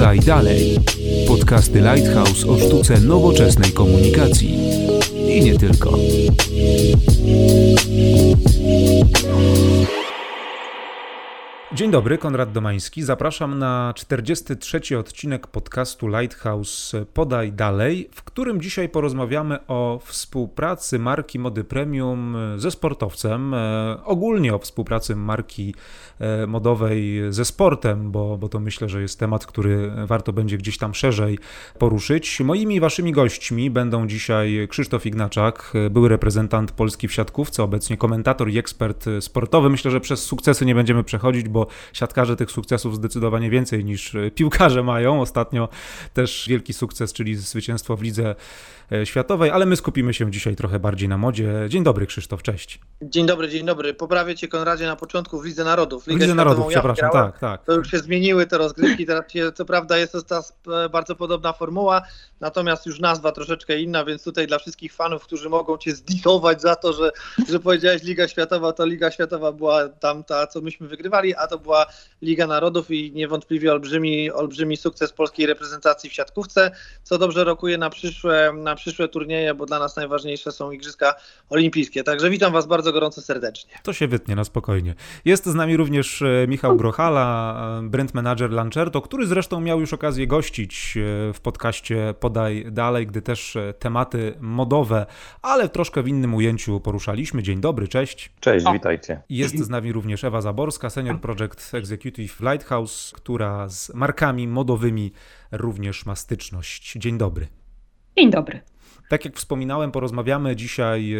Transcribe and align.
Podaj 0.00 0.18
dalej. 0.24 0.80
Podcasty 1.28 1.80
Lighthouse 1.80 2.48
o 2.48 2.58
sztuce 2.58 3.00
nowoczesnej 3.00 3.72
komunikacji. 3.72 4.54
I 5.28 5.44
nie 5.44 5.58
tylko. 5.58 5.98
Dzień 11.74 11.90
dobry, 11.90 12.18
Konrad 12.18 12.52
Domański. 12.52 13.02
Zapraszam 13.02 13.58
na 13.58 13.92
43. 13.96 14.98
odcinek 14.98 15.46
podcastu 15.46 16.08
Lighthouse 16.08 16.92
Podaj 17.14 17.52
Dalej, 17.52 18.08
w 18.14 18.22
którym 18.22 18.60
dzisiaj 18.60 18.88
porozmawiamy 18.88 19.66
o 19.66 20.00
współpracy 20.04 20.98
marki 20.98 21.38
Mody 21.38 21.64
Premium 21.64 22.36
ze 22.56 22.70
sportowcem, 22.70 23.54
e, 23.54 23.96
ogólnie 24.04 24.54
o 24.54 24.58
współpracy 24.58 25.16
marki 25.16 25.74
e, 26.18 26.46
modowej 26.46 27.20
ze 27.28 27.44
sportem, 27.44 28.10
bo, 28.10 28.38
bo 28.38 28.48
to 28.48 28.60
myślę, 28.60 28.88
że 28.88 29.02
jest 29.02 29.18
temat, 29.18 29.46
który 29.46 29.92
warto 30.06 30.32
będzie 30.32 30.58
gdzieś 30.58 30.78
tam 30.78 30.94
szerzej 30.94 31.38
poruszyć. 31.78 32.40
Moimi 32.40 32.80
waszymi 32.80 33.12
gośćmi 33.12 33.70
będą 33.70 34.06
dzisiaj 34.06 34.66
Krzysztof 34.70 35.06
Ignaczak, 35.06 35.72
były 35.90 36.08
reprezentant 36.08 36.72
Polski 36.72 37.08
w 37.08 37.12
siatkówce, 37.12 37.62
obecnie 37.62 37.96
komentator 37.96 38.50
i 38.50 38.58
ekspert 38.58 39.04
sportowy. 39.20 39.70
Myślę, 39.70 39.90
że 39.90 40.00
przez 40.00 40.24
sukcesy 40.24 40.66
nie 40.66 40.74
będziemy 40.74 41.04
przechodzić, 41.04 41.48
bo 41.48 41.59
siatkarze 41.92 42.36
tych 42.36 42.50
sukcesów 42.50 42.96
zdecydowanie 42.96 43.50
więcej 43.50 43.84
niż 43.84 44.14
e, 44.14 44.30
piłkarze 44.30 44.82
mają. 44.82 45.20
Ostatnio 45.20 45.68
też 46.14 46.46
wielki 46.48 46.72
sukces, 46.72 47.12
czyli 47.12 47.36
zwycięstwo 47.36 47.96
w 47.96 48.02
lidze 48.02 48.34
E, 48.92 49.06
światowej, 49.06 49.50
ale 49.50 49.66
my 49.66 49.76
skupimy 49.76 50.14
się 50.14 50.30
dzisiaj 50.30 50.56
trochę 50.56 50.78
bardziej 50.78 51.08
na 51.08 51.18
modzie. 51.18 51.52
Dzień 51.68 51.84
dobry 51.84 52.06
Krzysztof, 52.06 52.42
cześć. 52.42 52.80
Dzień 53.02 53.26
dobry, 53.26 53.48
dzień 53.48 53.66
dobry. 53.66 53.94
Poprawię 53.94 54.34
Cię 54.34 54.48
Konradzie 54.48 54.86
na 54.86 54.96
początku 54.96 55.40
w 55.40 55.44
Lidze 55.44 55.64
Narodów. 55.64 56.06
Ligę 56.06 56.20
Lidze 56.20 56.34
Narodów, 56.34 56.66
przepraszam, 56.68 57.10
tak, 57.10 57.38
tak. 57.38 57.64
To 57.64 57.72
już 57.72 57.90
się 57.90 57.98
zmieniły 57.98 58.46
te 58.46 58.58
rozgrywki, 58.58 59.06
teraz 59.06 59.32
się, 59.32 59.52
co 59.52 59.64
prawda 59.64 59.98
jest 59.98 60.12
to 60.12 60.42
e, 60.84 60.88
bardzo 60.88 61.16
podobna 61.16 61.52
formuła, 61.52 62.02
natomiast 62.40 62.86
już 62.86 63.00
nazwa 63.00 63.32
troszeczkę 63.32 63.80
inna, 63.80 64.04
więc 64.04 64.24
tutaj 64.24 64.46
dla 64.46 64.58
wszystkich 64.58 64.94
fanów, 64.94 65.22
którzy 65.22 65.48
mogą 65.48 65.78
Cię 65.78 65.94
zdisować 65.94 66.62
za 66.62 66.76
to, 66.76 66.92
że, 66.92 67.10
że 67.48 67.60
powiedziałeś 67.60 68.02
Liga 68.02 68.28
Światowa, 68.28 68.72
to 68.72 68.86
Liga 68.86 69.10
Światowa 69.10 69.52
była 69.52 69.88
tamta, 69.88 70.46
co 70.46 70.60
myśmy 70.60 70.88
wygrywali, 70.88 71.34
a 71.34 71.46
to 71.50 71.58
była 71.58 71.86
Liga 72.22 72.46
Narodów 72.46 72.90
i 72.90 73.12
niewątpliwie 73.12 73.72
olbrzymi, 73.72 74.30
olbrzymi 74.30 74.76
sukces 74.76 75.12
polskiej 75.12 75.46
reprezentacji 75.46 76.10
w 76.10 76.12
siatkówce, 76.12 76.70
co 77.02 77.18
dobrze 77.18 77.44
rokuje 77.44 77.78
na 77.78 77.90
przyszłe, 77.90 78.52
na 78.52 78.74
przyszłe 78.74 79.08
turnieje, 79.08 79.54
bo 79.54 79.66
dla 79.66 79.78
nas 79.78 79.96
najważniejsze 79.96 80.52
są 80.52 80.70
Igrzyska 80.70 81.14
Olimpijskie. 81.50 82.04
Także 82.04 82.30
witam 82.30 82.52
Was 82.52 82.66
bardzo 82.66 82.92
gorąco 82.92 83.22
serdecznie. 83.22 83.74
To 83.82 83.92
się 83.92 84.08
wytnie 84.08 84.36
na 84.36 84.44
spokojnie. 84.44 84.94
Jest 85.24 85.46
z 85.46 85.54
nami 85.54 85.76
również 85.76 86.22
e, 86.22 86.46
Michał 86.48 86.76
Grochala, 86.76 87.56
e, 87.80 87.88
brand 87.88 88.14
manager 88.14 88.50
Lancerto, 88.50 89.00
który 89.00 89.26
zresztą 89.26 89.60
miał 89.60 89.80
już 89.80 89.92
okazję 89.92 90.26
gościć 90.26 90.96
e, 90.96 91.32
w 91.32 91.40
podcaście 91.40 92.14
Podaj 92.20 92.66
Dalej, 92.70 93.06
gdy 93.06 93.22
też 93.22 93.58
tematy 93.78 94.34
modowe, 94.40 95.06
ale 95.42 95.68
troszkę 95.68 96.02
w 96.02 96.08
innym 96.08 96.34
ujęciu 96.34 96.80
poruszaliśmy. 96.80 97.42
Dzień 97.42 97.60
dobry, 97.60 97.88
cześć. 97.88 98.32
Cześć, 98.40 98.66
witajcie. 98.72 99.22
Jest 99.28 99.58
z 99.58 99.68
nami 99.68 99.92
również 99.92 100.24
Ewa 100.24 100.40
Zaborska, 100.40 100.90
senior 100.90 101.20
project 101.20 101.39
executive 101.74 102.40
Lighthouse, 102.40 103.12
która 103.16 103.68
z 103.68 103.94
markami 103.94 104.48
modowymi 104.48 105.12
również 105.52 106.06
ma 106.06 106.16
styczność. 106.16 106.92
Dzień 106.92 107.18
dobry. 107.18 107.48
Dzień 108.16 108.30
dobry. 108.30 108.60
Tak 109.10 109.24
jak 109.24 109.36
wspominałem, 109.36 109.90
porozmawiamy 109.90 110.56
dzisiaj 110.56 111.14
e, 111.14 111.18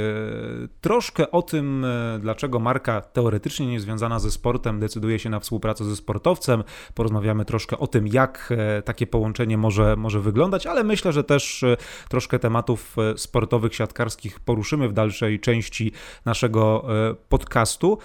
troszkę 0.81 1.31
o 1.31 1.43
tym, 1.43 1.85
e, 1.85 2.19
dlaczego 2.19 2.59
marka 2.59 3.01
teoretycznie 3.01 3.67
niezwiązana 3.67 4.19
ze 4.19 4.31
sportem 4.31 4.81
decyduje 4.81 5.19
się 5.19 5.31
na 5.31 5.41
współpracę 5.41 5.85
ze 5.85 5.97
sportowcem. 5.97 6.65
Porozmawiamy 6.95 7.45
troszkę 7.45 7.79
o 7.79 7.87
tym, 7.87 8.09
jak 8.09 8.53
e, 8.57 8.83
takie 8.83 9.07
połączenie 9.07 9.59
może, 9.59 9.97
może 9.97 10.21
wyglądać, 10.21 10.67
ale 10.67 10.85
myślę, 10.85 11.13
że 11.13 11.25
też 11.25 11.65
troszkę 12.09 12.39
tematów 12.39 12.97
sportowych, 13.17 13.75
siatkarskich 13.75 14.41
poruszymy 14.41 14.89
w 14.89 14.93
dalszej 14.93 15.41
części 15.41 15.93
naszego 16.25 16.87
podcastu. 17.29 17.99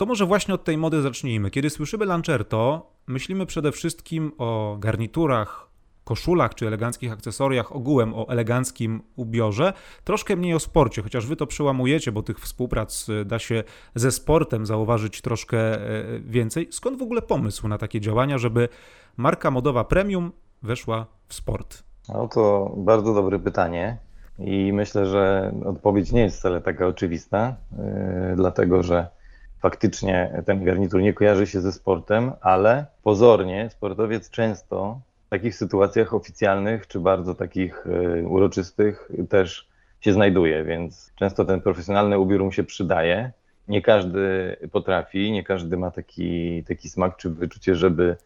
To 0.00 0.06
może 0.06 0.26
właśnie 0.26 0.54
od 0.54 0.64
tej 0.64 0.78
mody 0.78 1.02
zacznijmy. 1.02 1.50
Kiedy 1.50 1.70
słyszymy 1.70 2.04
Lancerto, 2.04 2.90
myślimy 3.06 3.46
przede 3.46 3.72
wszystkim 3.72 4.32
o 4.38 4.76
garniturach, 4.78 5.68
koszulach 6.04 6.54
czy 6.54 6.66
eleganckich 6.66 7.12
akcesoriach, 7.12 7.76
ogółem 7.76 8.14
o 8.14 8.28
eleganckim 8.28 9.02
ubiorze, 9.16 9.72
troszkę 10.04 10.36
mniej 10.36 10.54
o 10.54 10.60
sporcie, 10.60 11.02
chociaż 11.02 11.26
wy 11.26 11.36
to 11.36 11.46
przełamujecie, 11.46 12.12
bo 12.12 12.22
tych 12.22 12.40
współprac 12.40 13.06
e, 13.08 13.24
da 13.24 13.38
się 13.38 13.64
ze 13.94 14.12
sportem 14.12 14.66
zauważyć 14.66 15.20
troszkę 15.20 15.58
e, 15.58 15.80
więcej. 16.20 16.68
Skąd 16.70 16.98
w 16.98 17.02
ogóle 17.02 17.22
pomysł 17.22 17.68
na 17.68 17.78
takie 17.78 18.00
działania, 18.00 18.38
żeby 18.38 18.68
marka 19.16 19.50
modowa 19.50 19.84
premium 19.84 20.32
weszła 20.62 21.06
w 21.28 21.34
sport? 21.34 21.82
No 22.08 22.28
to 22.28 22.74
bardzo 22.76 23.14
dobre 23.14 23.38
pytanie. 23.38 23.98
I 24.38 24.72
myślę, 24.72 25.06
że 25.06 25.52
odpowiedź 25.64 26.12
nie 26.12 26.20
jest 26.20 26.38
wcale 26.38 26.60
taka 26.60 26.86
oczywista, 26.86 27.56
yy, 27.72 28.36
dlatego 28.36 28.82
że 28.82 29.19
faktycznie 29.60 30.42
ten 30.46 30.64
garnitur 30.64 31.02
nie 31.02 31.12
kojarzy 31.12 31.46
się 31.46 31.60
ze 31.60 31.72
sportem, 31.72 32.32
ale 32.40 32.86
pozornie 33.02 33.70
sportowiec 33.70 34.30
często 34.30 35.00
takich 35.30 35.54
sytuacjach 35.54 36.14
oficjalnych, 36.14 36.86
czy 36.86 37.00
bardzo 37.00 37.34
takich 37.34 37.86
e, 37.86 38.22
uroczystych 38.22 39.10
też 39.28 39.68
się 40.00 40.12
znajduje, 40.12 40.64
więc 40.64 41.12
często 41.14 41.44
ten 41.44 41.60
profesjonalny 41.60 42.18
ubiór 42.18 42.44
mu 42.44 42.52
się 42.52 42.64
przydaje. 42.64 43.32
Nie 43.68 43.82
każdy 43.82 44.56
potrafi, 44.72 45.32
nie 45.32 45.44
każdy 45.44 45.76
ma 45.76 45.90
taki, 45.90 46.64
taki 46.64 46.88
smak 46.88 47.16
czy 47.16 47.30
wyczucie, 47.30 47.74
żeby 47.74 48.16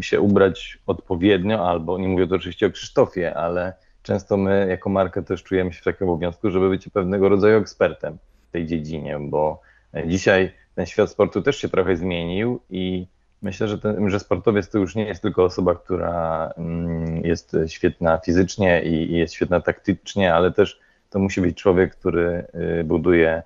się 0.00 0.20
ubrać 0.20 0.78
odpowiednio, 0.86 1.68
albo 1.68 1.98
nie 1.98 2.08
mówię 2.08 2.26
to 2.26 2.34
oczywiście 2.34 2.66
o 2.66 2.70
Krzysztofie, 2.70 3.34
ale 3.34 3.72
często 4.02 4.36
my 4.36 4.66
jako 4.70 4.90
marka 4.90 5.22
też 5.22 5.42
czujemy 5.42 5.72
się 5.72 5.80
w 5.80 5.84
takim 5.84 6.08
obowiązku, 6.08 6.50
żeby 6.50 6.68
być 6.68 6.88
pewnego 6.88 7.28
rodzaju 7.28 7.58
ekspertem 7.58 8.18
w 8.48 8.52
tej 8.52 8.66
dziedzinie, 8.66 9.18
bo 9.20 9.60
dzisiaj 10.06 10.52
ten 10.78 10.86
świat 10.86 11.10
sportu 11.10 11.42
też 11.42 11.56
się 11.56 11.68
trochę 11.68 11.96
zmienił 11.96 12.60
i 12.70 13.06
Myślę, 13.42 13.68
że, 13.68 13.78
ten, 13.78 14.10
że 14.10 14.20
sportowiec 14.20 14.70
to 14.70 14.78
już 14.78 14.94
nie 14.94 15.04
jest 15.04 15.22
tylko 15.22 15.44
osoba, 15.44 15.74
która 15.74 16.50
mm, 16.56 17.24
jest 17.24 17.56
świetna 17.66 18.18
fizycznie 18.18 18.82
i 18.82 19.12
jest 19.12 19.34
świetna 19.34 19.60
taktycznie, 19.60 20.34
ale 20.34 20.52
też 20.52 20.80
to 21.10 21.18
musi 21.18 21.40
być 21.40 21.56
człowiek, 21.56 21.96
który 21.96 22.46
y, 22.80 22.84
buduje 22.84 23.42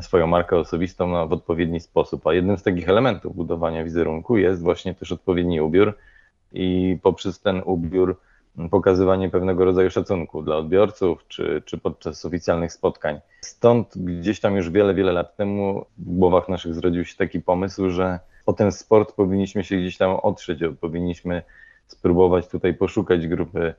swoją 0.00 0.26
markę 0.26 0.56
osobistą 0.56 1.28
w 1.28 1.32
odpowiedni 1.32 1.80
sposób. 1.80 2.26
A 2.26 2.34
jednym 2.34 2.58
z 2.58 2.62
takich 2.62 2.88
elementów 2.88 3.36
budowania 3.36 3.84
wizerunku 3.84 4.36
jest 4.36 4.62
właśnie 4.62 4.94
też 4.94 5.12
odpowiedni 5.12 5.60
ubiór 5.60 5.98
i 6.52 6.98
poprzez 7.02 7.40
ten 7.40 7.62
ubiór 7.64 8.20
pokazywanie 8.70 9.30
pewnego 9.30 9.64
rodzaju 9.64 9.90
szacunku 9.90 10.42
dla 10.42 10.56
odbiorców 10.56 11.24
czy, 11.28 11.62
czy 11.64 11.78
podczas 11.78 12.24
oficjalnych 12.24 12.72
spotkań. 12.72 13.20
Stąd 13.40 13.98
gdzieś 13.98 14.40
tam 14.40 14.56
już 14.56 14.70
wiele, 14.70 14.94
wiele 14.94 15.12
lat 15.12 15.36
temu 15.36 15.84
w 15.98 16.16
głowach 16.16 16.48
naszych 16.48 16.74
zrodził 16.74 17.04
się 17.04 17.16
taki 17.16 17.40
pomysł, 17.40 17.90
że 17.90 18.18
o 18.46 18.52
ten 18.52 18.72
sport 18.72 19.12
powinniśmy 19.12 19.64
się 19.64 19.76
gdzieś 19.76 19.98
tam 19.98 20.10
otrzeć, 20.10 20.60
powinniśmy 20.80 21.42
spróbować 21.86 22.48
tutaj 22.48 22.74
poszukać 22.74 23.26
grupy 23.26 23.74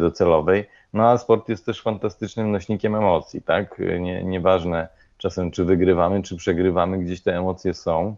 docelowej. 0.00 0.68
No 0.92 1.10
a 1.10 1.18
sport 1.18 1.48
jest 1.48 1.66
też 1.66 1.82
fantastycznym 1.82 2.50
nośnikiem 2.50 2.94
emocji, 2.94 3.42
tak? 3.42 3.82
Nie, 4.00 4.24
nieważne 4.24 4.88
czasem, 5.18 5.50
czy 5.50 5.64
wygrywamy, 5.64 6.22
czy 6.22 6.36
przegrywamy, 6.36 6.98
gdzieś 6.98 7.22
te 7.22 7.38
emocje 7.38 7.74
są. 7.74 8.16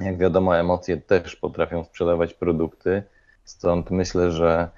Jak 0.00 0.18
wiadomo, 0.18 0.58
emocje 0.58 0.96
też 0.96 1.36
potrafią 1.36 1.84
sprzedawać 1.84 2.34
produkty, 2.34 3.02
stąd 3.50 3.90
myślę, 3.90 4.30
że, 4.30 4.68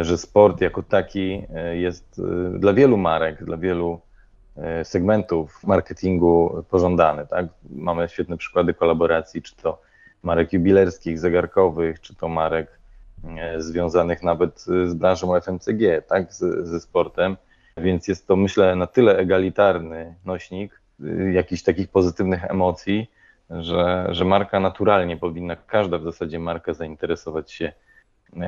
że 0.00 0.18
sport 0.18 0.60
jako 0.60 0.82
taki 0.82 1.42
e, 1.54 1.76
jest 1.76 2.20
e, 2.54 2.58
dla 2.58 2.72
wielu 2.72 2.96
marek, 2.96 3.44
dla 3.44 3.56
wielu 3.56 4.00
E, 4.56 4.84
segmentów 4.84 5.64
marketingu 5.64 6.64
pożądany. 6.70 7.26
Tak? 7.26 7.46
Mamy 7.70 8.08
świetne 8.08 8.36
przykłady 8.36 8.74
kolaboracji, 8.74 9.42
czy 9.42 9.56
to 9.56 9.82
marek 10.22 10.52
jubilerskich, 10.52 11.18
zegarkowych, 11.18 12.00
czy 12.00 12.14
to 12.14 12.28
marek 12.28 12.78
e, 13.38 13.62
związanych 13.62 14.22
nawet 14.22 14.60
z 14.60 14.94
branżą 14.94 15.40
FMCG, 15.40 16.02
tak? 16.08 16.32
Z, 16.32 16.68
ze 16.68 16.80
sportem. 16.80 17.36
Więc 17.76 18.08
jest 18.08 18.26
to, 18.26 18.36
myślę, 18.36 18.76
na 18.76 18.86
tyle 18.86 19.18
egalitarny 19.18 20.14
nośnik 20.24 20.80
jakichś 21.32 21.62
takich 21.62 21.88
pozytywnych 21.88 22.44
emocji, 22.44 23.10
że, 23.50 24.06
że 24.10 24.24
marka 24.24 24.60
naturalnie 24.60 25.16
powinna, 25.16 25.56
każda 25.56 25.98
w 25.98 26.02
zasadzie 26.02 26.38
marka 26.38 26.74
zainteresować 26.74 27.52
się, 27.52 27.64
e, 27.66 27.72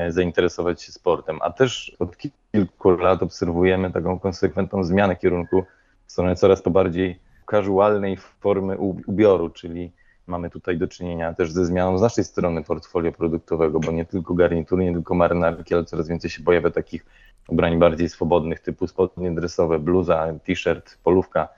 zainteresować 0.09 0.83
się 0.83 0.93
sportem. 0.93 1.39
A 1.43 1.51
też 1.51 1.97
od 1.99 2.17
kilku 2.17 2.91
lat 2.91 3.23
obserwujemy 3.23 3.91
taką 3.91 4.19
konsekwentną 4.19 4.85
zmianę 4.85 5.17
kierunku 5.17 5.65
w 6.07 6.13
stronę 6.13 6.37
coraz 6.37 6.63
to 6.63 6.71
bardziej 6.71 7.19
casualnej 7.51 8.17
formy 8.17 8.79
ubioru, 8.79 9.51
czyli 9.51 9.93
mamy 10.27 10.51
tutaj 10.51 10.79
do 10.79 10.89
czynienia 10.89 11.35
też 11.35 11.53
ze 11.53 11.67
zmianą 11.67 11.99
z 11.99 12.03
naszej 12.03 12.25
strony 12.25 12.65
portfolio 12.65 13.13
produktowego, 13.13 13.81
bo 13.81 13.93
nie 13.93 14.05
tylko 14.05 14.35
garnitury, 14.35 14.85
nie 14.85 14.93
tylko 14.93 15.15
marynarki, 15.15 15.75
ale 15.75 15.85
coraz 15.85 16.09
więcej 16.09 16.31
się 16.31 16.43
pojawia 16.43 16.71
takich 16.71 17.07
ubrań 17.49 17.79
bardziej 17.79 18.09
swobodnych, 18.09 18.61
typu 18.61 18.87
spodnie 18.87 19.31
dresowe, 19.31 19.79
bluza, 19.79 20.35
t-shirt, 20.45 20.99
polówka, 21.05 21.49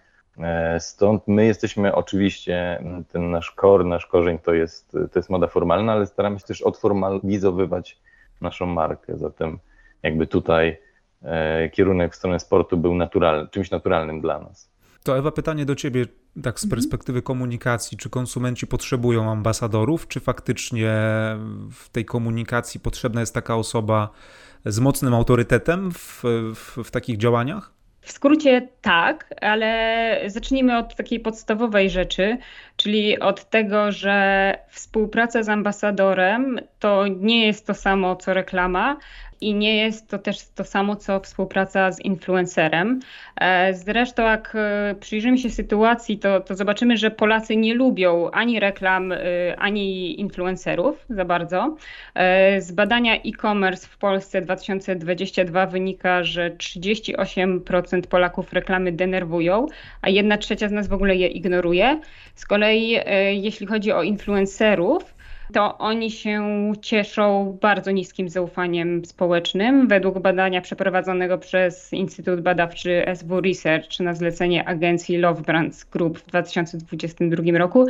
Stąd 0.79 1.23
my 1.27 1.44
jesteśmy 1.44 1.94
oczywiście, 1.94 2.85
ten 3.12 3.31
nasz 3.31 3.55
core, 3.61 3.85
nasz 3.85 4.06
korzeń 4.06 4.38
to 4.38 4.55
jest, 4.55 4.93
to 4.93 5.19
jest 5.19 5.31
moda 5.31 5.47
formalna, 5.47 5.93
ale 5.93 6.06
staramy 6.06 6.38
się 6.38 6.47
też 6.47 6.62
odformalizowywać 6.62 8.00
naszą 8.40 8.66
markę. 8.66 9.19
Zatem 9.19 9.58
jakby 10.02 10.26
tutaj 10.26 10.78
kierunek 11.72 12.12
w 12.12 12.16
stronę 12.16 12.40
sportu 12.40 12.76
był 12.76 12.94
naturalny, 12.94 13.48
czymś 13.48 13.70
naturalnym 13.70 14.20
dla 14.20 14.40
nas. 14.40 14.70
To 15.02 15.19
Ewa, 15.19 15.32
pytanie 15.32 15.64
do 15.66 15.75
Ciebie, 15.75 16.06
tak 16.42 16.60
z 16.60 16.64
mhm. 16.64 16.70
perspektywy 16.70 17.22
komunikacji. 17.22 17.98
Czy 17.98 18.10
konsumenci 18.10 18.66
potrzebują 18.66 19.31
ambasadorów, 19.31 20.08
czy 20.08 20.20
faktycznie 20.20 20.92
w 21.70 21.88
tej 21.92 22.04
komunikacji 22.04 22.81
potrzebna 22.81 23.20
jest 23.20 23.34
taka 23.34 23.56
osoba 23.56 24.10
z 24.64 24.78
mocnym 24.78 25.14
autorytetem 25.14 25.90
w, 25.92 26.22
w, 26.54 26.84
w 26.84 26.90
takich 26.90 27.16
działaniach? 27.16 27.72
W 28.05 28.12
skrócie 28.12 28.69
tak, 28.81 29.35
ale 29.41 30.21
zacznijmy 30.27 30.79
od 30.79 30.97
takiej 30.97 31.21
podstawowej 31.21 31.91
rzeczy, 31.91 32.39
czyli 32.77 33.19
od 33.21 33.51
tego, 33.51 33.93
że 33.93 34.55
współpraca 34.69 35.43
z 35.43 35.49
ambasadorem 35.49 36.61
to 36.79 37.06
nie 37.06 37.47
jest 37.47 37.67
to 37.67 37.75
samo 37.75 38.17
co 38.17 38.35
reklama, 38.35 38.97
i 39.44 39.55
nie 39.55 39.76
jest 39.76 40.08
to 40.08 40.19
też 40.19 40.49
to 40.55 40.64
samo, 40.64 40.96
co 40.96 41.20
współpraca 41.20 41.93
z 41.93 42.00
influencerem. 42.00 43.00
E, 43.41 43.75
zresztą, 43.75 44.23
jak 44.23 44.52
e, 44.55 44.94
przyjrzymy 45.00 45.38
się 45.38 45.50
sytuacji, 45.50 46.19
to, 46.19 46.41
to 46.41 46.55
zobaczymy, 46.55 46.96
że 46.96 47.11
Polacy 47.11 47.56
nie 47.56 47.75
lubią 47.75 48.31
ani 48.31 48.61
reklam, 48.61 49.12
e, 49.12 49.19
ani 49.58 50.20
influencerów 50.20 51.05
za 51.11 51.25
bardzo. 51.25 51.76
Z 52.58 52.73
badania 52.73 53.14
e-commerce 53.14 53.87
w 53.87 53.99
Polsce 53.99 54.41
2022 54.41 55.67
wynika, 55.67 56.25
że 56.25 56.50
38% 56.50 58.06
Polaków 58.06 58.52
reklamy 58.52 58.93
denerwują, 58.93 59.67
a 60.02 60.08
jedna 60.08 60.38
trzecia 60.38 60.69
z 60.69 60.73
nas 60.73 60.88
w 60.88 60.93
ogóle 60.93 61.17
je 61.17 61.29
ignoruje. 61.29 62.00
Z 62.35 62.46
kolei, 62.46 62.99
jeśli 63.31 63.67
chodzi 63.67 63.93
o 63.93 64.02
influencerów, 64.02 65.13
to 65.52 65.79
oni 65.79 66.11
się 66.11 66.73
cieszą 66.82 67.58
bardzo 67.61 67.91
niskim 67.91 68.29
zaufaniem 68.29 69.05
społecznym. 69.05 69.88
Według 69.88 70.19
badania 70.19 70.61
przeprowadzonego 70.61 71.38
przez 71.38 71.93
Instytut 71.93 72.41
Badawczy 72.41 73.05
SW 73.14 73.41
Research 73.41 74.00
na 74.00 74.14
zlecenie 74.14 74.69
agencji 74.69 75.19
Love 75.19 75.43
Brands 75.43 75.85
Group 75.85 76.19
w 76.19 76.26
2022 76.26 77.58
roku, 77.58 77.87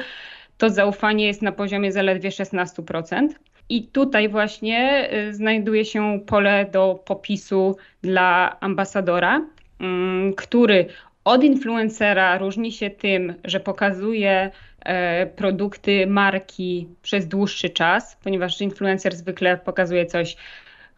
to 0.59 0.71
zaufanie 0.71 1.27
jest 1.27 1.43
na 1.43 1.53
poziomie 1.53 1.93
zaledwie 1.93 2.31
16%. 2.31 3.29
I 3.69 3.87
tutaj 3.87 4.29
właśnie 4.29 5.09
y, 5.29 5.35
znajduje 5.35 5.85
się 5.85 6.21
pole 6.27 6.67
do 6.73 7.03
popisu 7.07 7.77
dla 8.03 8.61
ambasadora, 8.61 9.47
mm, 9.81 10.35
który 10.35 10.87
od 11.25 11.45
influencera 11.45 12.39
różni 12.39 12.73
się 12.73 12.91
tym, 12.91 13.35
że 13.45 13.61
pokazuje 13.61 14.51
E, 14.85 15.27
produkty 15.27 16.07
marki 16.07 16.89
przez 17.03 17.29
dłuższy 17.29 17.71
czas, 17.71 18.17
ponieważ 18.25 18.61
influencer 18.61 19.17
zwykle 19.17 19.57
pokazuje 19.57 20.07
coś 20.07 20.37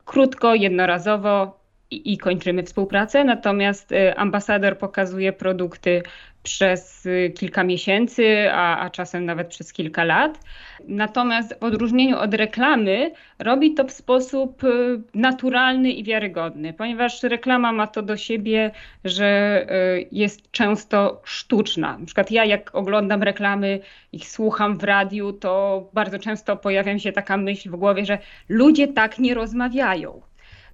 krótko, 0.05 0.55
jednorazowo 0.55 1.61
i, 1.91 2.19
kończymy 2.19 2.63
współpracę, 2.63 3.25
natomiast 3.25 3.93
e, 3.93 4.15
ambasador 4.15 4.79
pokazuje 4.79 5.33
produkty 5.33 6.03
przez 6.47 7.07
y, 7.07 7.33
kilka 7.37 7.65
miesięcy, 7.65 8.51
a, 8.53 8.79
a 8.79 8.91
czasem 8.91 9.25
nawet 9.25 9.49
przez 9.49 9.73
kilka 9.73 10.05
lat. 10.05 10.41
Natomiast 10.89 11.55
w 11.61 11.65
odróżnieniu 11.65 12.19
od 12.19 12.35
reklamy 12.35 13.11
robi 13.39 13.75
to 13.75 13.85
w 13.85 13.91
sposób 13.91 14.65
y, 14.65 14.69
naturalny 15.15 15.93
i 15.93 16.05
wiarygodny, 16.05 16.73
ponieważ 16.73 17.23
reklama 17.23 17.73
ma 17.73 17.87
to 17.87 18.03
do 18.03 18.17
siebie, 18.17 18.71
że 19.05 19.67
y, 19.99 20.09
jest 20.13 20.51
często 20.51 21.21
sztuczna. 21.25 21.99
Na 21.99 22.07
przykład 22.07 22.31
ja 22.31 22.45
jak 22.45 22.75
oglądam 22.75 23.23
reklamy, 23.23 23.81
ich 24.13 24.29
słucham 24.29 24.79
w 24.79 24.85
radiu, 24.85 25.33
to 25.33 25.83
bardzo 25.93 26.19
często 26.19 26.57
pojawia 26.57 26.95
mi 26.95 27.01
się 27.01 27.13
taka 27.13 27.37
myśl 27.37 27.71
w 27.71 27.77
głowie, 27.77 28.05
że 28.05 28.19
ludzie 28.49 28.89
tak 28.89 29.19
nie 29.19 29.35
rozmawiają 29.35 30.26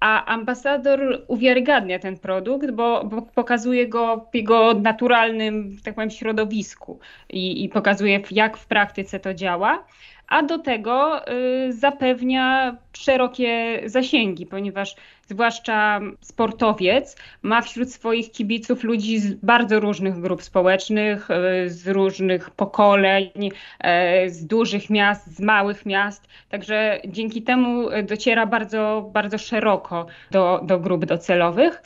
a 0.03 0.25
ambasador 0.25 1.23
uwiarygadnia 1.27 1.99
ten 1.99 2.19
produkt, 2.19 2.71
bo, 2.71 3.05
bo, 3.05 3.23
pokazuje 3.23 3.89
go 3.89 4.27
w 4.33 4.35
jego 4.35 4.75
naturalnym, 4.75 5.77
tak 5.85 5.95
powiem, 5.95 6.11
środowisku 6.11 6.99
i, 7.31 7.65
i 7.65 7.69
pokazuje, 7.69 8.21
jak 8.31 8.57
w 8.57 8.67
praktyce 8.67 9.21
to 9.21 9.35
działa 9.35 9.85
a 10.33 10.43
do 10.43 10.59
tego 10.59 11.29
y, 11.69 11.73
zapewnia 11.73 12.77
szerokie 12.93 13.81
zasięgi, 13.85 14.47
ponieważ 14.47 14.97
zwłaszcza 15.29 16.01
sportowiec 16.21 17.17
ma 17.43 17.63
wśród 17.63 17.93
swoich 17.93 18.33
kibiców 18.33 18.85
ludzi 18.85 19.19
z 19.19 19.35
bardzo 19.35 19.81
różnych 19.81 20.21
grup 20.21 20.43
społecznych, 20.43 21.29
y, 21.31 21.71
z 21.71 21.89
różnych 21.89 22.51
pokoleń, 22.51 23.31
y, 23.37 24.31
z 24.31 24.47
dużych 24.47 24.91
miast, 24.91 25.37
z 25.37 25.41
małych 25.41 25.87
miast, 25.87 26.29
także 26.49 27.01
dzięki 27.09 27.43
temu 27.43 27.89
dociera 28.03 28.47
bardzo, 28.47 29.11
bardzo 29.13 29.39
szeroko 29.39 30.07
do, 30.31 30.61
do 30.65 30.79
grup 30.79 31.05
docelowych. 31.05 31.83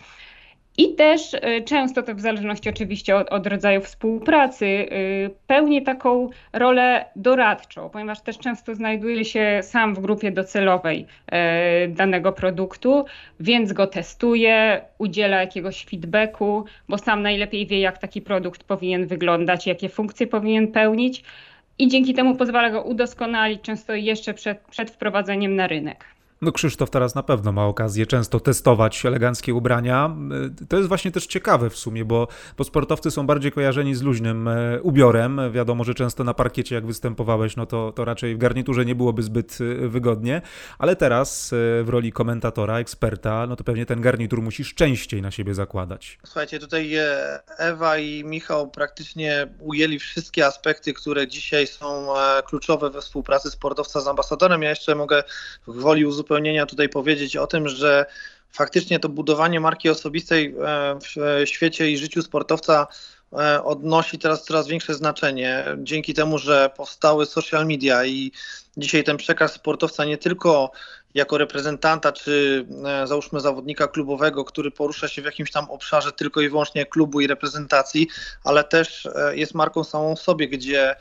I 0.78 0.94
też 0.94 1.34
y, 1.34 1.62
często 1.64 2.02
to 2.02 2.14
w 2.14 2.20
zależności 2.20 2.68
oczywiście 2.68 3.16
od, 3.16 3.28
od, 3.28 3.46
rodzaju 3.46 3.80
współpracy 3.80 4.66
y, 4.66 5.30
pełni 5.46 5.82
taką 5.82 6.30
rolę 6.52 7.04
doradczą, 7.16 7.90
ponieważ 7.90 8.20
też 8.20 8.38
często 8.38 8.74
znajduje 8.74 9.24
się 9.24 9.60
sam 9.62 9.94
w 9.94 10.00
grupie 10.00 10.30
docelowej 10.30 11.06
y, 11.84 11.88
danego 11.88 12.32
produktu, 12.32 13.04
więc 13.40 13.72
go 13.72 13.86
testuje, 13.86 14.80
udziela 14.98 15.40
jakiegoś 15.40 15.84
feedbacku, 15.84 16.64
bo 16.88 16.98
sam 16.98 17.22
najlepiej 17.22 17.66
wie, 17.66 17.80
jak 17.80 17.98
taki 17.98 18.22
produkt 18.22 18.64
powinien 18.64 19.06
wyglądać, 19.06 19.66
jakie 19.66 19.88
funkcje 19.88 20.26
powinien 20.26 20.72
pełnić 20.72 21.24
i 21.78 21.88
dzięki 21.88 22.14
temu 22.14 22.36
pozwala 22.36 22.70
go 22.70 22.82
udoskonalić 22.82 23.62
często 23.62 23.94
jeszcze 23.94 24.34
przed, 24.34 24.58
przed 24.60 24.90
wprowadzeniem 24.90 25.56
na 25.56 25.66
rynek. 25.66 26.15
No 26.42 26.52
Krzysztof 26.52 26.90
teraz 26.90 27.14
na 27.14 27.22
pewno 27.22 27.52
ma 27.52 27.66
okazję 27.66 28.06
często 28.06 28.40
testować 28.40 29.06
eleganckie 29.06 29.54
ubrania. 29.54 30.16
To 30.68 30.76
jest 30.76 30.88
właśnie 30.88 31.10
też 31.10 31.26
ciekawe 31.26 31.70
w 31.70 31.76
sumie, 31.76 32.04
bo, 32.04 32.28
bo 32.56 32.64
sportowcy 32.64 33.10
są 33.10 33.26
bardziej 33.26 33.52
kojarzeni 33.52 33.94
z 33.94 34.02
luźnym 34.02 34.48
e, 34.48 34.82
ubiorem. 34.82 35.40
Wiadomo, 35.52 35.84
że 35.84 35.94
często 35.94 36.24
na 36.24 36.34
parkiecie 36.34 36.74
jak 36.74 36.86
występowałeś, 36.86 37.56
no 37.56 37.66
to, 37.66 37.92
to 37.92 38.04
raczej 38.04 38.34
w 38.34 38.38
garniturze 38.38 38.84
nie 38.84 38.94
byłoby 38.94 39.22
zbyt 39.22 39.58
e, 39.60 39.88
wygodnie, 39.88 40.42
ale 40.78 40.96
teraz 40.96 41.52
e, 41.52 41.56
w 41.84 41.88
roli 41.88 42.12
komentatora, 42.12 42.78
eksperta, 42.78 43.46
no 43.46 43.56
to 43.56 43.64
pewnie 43.64 43.86
ten 43.86 44.00
garnitur 44.00 44.42
musisz 44.42 44.74
częściej 44.74 45.22
na 45.22 45.30
siebie 45.30 45.54
zakładać. 45.54 46.18
Słuchajcie, 46.24 46.58
tutaj 46.58 46.92
Ewa 47.58 47.98
i 47.98 48.24
Michał 48.24 48.70
praktycznie 48.70 49.48
ujęli 49.60 49.98
wszystkie 49.98 50.46
aspekty, 50.46 50.92
które 50.94 51.28
dzisiaj 51.28 51.66
są 51.66 52.06
kluczowe 52.46 52.90
we 52.90 53.00
współpracy 53.00 53.50
sportowca 53.50 54.00
z 54.00 54.08
ambasadorem. 54.08 54.62
Ja 54.62 54.70
jeszcze 54.70 54.94
mogę 54.94 55.22
woli 55.66 56.06
uzupełnić 56.06 56.25
uzupełnienia 56.26 56.66
tutaj 56.66 56.88
powiedzieć 56.88 57.36
o 57.36 57.46
tym, 57.46 57.68
że 57.68 58.06
faktycznie 58.52 58.98
to 58.98 59.08
budowanie 59.08 59.60
marki 59.60 59.90
osobistej 59.90 60.46
e, 60.46 60.98
w 61.44 61.48
świecie 61.48 61.90
i 61.90 61.98
życiu 61.98 62.22
sportowca 62.22 62.86
e, 63.32 63.64
odnosi 63.64 64.18
teraz 64.18 64.44
coraz 64.44 64.66
większe 64.66 64.94
znaczenie. 64.94 65.64
Dzięki 65.78 66.14
temu, 66.14 66.38
że 66.38 66.70
powstały 66.76 67.26
social 67.26 67.66
media 67.66 68.04
i 68.04 68.32
dzisiaj 68.76 69.04
ten 69.04 69.16
przekaz 69.16 69.52
sportowca 69.52 70.04
nie 70.04 70.18
tylko 70.18 70.70
jako 71.14 71.38
reprezentanta 71.38 72.12
czy 72.12 72.66
e, 72.84 73.06
załóżmy 73.06 73.40
zawodnika 73.40 73.88
klubowego, 73.88 74.44
który 74.44 74.70
porusza 74.70 75.08
się 75.08 75.22
w 75.22 75.24
jakimś 75.24 75.50
tam 75.50 75.70
obszarze 75.70 76.12
tylko 76.12 76.40
i 76.40 76.48
wyłącznie 76.48 76.86
klubu 76.86 77.20
i 77.20 77.26
reprezentacji, 77.26 78.08
ale 78.44 78.64
też 78.64 79.08
jest 79.32 79.54
marką 79.54 79.84
samą 79.84 80.16
w 80.16 80.20
sobie, 80.20 80.48
gdzie 80.48 80.96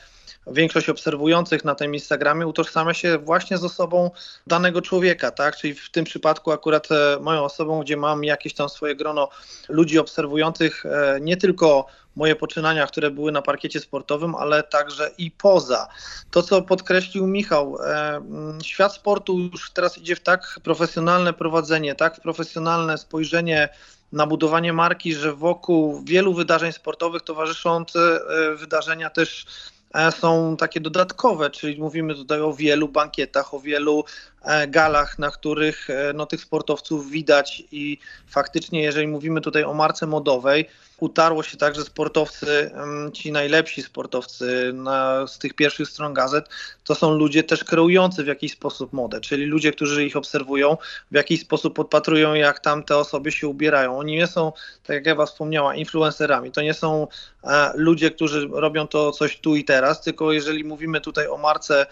większość 0.48 0.90
obserwujących 0.90 1.66
na 1.66 1.75
tym 1.75 1.94
Instagramie 1.94 2.48
utożsamia 2.48 2.94
się 2.94 3.18
właśnie 3.18 3.58
z 3.58 3.64
osobą 3.64 4.12
danego 4.48 4.82
człowieka, 4.82 5.32
tak? 5.32 5.58
Czyli 5.58 5.74
w 5.74 5.92
tym 5.92 6.06
przypadku 6.06 6.52
akurat 6.52 6.88
e, 6.92 7.20
moją 7.22 7.44
osobą, 7.44 7.82
gdzie 7.82 7.98
mam 7.98 8.24
jakieś 8.24 8.54
tam 8.54 8.70
swoje 8.70 8.96
grono 8.96 9.30
ludzi 9.70 10.00
obserwujących 10.00 10.86
e, 10.86 11.20
nie 11.22 11.38
tylko 11.38 11.86
moje 12.16 12.36
poczynania, 12.36 12.88
które 12.88 13.12
były 13.12 13.32
na 13.32 13.42
parkiecie 13.42 13.80
sportowym, 13.80 14.36
ale 14.36 14.64
także 14.64 15.12
i 15.18 15.32
poza. 15.32 15.88
To, 16.32 16.44
co 16.44 16.62
podkreślił 16.62 17.28
Michał, 17.28 17.78
e, 17.84 18.22
świat 18.64 18.94
sportu 18.94 19.40
już 19.40 19.72
teraz 19.72 19.98
idzie 19.98 20.16
w 20.16 20.20
tak 20.20 20.60
profesjonalne 20.64 21.34
prowadzenie, 21.34 21.96
tak 21.96 22.22
profesjonalne 22.22 22.98
spojrzenie 22.98 23.70
na 24.12 24.28
budowanie 24.28 24.74
marki, 24.74 25.14
że 25.14 25.34
wokół 25.34 26.04
wielu 26.04 26.34
wydarzeń 26.34 26.72
sportowych 26.72 27.22
towarzyszą 27.22 27.86
te 27.86 28.20
wydarzenia 28.56 29.10
też 29.10 29.46
są 30.12 30.58
takie 30.58 30.80
dodatkowe, 30.80 31.50
czyli 31.50 31.82
mówimy 31.82 32.16
tutaj 32.16 32.42
o 32.42 32.54
wielu 32.54 32.88
bankietach, 32.88 33.54
o 33.54 33.60
wielu 33.60 34.04
galach, 34.68 35.20
na 35.20 35.32
których 35.32 35.88
no, 36.14 36.25
tych 36.25 36.42
sportowców 36.42 37.10
widać 37.10 37.64
i 37.72 37.98
faktycznie, 38.28 38.82
jeżeli 38.82 39.08
mówimy 39.08 39.42
tutaj 39.42 39.64
o 39.64 39.74
marce 39.74 40.08
modowej, 40.08 40.66
utarło 41.00 41.44
się 41.44 41.58
tak, 41.58 41.75
że 41.75 41.84
sportowcy, 41.84 42.72
ci 43.14 43.32
najlepsi 43.32 43.82
sportowcy 43.82 44.72
na, 44.74 45.28
z 45.28 45.40
tych 45.40 45.54
pierwszych 45.54 45.90
stron 45.90 46.14
gazet, 46.14 46.50
to 46.84 46.96
są 46.96 47.16
ludzie 47.16 47.44
też 47.44 47.64
kreujący 47.64 48.24
w 48.24 48.28
jakiś 48.28 48.52
sposób 48.52 48.94
modę, 48.94 49.22
czyli 49.22 49.46
ludzie, 49.46 49.72
którzy 49.72 50.06
ich 50.06 50.16
obserwują, 50.16 50.78
w 51.12 51.16
jakiś 51.16 51.42
sposób 51.42 51.75
podpatrują, 51.75 52.34
jak 52.34 52.60
tam 52.60 52.84
te 52.84 52.98
osoby 52.98 53.32
się 53.32 53.48
ubierają. 53.48 53.98
Oni 53.98 54.16
nie 54.16 54.28
są, 54.28 54.52
tak 54.84 54.96
jak 54.96 55.08
Ewa 55.08 55.25
wspomniała, 55.25 55.75
influencerami. 55.75 56.52
To 56.52 56.62
nie 56.62 56.74
są 56.74 57.08
e, 57.44 57.72
ludzie, 57.75 58.12
którzy 58.12 58.48
robią 58.52 58.88
to 58.88 59.12
coś 59.12 59.40
tu 59.40 59.56
i 59.56 59.64
teraz, 59.64 60.02
tylko 60.02 60.32
jeżeli 60.32 60.64
mówimy 60.64 61.02
tutaj 61.02 61.28
o 61.28 61.38
marce 61.38 61.82
e, 61.82 61.88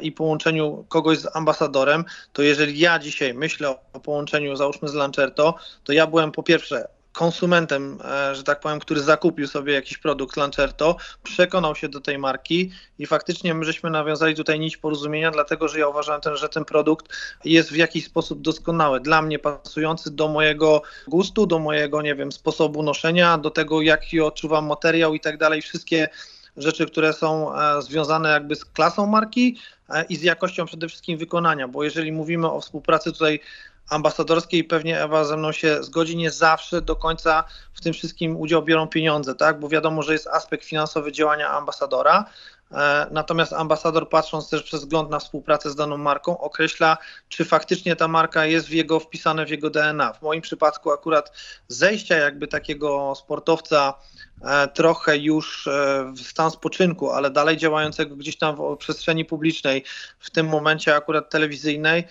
i 0.00 0.12
połączeniu 0.12 0.84
kogoś 0.88 1.18
z 1.18 1.36
ambasadorem, 1.36 2.04
to 2.32 2.42
jeżeli 2.42 2.78
ja 2.78 2.98
dzisiaj 2.98 3.34
myślę 3.34 3.74
o 3.92 4.00
połączeniu, 4.00 4.56
załóżmy 4.56 4.88
z 4.88 4.94
Lancerto, 4.94 5.54
to 5.84 5.92
ja 5.92 6.06
byłem 6.06 6.32
po 6.32 6.42
pierwsze 6.42 6.88
konsumentem, 7.16 7.98
e, 8.04 8.34
że 8.34 8.42
tak 8.42 8.60
powiem, 8.60 8.78
który 8.78 9.00
zakupił 9.00 9.46
sobie 9.46 9.72
jakiś 9.72 9.98
produkt 9.98 10.36
Lancerto, 10.36 10.96
przekonał 11.22 11.74
się 11.74 11.88
do 11.88 12.00
tej 12.00 12.18
marki 12.18 12.70
i 12.98 13.06
faktycznie 13.06 13.54
my 13.54 13.64
żeśmy 13.64 13.90
nawiązali 13.90 14.34
tutaj 14.34 14.60
nić 14.60 14.76
porozumienia, 14.76 15.30
dlatego 15.30 15.68
że 15.68 15.78
ja 15.78 15.88
uważam, 15.88 16.20
ten, 16.20 16.36
że 16.36 16.48
ten 16.48 16.64
produkt 16.64 17.06
jest 17.44 17.70
w 17.70 17.76
jakiś 17.76 18.06
sposób 18.06 18.40
doskonały, 18.40 19.00
dla 19.00 19.22
mnie 19.22 19.38
pasujący 19.38 20.10
do 20.10 20.28
mojego 20.28 20.82
gustu, 21.08 21.46
do 21.46 21.58
mojego, 21.58 22.02
nie 22.02 22.14
wiem, 22.14 22.32
sposobu 22.32 22.82
noszenia, 22.82 23.38
do 23.38 23.50
tego, 23.50 23.82
jaki 23.82 24.20
odczuwam 24.20 24.66
materiał 24.66 25.14
i 25.14 25.20
tak 25.20 25.38
dalej, 25.38 25.62
wszystkie 25.62 26.08
rzeczy, 26.56 26.86
które 26.86 27.12
są 27.12 27.54
e, 27.54 27.82
związane 27.82 28.28
jakby 28.28 28.56
z 28.56 28.64
klasą 28.64 29.06
marki 29.06 29.58
e, 29.90 30.04
i 30.04 30.16
z 30.16 30.22
jakością 30.22 30.66
przede 30.66 30.88
wszystkim 30.88 31.18
wykonania, 31.18 31.68
bo 31.68 31.84
jeżeli 31.84 32.12
mówimy 32.12 32.50
o 32.50 32.60
współpracy 32.60 33.12
tutaj 33.12 33.40
ambasadorskiej 33.90 34.64
pewnie 34.64 35.02
Ewa 35.02 35.24
ze 35.24 35.36
mną 35.36 35.52
się 35.52 35.82
zgodzi, 35.82 36.16
nie 36.16 36.30
zawsze 36.30 36.82
do 36.82 36.96
końca 36.96 37.44
w 37.74 37.80
tym 37.80 37.92
wszystkim 37.92 38.36
udział 38.36 38.62
biorą 38.62 38.88
pieniądze, 38.88 39.34
tak? 39.34 39.60
Bo 39.60 39.68
wiadomo, 39.68 40.02
że 40.02 40.12
jest 40.12 40.26
aspekt 40.26 40.64
finansowy 40.64 41.12
działania 41.12 41.50
ambasadora. 41.50 42.24
E, 42.72 43.06
natomiast 43.10 43.52
ambasador, 43.52 44.08
patrząc 44.08 44.50
też 44.50 44.62
przez 44.62 44.80
wzgląd 44.80 45.10
na 45.10 45.18
współpracę 45.18 45.70
z 45.70 45.76
daną 45.76 45.96
marką, 45.96 46.38
określa, 46.38 46.96
czy 47.28 47.44
faktycznie 47.44 47.96
ta 47.96 48.08
marka 48.08 48.46
jest 48.46 48.66
w 48.66 48.72
jego 48.72 49.00
wpisane 49.00 49.46
w 49.46 49.50
jego 49.50 49.70
DNA. 49.70 50.12
W 50.12 50.22
moim 50.22 50.40
przypadku 50.40 50.90
akurat 50.90 51.32
zejścia 51.68 52.16
jakby 52.16 52.48
takiego 52.48 53.14
sportowca 53.14 53.94
e, 54.42 54.68
trochę 54.68 55.16
już 55.18 55.66
e, 55.66 56.12
w 56.16 56.20
stan 56.20 56.50
spoczynku, 56.50 57.10
ale 57.10 57.30
dalej 57.30 57.56
działającego 57.56 58.16
gdzieś 58.16 58.38
tam 58.38 58.56
w 58.56 58.76
przestrzeni 58.76 59.24
publicznej, 59.24 59.84
w 60.18 60.30
tym 60.30 60.48
momencie 60.48 60.96
akurat 60.96 61.30
telewizyjnej, 61.30 62.04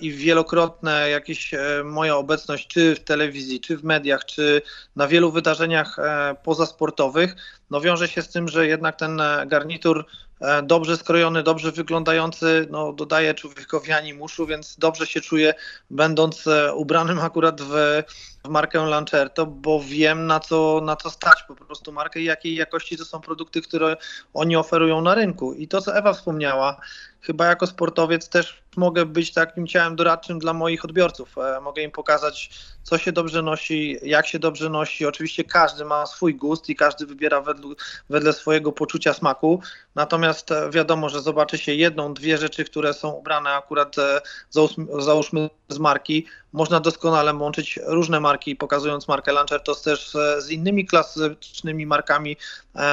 i 0.00 0.12
wielokrotne 0.12 1.10
jakieś 1.10 1.54
e, 1.54 1.58
moja 1.84 2.16
obecność, 2.16 2.66
czy 2.66 2.94
w 2.94 3.04
telewizji, 3.04 3.60
czy 3.60 3.76
w 3.76 3.84
mediach, 3.84 4.24
czy 4.24 4.62
na 4.96 5.08
wielu 5.08 5.32
wydarzeniach 5.32 5.98
e, 5.98 6.36
pozasportowych, 6.42 7.36
no 7.70 7.80
wiąże 7.80 8.08
się 8.08 8.22
z 8.22 8.28
tym, 8.28 8.48
że 8.48 8.66
jednak 8.66 8.96
ten 8.96 9.22
garnitur 9.46 10.06
dobrze 10.62 10.96
skrojony, 10.96 11.42
dobrze 11.42 11.72
wyglądający, 11.72 12.66
no 12.70 12.92
dodaje 12.92 13.34
człowiekowi 13.34 13.92
animuszu, 13.92 14.46
więc 14.46 14.76
dobrze 14.76 15.06
się 15.06 15.20
czuję, 15.20 15.54
będąc 15.90 16.44
ubranym 16.74 17.18
akurat 17.18 17.60
w 17.62 18.02
markę 18.48 18.86
Lancerto, 18.86 19.46
bo 19.46 19.80
wiem 19.80 20.26
na 20.26 20.40
co, 20.40 20.80
na 20.84 20.96
co 20.96 21.10
stać 21.10 21.42
po 21.48 21.54
prostu 21.54 21.92
markę 21.92 22.20
i 22.20 22.24
jakiej 22.24 22.54
jakości 22.54 22.96
to 22.96 23.04
są 23.04 23.20
produkty, 23.20 23.62
które 23.62 23.96
oni 24.34 24.56
oferują 24.56 25.00
na 25.00 25.14
rynku. 25.14 25.52
I 25.52 25.68
to, 25.68 25.82
co 25.82 25.96
Ewa 25.96 26.12
wspomniała, 26.12 26.80
chyba 27.20 27.46
jako 27.46 27.66
sportowiec 27.66 28.28
też 28.28 28.62
mogę 28.76 29.06
być 29.06 29.32
takim 29.32 29.66
ciałem 29.66 29.96
doradczym 29.96 30.38
dla 30.38 30.52
moich 30.52 30.84
odbiorców. 30.84 31.38
E, 31.38 31.60
mogę 31.60 31.82
im 31.82 31.90
pokazać, 31.90 32.50
co 32.82 32.98
się 32.98 33.12
dobrze 33.12 33.42
nosi, 33.42 33.98
jak 34.02 34.26
się 34.26 34.38
dobrze 34.38 34.70
nosi. 34.70 35.06
Oczywiście 35.06 35.44
każdy 35.44 35.84
ma 35.84 36.06
swój 36.06 36.34
gust 36.34 36.68
i 36.68 36.76
każdy 36.76 37.06
wybiera 37.06 37.40
wedle, 37.40 37.74
wedle 38.10 38.32
swojego 38.32 38.72
poczucia 38.72 39.14
smaku. 39.14 39.60
Natomiast 39.94 40.52
e, 40.52 40.70
wiadomo, 40.70 41.08
że 41.08 41.20
zobaczy 41.20 41.58
się 41.58 41.74
jedną, 41.74 42.14
dwie 42.14 42.38
rzeczy, 42.38 42.64
które 42.64 42.94
są 42.94 43.10
ubrane 43.10 43.50
akurat 43.50 43.98
e, 43.98 44.20
załóżmy 44.98 45.50
z 45.68 45.78
marki. 45.78 46.26
Można 46.52 46.80
doskonale 46.80 47.34
łączyć 47.34 47.80
różne 47.86 48.20
marki, 48.20 48.56
pokazując 48.56 49.08
markę 49.08 49.32
Lancertos 49.32 49.82
też 49.82 50.16
z 50.38 50.50
innymi 50.50 50.86
klasycznymi 50.86 51.86
markami 51.86 52.36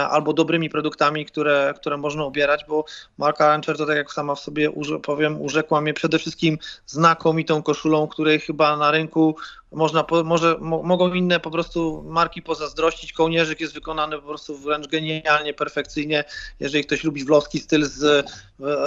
albo 0.09 0.33
dobrymi 0.33 0.69
produktami, 0.69 1.25
które, 1.25 1.73
które 1.77 1.97
można 1.97 2.25
ubierać, 2.25 2.65
bo 2.67 2.85
marka 3.17 3.47
Lancerto, 3.47 3.85
tak 3.85 3.97
jak 3.97 4.13
sama 4.13 4.35
w 4.35 4.39
sobie 4.39 4.71
powiem, 5.03 5.41
urzekła 5.41 5.81
mnie 5.81 5.93
przede 5.93 6.19
wszystkim 6.19 6.57
znakomitą 6.85 7.63
koszulą, 7.63 8.07
której 8.07 8.39
chyba 8.39 8.77
na 8.77 8.91
rynku 8.91 9.35
można, 9.75 10.05
może, 10.23 10.57
mogą 10.61 11.13
inne 11.13 11.39
po 11.39 11.51
prostu 11.51 12.03
marki 12.07 12.41
pozazdrościć. 12.41 13.13
Kołnierzyk 13.13 13.61
jest 13.61 13.73
wykonany 13.73 14.15
po 14.15 14.27
prostu 14.27 14.57
wręcz 14.57 14.87
genialnie, 14.87 15.53
perfekcyjnie. 15.53 16.23
Jeżeli 16.59 16.83
ktoś 16.83 17.03
lubi 17.03 17.25
włoski 17.25 17.59
styl 17.59 17.85
z 17.85 18.03
e, 18.03 18.23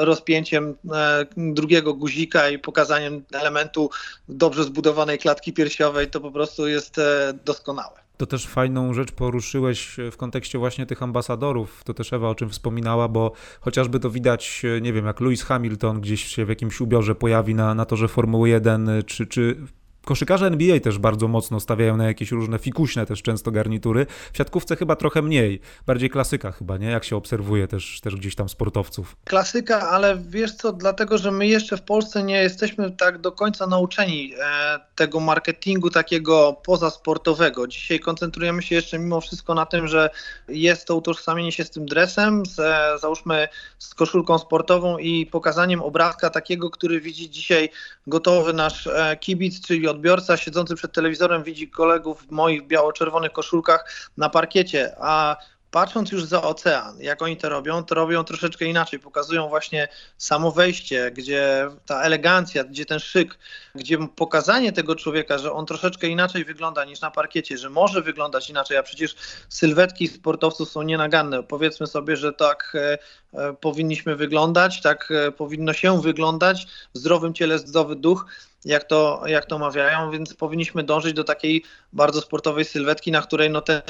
rozpięciem 0.04 0.74
e, 0.92 1.26
drugiego 1.36 1.94
guzika 1.94 2.48
i 2.48 2.58
pokazaniem 2.58 3.24
elementu 3.32 3.90
dobrze 4.28 4.64
zbudowanej 4.64 5.18
klatki 5.18 5.52
piersiowej, 5.52 6.10
to 6.10 6.20
po 6.20 6.30
prostu 6.30 6.68
jest 6.68 6.98
e, 6.98 7.34
doskonałe. 7.44 8.08
To 8.16 8.26
też 8.26 8.46
fajną 8.46 8.94
rzecz 8.94 9.12
poruszyłeś 9.12 9.96
w 10.12 10.16
kontekście 10.16 10.58
właśnie 10.58 10.86
tych 10.86 11.02
ambasadorów. 11.02 11.84
To 11.84 11.94
też 11.94 12.12
Ewa 12.12 12.28
o 12.28 12.34
czym 12.34 12.50
wspominała, 12.50 13.08
bo 13.08 13.32
chociażby 13.60 14.00
to 14.00 14.10
widać, 14.10 14.62
nie 14.80 14.92
wiem, 14.92 15.06
jak 15.06 15.20
Lewis 15.20 15.42
Hamilton 15.42 16.00
gdzieś 16.00 16.24
się 16.24 16.44
w 16.44 16.48
jakimś 16.48 16.80
ubiorze 16.80 17.14
pojawi 17.14 17.54
na, 17.54 17.74
na 17.74 17.84
torze 17.84 18.08
Formuły 18.08 18.48
1, 18.48 18.90
czy, 19.06 19.26
czy 19.26 19.56
Koszykarze 20.04 20.46
NBA 20.46 20.80
też 20.80 20.98
bardzo 20.98 21.28
mocno 21.28 21.60
stawiają 21.60 21.96
na 21.96 22.06
jakieś 22.06 22.30
różne 22.30 22.58
fikuśne 22.58 23.06
też 23.06 23.22
często 23.22 23.50
garnitury. 23.50 24.06
W 24.32 24.36
siatkówce 24.36 24.76
chyba 24.76 24.96
trochę 24.96 25.22
mniej, 25.22 25.60
bardziej 25.86 26.10
klasyka 26.10 26.52
chyba, 26.52 26.76
nie? 26.76 26.86
Jak 26.86 27.04
się 27.04 27.16
obserwuje 27.16 27.68
też, 27.68 28.00
też 28.00 28.16
gdzieś 28.16 28.34
tam 28.34 28.48
sportowców. 28.48 29.16
Klasyka, 29.24 29.90
ale 29.90 30.18
wiesz 30.28 30.54
co, 30.54 30.72
dlatego, 30.72 31.18
że 31.18 31.30
my 31.30 31.46
jeszcze 31.46 31.76
w 31.76 31.82
Polsce 31.82 32.22
nie 32.22 32.42
jesteśmy 32.42 32.90
tak 32.90 33.18
do 33.18 33.32
końca 33.32 33.66
nauczeni 33.66 34.32
e, 34.40 34.80
tego 34.94 35.20
marketingu 35.20 35.90
takiego 35.90 36.56
pozasportowego. 36.64 37.66
Dzisiaj 37.66 38.00
koncentrujemy 38.00 38.62
się 38.62 38.74
jeszcze 38.74 38.98
mimo 38.98 39.20
wszystko 39.20 39.54
na 39.54 39.66
tym, 39.66 39.88
że 39.88 40.10
jest 40.48 40.86
to 40.86 40.96
utożsamienie 40.96 41.52
się 41.52 41.64
z 41.64 41.70
tym 41.70 41.86
dresem, 41.86 42.46
z, 42.46 42.58
e, 42.58 42.98
załóżmy 42.98 43.48
z 43.78 43.94
koszulką 43.94 44.38
sportową 44.38 44.98
i 44.98 45.26
pokazaniem 45.26 45.82
obrazka 45.82 46.30
takiego, 46.30 46.70
który 46.70 47.00
widzi 47.00 47.30
dzisiaj 47.30 47.70
gotowy 48.08 48.52
nasz 48.52 48.86
e, 48.86 49.16
kibic, 49.16 49.66
czyli 49.66 49.88
odbiorca 49.88 50.36
siedzący 50.36 50.74
przed 50.74 50.92
telewizorem 50.92 51.42
widzi 51.42 51.70
kolegów 51.70 52.22
w 52.22 52.30
moich 52.30 52.66
biało-czerwonych 52.66 53.32
koszulkach 53.32 54.10
na 54.16 54.28
parkiecie, 54.30 54.94
a 55.00 55.36
patrząc 55.70 56.12
już 56.12 56.24
za 56.24 56.42
ocean, 56.42 57.00
jak 57.00 57.22
oni 57.22 57.36
to 57.36 57.48
robią, 57.48 57.84
to 57.84 57.94
robią 57.94 58.24
troszeczkę 58.24 58.64
inaczej. 58.64 58.98
Pokazują 58.98 59.48
właśnie 59.48 59.88
samo 60.18 60.52
wejście, 60.52 61.10
gdzie 61.10 61.68
ta 61.86 62.02
elegancja, 62.02 62.64
gdzie 62.64 62.86
ten 62.86 62.98
szyk, 62.98 63.38
gdzie 63.74 63.98
pokazanie 64.16 64.72
tego 64.72 64.96
człowieka, 64.96 65.38
że 65.38 65.52
on 65.52 65.66
troszeczkę 65.66 66.06
inaczej 66.06 66.44
wygląda 66.44 66.84
niż 66.84 67.00
na 67.00 67.10
parkiecie, 67.10 67.58
że 67.58 67.70
może 67.70 68.02
wyglądać 68.02 68.50
inaczej, 68.50 68.76
a 68.76 68.82
przecież 68.82 69.16
sylwetki 69.48 70.08
sportowców 70.08 70.70
są 70.70 70.82
nienaganne. 70.82 71.42
Powiedzmy 71.42 71.86
sobie, 71.86 72.16
że 72.16 72.32
tak 72.32 72.72
e, 72.74 72.98
e, 73.32 73.52
powinniśmy 73.52 74.16
wyglądać, 74.16 74.82
tak 74.82 75.10
e, 75.10 75.32
powinno 75.32 75.72
się 75.72 76.00
wyglądać, 76.02 76.66
w 76.94 76.98
zdrowym 76.98 77.34
ciele 77.34 77.58
zdrowy 77.58 77.96
duch 77.96 78.26
jak 78.64 78.84
to, 78.84 79.22
jak 79.26 79.46
to 79.46 79.58
mawiają, 79.58 80.10
więc 80.10 80.34
powinniśmy 80.34 80.82
dążyć 80.82 81.12
do 81.12 81.24
takiej 81.24 81.64
bardzo 81.92 82.20
sportowej 82.20 82.64
sylwetki, 82.64 83.12
na 83.12 83.22
której 83.22 83.50
no 83.50 83.60
te 83.60 83.82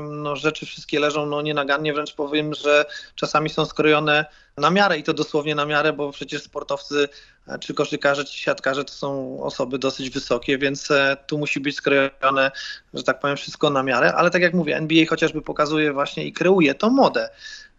no, 0.00 0.36
rzeczy 0.36 0.66
wszystkie 0.66 1.00
leżą 1.00 1.26
no, 1.26 1.42
nienagannie, 1.42 1.94
wręcz 1.94 2.14
powiem, 2.14 2.54
że 2.54 2.84
czasami 3.14 3.50
są 3.50 3.64
skrojone 3.64 4.24
na 4.56 4.70
miarę 4.70 4.98
i 4.98 5.02
to 5.02 5.14
dosłownie 5.14 5.54
na 5.54 5.66
miarę, 5.66 5.92
bo 5.92 6.12
przecież 6.12 6.42
sportowcy, 6.42 7.08
e, 7.48 7.58
czy 7.58 7.74
koszykarze, 7.74 8.24
czy 8.24 8.38
siatkarze 8.38 8.84
to 8.84 8.92
są 8.92 9.38
osoby 9.42 9.78
dosyć 9.78 10.10
wysokie, 10.10 10.58
więc 10.58 10.90
e, 10.90 11.16
tu 11.26 11.38
musi 11.38 11.60
być 11.60 11.76
skrojone, 11.76 12.50
że 12.94 13.02
tak 13.02 13.20
powiem, 13.20 13.36
wszystko 13.36 13.70
na 13.70 13.82
miarę, 13.82 14.14
ale 14.14 14.30
tak 14.30 14.42
jak 14.42 14.54
mówię, 14.54 14.76
NBA 14.76 15.06
chociażby 15.08 15.42
pokazuje 15.42 15.92
właśnie 15.92 16.24
i 16.24 16.32
kreuje 16.32 16.74
tą 16.74 16.90
modę. 16.90 17.28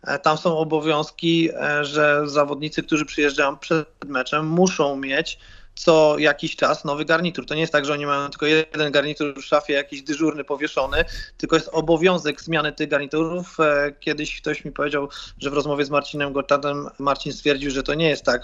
E, 0.03 0.19
tam 0.19 0.37
są 0.37 0.57
obowiązki, 0.57 1.49
że 1.81 2.21
zawodnicy, 2.25 2.83
którzy 2.83 3.05
przyjeżdżają 3.05 3.57
przed 3.57 4.05
meczem, 4.05 4.47
muszą 4.47 4.95
mieć 4.95 5.39
co 5.75 6.15
jakiś 6.19 6.55
czas 6.55 6.85
nowy 6.85 7.05
garnitur. 7.05 7.45
To 7.45 7.55
nie 7.55 7.61
jest 7.61 7.73
tak, 7.73 7.85
że 7.85 7.93
oni 7.93 8.05
mają 8.05 8.29
tylko 8.29 8.45
jeden 8.45 8.91
garnitur 8.91 9.41
w 9.41 9.45
szafie, 9.45 9.73
jakiś 9.73 10.01
dyżurny 10.01 10.43
powieszony, 10.43 11.05
tylko 11.37 11.55
jest 11.55 11.69
obowiązek 11.71 12.41
zmiany 12.41 12.71
tych 12.71 12.89
garniturów. 12.89 13.59
E, 13.59 13.91
kiedyś 13.99 14.41
ktoś 14.41 14.65
mi 14.65 14.71
powiedział, 14.71 15.09
że 15.39 15.49
w 15.49 15.53
rozmowie 15.53 15.85
z 15.85 15.89
Marcinem 15.89 16.33
Gortatem 16.33 16.89
Marcin 16.99 17.33
stwierdził, 17.33 17.71
że 17.71 17.83
to 17.83 17.93
nie 17.93 18.09
jest 18.09 18.23
tak. 18.23 18.43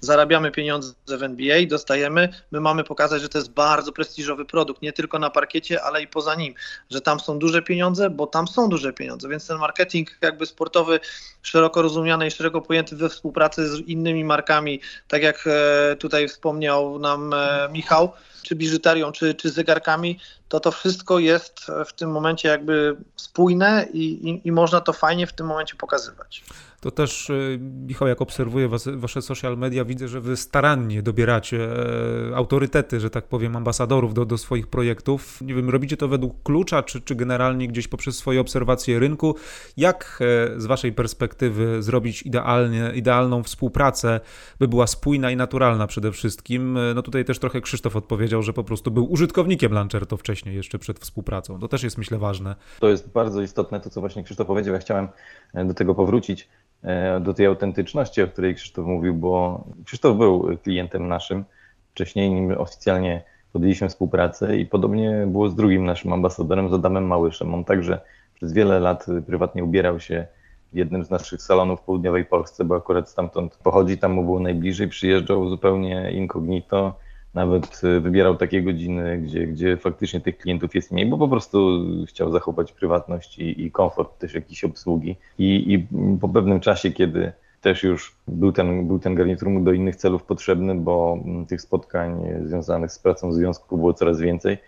Zarabiamy 0.00 0.50
pieniądze 0.50 0.92
w 1.06 1.22
NBA, 1.22 1.66
dostajemy, 1.66 2.28
my 2.50 2.60
mamy 2.60 2.84
pokazać, 2.84 3.22
że 3.22 3.28
to 3.28 3.38
jest 3.38 3.50
bardzo 3.50 3.92
prestiżowy 3.92 4.44
produkt, 4.44 4.82
nie 4.82 4.92
tylko 4.92 5.18
na 5.18 5.30
parkiecie, 5.30 5.82
ale 5.82 6.02
i 6.02 6.06
poza 6.06 6.34
nim, 6.34 6.54
że 6.90 7.00
tam 7.00 7.20
są 7.20 7.38
duże 7.38 7.62
pieniądze, 7.62 8.10
bo 8.10 8.26
tam 8.26 8.48
są 8.48 8.68
duże 8.68 8.92
pieniądze, 8.92 9.28
więc 9.28 9.46
ten 9.46 9.58
marketing 9.58 10.18
jakby 10.20 10.46
sportowy 10.46 11.00
szeroko 11.42 11.82
rozumiany 11.82 12.26
i 12.26 12.30
szeroko 12.30 12.62
pojęty 12.62 12.96
we 12.96 13.08
współpracy 13.08 13.68
z 13.68 13.78
innymi 13.78 14.24
markami, 14.24 14.80
tak 15.08 15.22
jak 15.22 15.44
e, 15.46 15.96
tutaj 15.96 16.28
wspomniał 16.68 16.98
nam 16.98 17.32
e, 17.34 17.68
Michał, 17.72 18.12
czy 18.42 18.54
biżuterią, 18.54 19.12
czy, 19.12 19.34
czy 19.34 19.50
zegarkami, 19.50 20.18
to 20.48 20.60
to 20.60 20.70
wszystko 20.70 21.18
jest 21.18 21.66
w 21.86 21.92
tym 21.92 22.10
momencie 22.10 22.48
jakby 22.48 22.96
spójne 23.16 23.86
i, 23.92 24.28
i, 24.30 24.48
i 24.48 24.52
można 24.52 24.80
to 24.80 24.92
fajnie 24.92 25.26
w 25.26 25.32
tym 25.32 25.46
momencie 25.46 25.74
pokazywać 25.76 26.44
to 26.80 26.90
też, 26.90 27.30
y, 27.30 27.58
Michał, 27.60 28.08
jak 28.08 28.22
obserwuję 28.22 28.68
was, 28.68 28.88
wasze 28.92 29.22
social 29.22 29.58
media, 29.58 29.84
widzę, 29.84 30.08
że 30.08 30.20
wy 30.20 30.36
starannie 30.36 31.02
dobieracie 31.02 31.68
e, 32.30 32.36
autorytety, 32.36 33.00
że 33.00 33.10
tak 33.10 33.28
powiem, 33.28 33.56
ambasadorów 33.56 34.14
do, 34.14 34.24
do 34.24 34.38
swoich 34.38 34.66
projektów. 34.66 35.40
Nie 35.40 35.54
wiem, 35.54 35.70
robicie 35.70 35.96
to 35.96 36.08
według 36.08 36.42
klucza, 36.42 36.82
czy, 36.82 37.00
czy 37.00 37.14
generalnie 37.14 37.68
gdzieś 37.68 37.88
poprzez 37.88 38.16
swoje 38.16 38.40
obserwacje 38.40 38.98
rynku. 38.98 39.34
Jak 39.76 40.18
e, 40.56 40.60
z 40.60 40.66
waszej 40.66 40.92
perspektywy 40.92 41.82
zrobić 41.82 42.22
idealnie, 42.22 42.92
idealną 42.94 43.42
współpracę, 43.42 44.20
by 44.58 44.68
była 44.68 44.86
spójna 44.86 45.30
i 45.30 45.36
naturalna 45.36 45.86
przede 45.86 46.12
wszystkim? 46.12 46.76
E, 46.76 46.94
no 46.94 47.02
tutaj 47.02 47.24
też 47.24 47.38
trochę 47.38 47.60
Krzysztof 47.60 47.96
odpowiedział, 47.96 48.42
że 48.42 48.52
po 48.52 48.64
prostu 48.64 48.90
był 48.90 49.12
użytkownikiem 49.12 49.72
Lancerto 49.72 50.16
wcześniej, 50.16 50.56
jeszcze 50.56 50.78
przed 50.78 50.98
współpracą. 50.98 51.60
To 51.60 51.68
też 51.68 51.82
jest, 51.82 51.98
myślę, 51.98 52.18
ważne. 52.18 52.56
To 52.80 52.88
jest 52.88 53.08
bardzo 53.08 53.42
istotne, 53.42 53.80
to 53.80 53.90
co 53.90 54.00
właśnie 54.00 54.24
Krzysztof 54.24 54.46
powiedział. 54.46 54.74
Ja 54.74 54.80
chciałem 54.80 55.08
do 55.54 55.74
tego 55.74 55.94
powrócić 55.94 56.48
do 57.20 57.34
tej 57.34 57.46
autentyczności, 57.46 58.22
o 58.22 58.28
której 58.28 58.54
Krzysztof 58.54 58.86
mówił, 58.86 59.14
bo 59.14 59.64
Krzysztof 59.84 60.16
był 60.16 60.58
klientem 60.62 61.08
naszym 61.08 61.44
wcześniej, 61.90 62.30
nim 62.30 62.54
oficjalnie 62.58 63.22
podjęliśmy 63.52 63.88
współpracę 63.88 64.56
i 64.56 64.66
podobnie 64.66 65.24
było 65.26 65.48
z 65.48 65.54
drugim 65.54 65.84
naszym 65.84 66.12
ambasadorem, 66.12 66.70
z 66.70 66.72
Adamem 66.72 67.06
Małyszem. 67.06 67.54
On 67.54 67.64
także 67.64 68.00
przez 68.34 68.52
wiele 68.52 68.80
lat 68.80 69.06
prywatnie 69.26 69.64
ubierał 69.64 70.00
się 70.00 70.26
w 70.72 70.76
jednym 70.76 71.04
z 71.04 71.10
naszych 71.10 71.42
salonów 71.42 71.80
w 71.80 71.82
południowej 71.82 72.24
Polsce, 72.24 72.64
bo 72.64 72.76
akurat 72.76 73.10
stamtąd 73.10 73.56
pochodzi, 73.56 73.98
tam 73.98 74.12
mu 74.12 74.24
było 74.24 74.40
najbliżej, 74.40 74.88
przyjeżdżał 74.88 75.48
zupełnie 75.48 76.10
incognito, 76.12 76.94
nawet 77.34 77.80
y, 77.84 78.00
wybierał 78.00 78.36
takie 78.36 78.62
godziny, 78.62 79.18
gdzie, 79.18 79.46
gdzie 79.46 79.76
faktycznie 79.76 80.20
tych 80.20 80.38
klientów 80.38 80.74
jest 80.74 80.92
mniej, 80.92 81.06
bo 81.06 81.18
po 81.18 81.28
prostu 81.28 81.84
chciał 82.06 82.32
zachować 82.32 82.72
prywatność 82.72 83.38
i, 83.38 83.64
i 83.64 83.70
komfort 83.70 84.18
też 84.18 84.34
jakiejś 84.34 84.64
obsługi. 84.64 85.16
I, 85.38 85.72
I 85.72 85.86
po 86.20 86.28
pewnym 86.28 86.60
czasie, 86.60 86.90
kiedy 86.90 87.32
też 87.60 87.82
już 87.82 88.16
był 88.28 88.52
ten, 88.52 88.86
był 88.86 88.98
ten 88.98 89.14
garnitur 89.14 89.62
do 89.62 89.72
innych 89.72 89.96
celów 89.96 90.22
potrzebny, 90.22 90.74
bo 90.74 91.18
mm, 91.24 91.46
tych 91.46 91.60
spotkań 91.60 92.22
związanych 92.44 92.92
z 92.92 92.98
pracą 92.98 93.30
w 93.30 93.34
związku 93.34 93.76
było 93.76 93.94
coraz 93.94 94.20
więcej, 94.20 94.58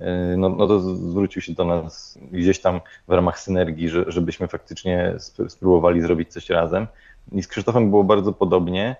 y, 0.00 0.04
no, 0.36 0.48
no 0.48 0.66
to 0.66 0.80
zwrócił 0.80 1.42
się 1.42 1.52
do 1.52 1.64
nas 1.64 2.18
gdzieś 2.32 2.60
tam 2.60 2.80
w 3.08 3.12
ramach 3.12 3.40
synergii, 3.40 3.88
że, 3.88 4.04
żebyśmy 4.06 4.48
faktycznie 4.48 5.14
spróbowali 5.48 6.00
zrobić 6.00 6.32
coś 6.32 6.50
razem. 6.50 6.86
I 7.32 7.42
z 7.42 7.48
Krzysztofem 7.48 7.90
było 7.90 8.04
bardzo 8.04 8.32
podobnie. 8.32 8.96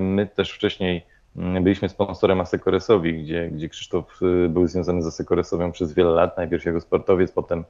My 0.00 0.26
też 0.26 0.52
wcześniej 0.52 1.06
Byliśmy 1.36 1.88
sponsorem 1.88 2.40
Asekoresowi, 2.40 3.22
gdzie, 3.22 3.50
gdzie 3.50 3.68
Krzysztof 3.68 4.22
y, 4.22 4.48
był 4.48 4.66
związany 4.66 5.02
z 5.02 5.06
Asekoresową 5.06 5.72
przez 5.72 5.92
wiele 5.92 6.10
lat, 6.10 6.36
najpierw 6.36 6.64
jako 6.64 6.80
sportowiec, 6.80 7.32
potem 7.32 7.64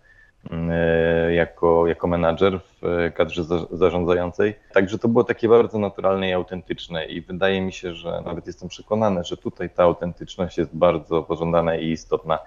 y, 1.28 1.34
jako, 1.34 1.86
jako 1.86 2.06
menadżer 2.06 2.60
w 2.60 3.10
kadrze 3.14 3.44
zarządzającej. 3.70 4.54
Także 4.72 4.98
to 4.98 5.08
było 5.08 5.24
takie 5.24 5.48
bardzo 5.48 5.78
naturalne 5.78 6.28
i 6.28 6.32
autentyczne 6.32 7.06
i 7.06 7.20
wydaje 7.20 7.60
mi 7.60 7.72
się, 7.72 7.94
że 7.94 8.22
nawet 8.24 8.46
jestem 8.46 8.68
przekonany, 8.68 9.24
że 9.24 9.36
tutaj 9.36 9.70
ta 9.70 9.82
autentyczność 9.82 10.58
jest 10.58 10.76
bardzo 10.76 11.22
pożądana 11.22 11.76
i 11.76 11.90
istotna. 11.90 12.38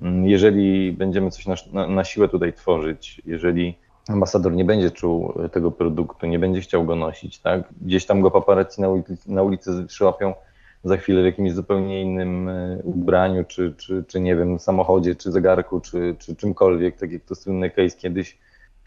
Mm, 0.00 0.26
jeżeli 0.26 0.92
będziemy 0.92 1.30
coś 1.30 1.46
na, 1.46 1.54
na, 1.72 1.86
na 1.86 2.04
siłę 2.04 2.28
tutaj 2.28 2.52
tworzyć, 2.52 3.22
jeżeli 3.26 3.78
ambasador 4.08 4.52
nie 4.52 4.64
będzie 4.64 4.90
czuł 4.90 5.34
tego 5.52 5.70
produktu, 5.70 6.26
nie 6.26 6.38
będzie 6.38 6.60
chciał 6.60 6.84
go 6.84 6.96
nosić, 6.96 7.38
tak? 7.38 7.62
Gdzieś 7.82 8.06
tam 8.06 8.20
go 8.20 8.30
paparazzi 8.30 8.80
na 8.80 8.88
ulicy, 8.88 9.16
na 9.26 9.42
ulicy 9.42 9.84
przyłapią, 9.86 10.34
za 10.84 10.96
chwilę 10.96 11.22
w 11.22 11.24
jakimś 11.24 11.52
zupełnie 11.52 12.02
innym 12.02 12.48
e, 12.48 12.78
ubraniu, 12.82 13.44
czy, 13.44 13.74
czy, 13.76 14.04
czy 14.08 14.20
nie 14.20 14.36
wiem, 14.36 14.58
samochodzie, 14.58 15.14
czy 15.14 15.32
zegarku, 15.32 15.80
czy, 15.80 16.16
czy 16.18 16.36
czymkolwiek, 16.36 16.96
tak 16.96 17.12
jak 17.12 17.22
to 17.24 17.34
słynny 17.34 17.70
case 17.70 17.96
kiedyś 17.96 18.38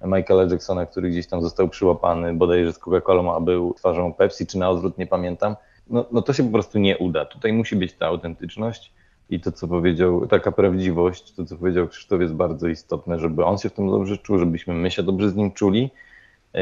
Michaela 0.05 0.43
Jacksona, 0.43 0.85
który 0.85 1.09
gdzieś 1.09 1.27
tam 1.27 1.41
został 1.41 1.69
przyłapany 1.69 2.33
bodajże 2.33 2.73
z 2.73 2.79
Coca-Colą, 2.79 3.35
a 3.35 3.39
był 3.39 3.73
twarzą 3.73 4.13
Pepsi, 4.13 4.47
czy 4.47 4.57
na 4.57 4.69
odwrót, 4.69 4.97
nie 4.97 5.07
pamiętam. 5.07 5.55
No, 5.89 6.05
no 6.11 6.21
to 6.21 6.33
się 6.33 6.43
po 6.43 6.51
prostu 6.51 6.79
nie 6.79 6.97
uda. 6.97 7.25
Tutaj 7.25 7.53
musi 7.53 7.75
być 7.75 7.93
ta 7.93 8.05
autentyczność 8.05 8.93
i 9.29 9.39
to, 9.39 9.51
co 9.51 9.67
powiedział, 9.67 10.27
taka 10.27 10.51
prawdziwość, 10.51 11.33
to, 11.33 11.45
co 11.45 11.57
powiedział 11.57 11.87
Krzysztof, 11.87 12.21
jest 12.21 12.33
bardzo 12.33 12.67
istotne, 12.67 13.19
żeby 13.19 13.45
on 13.45 13.57
się 13.57 13.69
w 13.69 13.73
tym 13.73 13.91
dobrze 13.91 14.17
czuł, 14.17 14.39
żebyśmy 14.39 14.73
my 14.73 14.91
się 14.91 15.03
dobrze 15.03 15.29
z 15.29 15.35
nim 15.35 15.51
czuli 15.51 15.91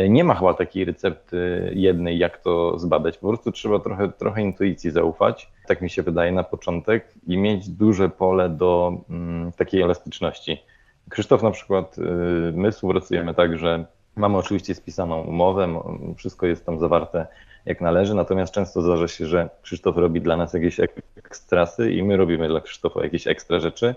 nie 0.10 0.24
ma 0.24 0.36
chyba 0.36 0.54
takiej 0.54 0.86
recepty 0.86 1.72
jednej, 1.76 2.18
jak 2.18 2.38
to 2.38 2.80
zbadać. 2.80 3.18
Po 3.18 3.28
prostu 3.28 3.52
trzeba 3.52 3.80
trochę, 3.80 4.12
trochę 4.12 4.42
intuicji 4.42 4.92
zaufać, 4.92 5.52
tak 5.68 5.82
mi 5.82 5.90
się 5.90 6.04
wydaje 6.04 6.32
na 6.32 6.44
początek, 6.44 7.14
i 7.28 7.38
mieć 7.38 7.70
duże 7.70 8.10
pole 8.10 8.50
do 8.50 8.98
mm, 9.10 9.52
takiej 9.52 9.82
elastyczności. 9.82 10.64
Krzysztof 11.10 11.44
na 11.44 11.52
przykład, 11.52 11.98
y, 11.98 12.02
my 12.54 12.72
współpracujemy 12.72 13.34
tak, 13.34 13.58
że 13.58 13.86
mamy 14.16 14.38
oczywiście 14.38 14.76
spisaną 14.76 15.22
umowę, 15.22 15.82
wszystko 16.18 16.46
jest 16.46 16.66
tam 16.66 16.80
zawarte 16.80 17.28
jak 17.66 17.82
należy, 17.82 18.14
natomiast 18.14 18.54
często 18.54 18.82
zdarza 18.82 19.08
się, 19.08 19.26
że 19.26 19.50
Krzysztof 19.62 19.98
robi 19.98 20.22
dla 20.22 20.38
nas 20.38 20.54
jakieś 20.54 20.80
ekstrasy 21.18 21.92
i 21.92 22.04
my 22.04 22.18
robimy 22.18 22.48
dla 22.48 22.62
Krzysztofa 22.62 23.04
jakieś 23.04 23.28
ekstra 23.28 23.60
rzeczy 23.60 23.96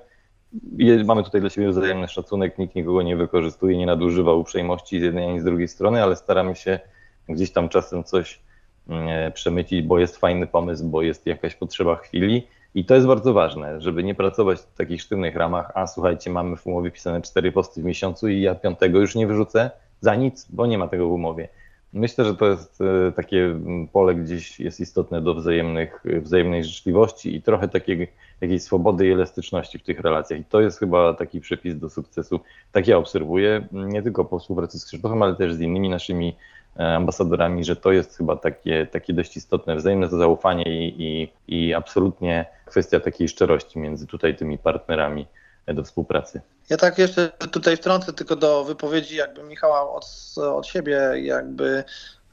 mamy 1.04 1.24
tutaj 1.24 1.40
dla 1.40 1.50
siebie 1.50 1.68
wzajemny 1.68 2.08
szacunek, 2.08 2.58
nikt 2.58 2.74
nikogo 2.74 3.02
nie 3.02 3.16
wykorzystuje, 3.16 3.76
nie 3.76 3.87
nadużywa 3.87 4.32
uprzejmości 4.32 5.00
z 5.00 5.02
jednej 5.02 5.28
ani 5.28 5.40
z 5.40 5.44
drugiej 5.44 5.68
strony, 5.68 6.02
ale 6.02 6.16
staramy 6.16 6.56
się 6.56 6.80
gdzieś 7.28 7.52
tam 7.52 7.68
czasem 7.68 8.04
coś 8.04 8.40
mm, 8.88 9.32
przemycić, 9.32 9.82
bo 9.82 9.98
jest 9.98 10.16
fajny 10.16 10.46
pomysł, 10.46 10.84
bo 10.84 11.02
jest 11.02 11.26
jakaś 11.26 11.54
potrzeba 11.54 11.96
chwili. 11.96 12.46
I 12.74 12.84
to 12.84 12.94
jest 12.94 13.06
bardzo 13.06 13.32
ważne, 13.32 13.80
żeby 13.80 14.04
nie 14.04 14.14
pracować 14.14 14.58
w 14.58 14.74
takich 14.74 15.02
sztywnych 15.02 15.37
ramach, 15.37 15.72
a 15.74 15.87
słuchajcie, 15.87 16.30
mamy 16.30 16.56
w 16.56 16.66
umowie 16.66 16.90
pisane 16.90 17.22
cztery 17.22 17.52
posty 17.52 17.82
w 17.82 17.84
miesiącu 17.84 18.28
i 18.28 18.40
ja 18.40 18.54
piątego 18.54 18.98
już 18.98 19.14
nie 19.14 19.26
wyrzucę 19.26 19.70
za 20.00 20.14
nic, 20.14 20.46
bo 20.50 20.66
nie 20.66 20.78
ma 20.78 20.88
tego 20.88 21.08
w 21.08 21.12
umowie. 21.12 21.48
Myślę, 21.92 22.24
że 22.24 22.35
to 22.35 22.46
jest 22.46 22.81
e, 22.81 23.12
takie 23.12 23.44
mm, 23.44 23.88
pole 23.88 24.14
gdzieś 24.14 24.61
jest 24.61 24.81
istotne 24.81 25.22
do 25.22 25.35
wzajemnych, 25.35 26.05
wzajemnej 26.22 26.64
życzliwości 26.64 27.37
i 27.37 27.42
trochę 27.42 27.68
takiej 27.68 28.09
jakiejś 28.40 28.62
swobody 28.62 29.07
i 29.07 29.12
elastyczności 29.12 29.79
w 29.79 29.83
tych 29.83 30.01
relacjach. 30.01 30.40
I 30.40 30.44
to 30.44 30.61
jest 30.61 30.79
chyba 30.79 31.14
taki 31.14 31.40
przepis 31.40 31.77
do 31.77 31.90
sukcesu. 31.90 32.40
Tak 32.72 32.87
ja 32.88 32.98
obserwuję, 32.98 33.66
nie 33.72 34.03
tylko 34.03 34.24
po 34.24 34.38
współpracy 34.38 34.79
z 34.79 34.85
Krzysztofem, 34.85 35.22
ale 35.22 35.35
też 35.35 35.55
z 35.55 35.61
innymi 35.61 35.88
naszymi 35.88 36.37
e, 36.77 36.96
ambasadorami, 36.96 37.64
że 37.64 37.77
to 37.77 37.92
jest 37.92 38.16
chyba 38.16 38.37
takie, 38.37 38.87
takie 38.87 39.12
dość 39.12 39.37
istotne 39.37 39.77
wzajemne 39.77 40.09
zaufanie 40.09 40.64
i, 40.64 41.03
i, 41.03 41.29
i 41.48 41.74
absolutnie 41.74 42.46
kwestia 42.66 43.01
takiej 43.01 43.29
szczerości 43.29 43.79
między 43.79 44.07
tutaj 44.07 44.37
tymi 44.37 44.59
partnerami 44.59 45.27
do 45.74 45.85
współpracy. 45.85 46.40
Ja 46.70 46.76
tak 46.76 46.98
jeszcze 46.98 47.28
tutaj 47.28 47.76
wtrącę 47.76 48.12
tylko 48.12 48.37
do 48.37 48.64
wypowiedzi 48.64 49.16
jakby 49.16 49.42
Michała 49.42 49.92
od, 49.92 50.07
od 50.37 50.66
siebie, 50.66 51.12
jakby, 51.16 51.85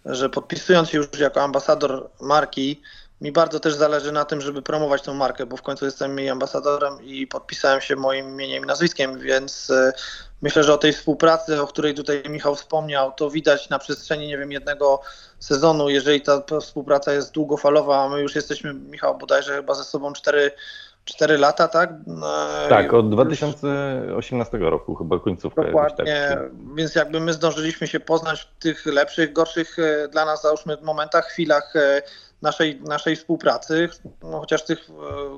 że 0.05 0.29
podpisując 0.29 0.89
się 0.89 0.97
już 0.97 1.19
jako 1.19 1.41
ambasador 1.41 2.09
marki, 2.21 2.81
mi 3.21 3.31
bardzo 3.31 3.59
też 3.59 3.73
zależy 3.73 4.11
na 4.11 4.25
tym, 4.25 4.41
żeby 4.41 4.61
promować 4.61 5.01
tę 5.01 5.13
markę, 5.13 5.45
bo 5.45 5.57
w 5.57 5.61
końcu 5.61 5.85
jestem 5.85 6.19
jej 6.19 6.29
ambasadorem 6.29 7.03
i 7.03 7.27
podpisałem 7.27 7.81
się 7.81 7.95
moim 7.95 8.29
imieniem 8.29 8.63
i 8.63 8.67
nazwiskiem, 8.67 9.19
więc 9.19 9.69
e, 9.69 9.93
myślę, 10.41 10.63
że 10.63 10.73
o 10.73 10.77
tej 10.77 10.93
współpracy, 10.93 11.61
o 11.61 11.67
której 11.67 11.93
tutaj 11.93 12.23
Michał 12.29 12.55
wspomniał, 12.55 13.11
to 13.11 13.29
widać 13.29 13.69
na 13.69 13.79
przestrzeni, 13.79 14.27
nie 14.27 14.37
wiem, 14.37 14.51
jednego 14.51 15.01
sezonu, 15.39 15.89
jeżeli 15.89 16.21
ta 16.21 16.41
współpraca 16.61 17.13
jest 17.13 17.31
długofalowa, 17.31 18.03
a 18.03 18.09
my 18.09 18.21
już 18.21 18.35
jesteśmy, 18.35 18.73
Michał, 18.73 19.17
bodajże 19.17 19.55
chyba 19.55 19.73
ze 19.73 19.83
sobą 19.83 20.13
cztery 20.13 20.51
4 21.05 21.37
lata, 21.37 21.67
tak? 21.67 21.89
E, 22.65 22.69
tak, 22.69 22.93
od 22.93 23.09
2018 23.09 24.57
roku 24.57 24.95
chyba 24.95 25.19
końcówka. 25.19 25.63
Dokładnie, 25.63 26.27
tak. 26.29 26.39
więc 26.75 26.95
jakby 26.95 27.19
my 27.19 27.33
zdążyliśmy 27.33 27.87
się 27.87 27.99
poznać 27.99 28.41
w 28.41 28.61
tych 28.63 28.85
lepszych, 28.85 29.33
gorszych 29.33 29.79
e, 29.79 30.07
dla 30.07 30.25
nas 30.25 30.41
załóżmy 30.41 30.77
momentach, 30.81 31.25
chwilach 31.25 31.73
naszej, 32.45 32.81
naszej 32.81 33.15
współpracy, 33.15 33.89
no, 34.23 34.39
chociaż 34.39 34.63
tych 34.63 34.89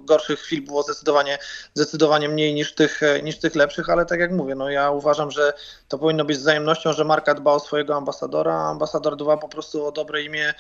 gorszych 0.04 0.40
chwil 0.40 0.66
było 0.66 0.84
zdecydowanie, 0.84 1.38
zdecydowanie 1.74 2.30
mniej 2.30 2.54
niż 2.54 2.76
tych, 2.76 3.02
niż 3.24 3.38
tych 3.38 3.56
lepszych, 3.56 3.90
ale 3.90 4.06
tak 4.06 4.20
jak 4.20 4.32
mówię, 4.32 4.56
no 4.56 4.70
ja 4.70 4.92
uważam, 4.92 5.32
że 5.32 5.54
to 5.88 5.98
powinno 5.98 6.26
być 6.26 6.38
wzajemnością, 6.38 6.94
że 6.94 7.04
marka 7.06 7.34
dba 7.34 7.52
o 7.54 7.60
swojego 7.60 7.96
ambasadora, 7.96 8.54
a 8.54 8.70
ambasador 8.70 9.18
dba 9.18 9.38
po 9.38 9.48
prostu 9.48 9.86
o 9.86 9.92
dobre 9.92 10.22
imię, 10.22 10.54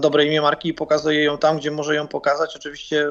dobre 0.00 0.24
imię 0.24 0.40
marki 0.40 0.68
i 0.68 0.74
pokazuje 0.74 1.24
ją 1.24 1.38
tam, 1.38 1.58
gdzie 1.58 1.70
może 1.70 1.94
ją 1.94 2.08
pokazać. 2.08 2.56
Oczywiście, 2.56 3.08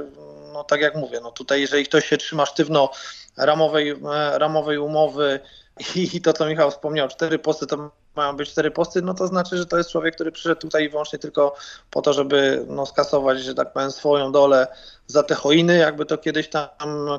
no 0.53 0.63
tak 0.63 0.81
jak 0.81 0.95
mówię, 0.95 1.19
no 1.23 1.31
tutaj 1.31 1.61
jeżeli 1.61 1.85
ktoś 1.85 2.05
się 2.05 2.17
trzyma 2.17 2.45
sztywno 2.45 2.89
ramowej, 3.37 3.95
ramowej 4.33 4.77
umowy 4.77 5.39
i 6.13 6.21
to, 6.21 6.33
co 6.33 6.45
Michał 6.45 6.71
wspomniał, 6.71 7.07
cztery 7.07 7.39
posty 7.39 7.67
to 7.67 7.91
mają 8.17 8.35
być 8.35 8.49
cztery 8.49 8.71
posty, 8.71 9.01
no 9.01 9.13
to 9.13 9.27
znaczy, 9.27 9.57
że 9.57 9.65
to 9.65 9.77
jest 9.77 9.89
człowiek, 9.89 10.15
który 10.15 10.31
przyszedł 10.31 10.61
tutaj 10.61 10.89
wyłącznie 10.89 11.19
tylko 11.19 11.55
po 11.91 12.01
to, 12.01 12.13
żeby 12.13 12.65
no, 12.67 12.85
skasować, 12.85 13.39
że 13.39 13.55
tak 13.55 13.73
powiem, 13.73 13.91
swoją 13.91 14.31
dolę 14.31 14.67
za 15.07 15.23
te 15.23 15.35
choiny, 15.35 15.77
jakby 15.77 16.05
to 16.05 16.17
kiedyś 16.17 16.49
tam 16.49 16.67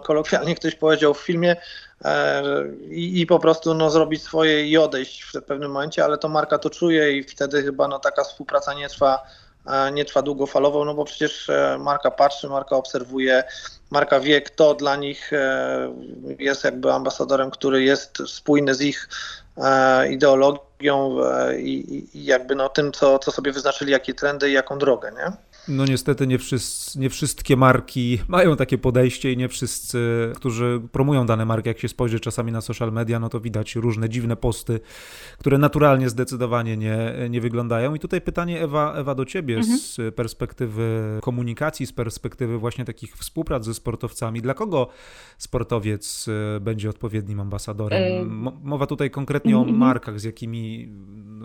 kolokwialnie 0.05 0.55
ktoś 0.55 0.75
powiedział 0.75 1.15
w 1.15 1.21
filmie 1.21 1.57
e, 2.05 2.43
i, 2.91 3.21
i, 3.21 3.27
po 3.27 3.39
prostu 3.39 3.75
no, 3.75 3.91
zrobić 3.91 4.23
swoje 4.23 4.67
i 4.67 4.79
odejść 4.79 5.23
w 5.23 5.43
pewnym 5.43 5.71
momencie, 5.71 6.05
ale 6.05 6.19
to 6.19 6.29
marka 6.29 6.59
to 6.59 6.71
czuje 6.71 7.13
i 7.13 7.23
wtedy 7.23 7.63
chyba 7.63 7.89
no, 7.89 7.99
taka 7.99 8.25
współpraca 8.25 8.75
nie 8.75 8.89
trwa 8.89 9.23
nie 9.93 10.05
trwa 10.05 10.23
długofalowo, 10.23 10.85
no 10.85 10.95
bo 10.95 11.05
przecież 11.05 11.51
e, 11.51 11.79
marka 11.81 12.11
patrzy, 12.11 12.49
marka 12.49 12.77
obserwuje, 12.77 13.45
marka 13.91 14.21
wie, 14.21 14.43
kto 14.43 14.75
dla 14.75 14.97
nich 14.97 15.33
e, 15.33 15.95
jest 16.39 16.65
jakby 16.65 16.93
ambasadorem, 16.93 17.51
który 17.51 17.83
jest 17.83 18.19
spójny 18.27 18.75
z 18.75 18.81
ich 18.81 19.09
e, 19.09 19.48
ideologią 20.11 21.17
i, 21.59 22.09
i 22.15 22.25
jakby 22.25 22.55
no 22.55 22.69
tym, 22.69 22.93
co, 22.93 23.19
co 23.19 23.33
sobie 23.33 23.53
wyznaczyli, 23.53 23.93
jakie 23.93 24.15
trendy 24.15 24.51
i 24.51 24.53
jaką 24.53 24.79
drogę, 24.79 25.13
nie? 25.13 25.33
No 25.69 25.85
niestety 25.85 26.27
nie, 26.27 26.39
wszyscy, 26.39 26.99
nie 26.99 27.11
wszystkie 27.11 27.57
marki 27.57 28.19
mają 28.29 28.57
takie 28.57 28.79
podejście 28.79 29.33
i 29.33 29.37
nie 29.37 29.49
wszyscy, 29.49 29.99
którzy 30.37 30.81
promują 30.93 31.27
dane 31.27 31.45
marki, 31.45 31.69
jak 31.69 31.79
się 31.79 31.89
spojrzy 31.89 32.21
czasami 32.21 32.53
na 32.53 32.61
social 32.61 32.93
media, 32.93 33.21
no 33.21 33.29
to 33.29 33.41
widać 33.41 33.77
różne 33.77 34.09
dziwne 34.09 34.37
posty, 34.37 34.81
które 35.39 35.59
naturalnie 35.59 36.09
zdecydowanie 36.09 36.77
nie, 36.77 37.15
nie 37.31 37.41
wyglądają. 37.41 37.95
I 37.95 37.99
tutaj 37.99 38.21
pytanie 38.21 38.63
Ewa, 38.63 38.95
Ewa 38.95 39.15
do 39.15 39.25
ciebie 39.25 39.57
mhm. 39.57 39.79
z 39.79 40.15
perspektywy 40.15 41.19
komunikacji, 41.23 41.87
z 41.87 41.93
perspektywy 41.93 42.59
właśnie 42.59 42.85
takich 42.85 43.17
współprac 43.17 43.65
ze 43.65 43.75
sportowcami. 43.75 44.43
Dla 44.43 44.55
kogo 44.55 44.89
sportowiec 45.39 46.27
e, 46.57 46.61
będzie 46.61 46.91
odpowiednim 46.91 47.41
ambasadorem? 47.41 48.29
Mowa 48.63 48.87
tutaj 48.87 49.11
konkretnie 49.11 49.57
o 49.57 49.61
mhm. 49.61 49.79
markach, 49.79 50.21
z 50.21 50.25
jakimi, 50.25 50.89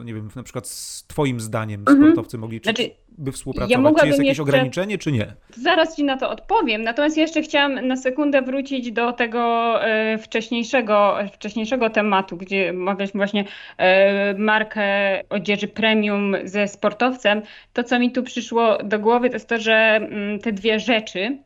no 0.03 0.07
nie 0.07 0.13
wiem, 0.13 0.29
na 0.35 0.43
przykład 0.43 0.67
z 0.67 1.07
twoim 1.07 1.39
zdaniem 1.39 1.85
sportowcy 1.97 2.37
mogli 2.37 2.59
znaczy, 2.63 2.89
by 3.17 3.31
współpracować? 3.31 3.95
Ja 3.95 4.01
czy 4.01 4.07
jest 4.07 4.19
jakieś 4.19 4.29
jeszcze... 4.29 4.43
ograniczenie, 4.43 4.97
czy 4.97 5.11
nie? 5.11 5.33
Zaraz 5.57 5.95
Ci 5.95 6.03
na 6.03 6.17
to 6.17 6.29
odpowiem. 6.29 6.83
Natomiast 6.83 7.17
jeszcze 7.17 7.41
chciałam 7.41 7.87
na 7.87 7.97
sekundę 7.97 8.41
wrócić 8.41 8.91
do 8.91 9.13
tego 9.13 9.39
e, 9.85 10.17
wcześniejszego, 10.17 11.17
wcześniejszego 11.33 11.89
tematu, 11.89 12.37
gdzie 12.37 12.69
omawialiśmy 12.69 13.17
właśnie 13.17 13.45
e, 13.77 14.33
markę 14.33 14.83
odzieży 15.29 15.67
premium 15.67 16.35
ze 16.43 16.67
sportowcem. 16.67 17.41
To, 17.73 17.83
co 17.83 17.99
mi 17.99 18.11
tu 18.11 18.23
przyszło 18.23 18.77
do 18.83 18.99
głowy, 18.99 19.29
to 19.29 19.35
jest 19.35 19.49
to, 19.49 19.57
że 19.57 19.73
mm, 19.73 20.39
te 20.39 20.51
dwie 20.51 20.79
rzeczy, 20.79 21.37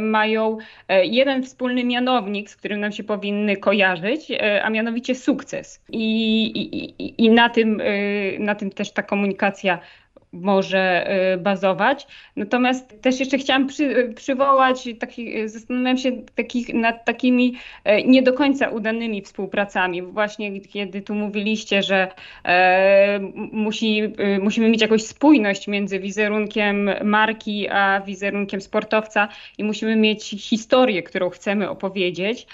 mają 0.00 0.58
e, 0.88 1.06
jeden 1.06 1.42
wspólny 1.42 1.84
mianownik, 1.84 2.50
z 2.50 2.56
którym 2.56 2.80
nam 2.80 2.92
się 2.92 3.04
powinny 3.04 3.56
kojarzyć, 3.56 4.32
a 4.62 4.70
mianowicie 4.70 5.14
sukces. 5.14 5.84
I, 5.88 6.44
i, 6.44 7.24
i 7.24 7.30
na, 7.30 7.48
tym, 7.48 7.82
na 8.38 8.54
tym 8.54 8.70
też 8.70 8.92
ta 8.92 9.02
komunikacja 9.02 9.78
może 10.40 11.10
y, 11.34 11.38
bazować. 11.38 12.06
Natomiast 12.36 13.02
też 13.02 13.20
jeszcze 13.20 13.38
chciałam 13.38 13.66
przy, 13.66 14.12
przywołać, 14.16 14.88
taki, 14.98 15.48
zastanawiam 15.48 15.98
się 15.98 16.12
takich, 16.34 16.74
nad 16.74 17.04
takimi 17.04 17.54
e, 17.84 18.02
nie 18.02 18.22
do 18.22 18.32
końca 18.32 18.68
udanymi 18.68 19.22
współpracami. 19.22 20.02
Właśnie 20.02 20.60
kiedy 20.60 21.02
tu 21.02 21.14
mówiliście, 21.14 21.82
że 21.82 22.08
e, 22.44 23.18
musi, 23.52 24.02
y, 24.02 24.38
musimy 24.42 24.68
mieć 24.68 24.82
jakąś 24.82 25.02
spójność 25.02 25.68
między 25.68 26.00
wizerunkiem 26.00 26.90
marki 27.04 27.68
a 27.68 28.00
wizerunkiem 28.00 28.60
sportowca 28.60 29.28
i 29.58 29.64
musimy 29.64 29.96
mieć 29.96 30.30
historię, 30.38 31.02
którą 31.02 31.30
chcemy 31.30 31.70
opowiedzieć 31.70 32.46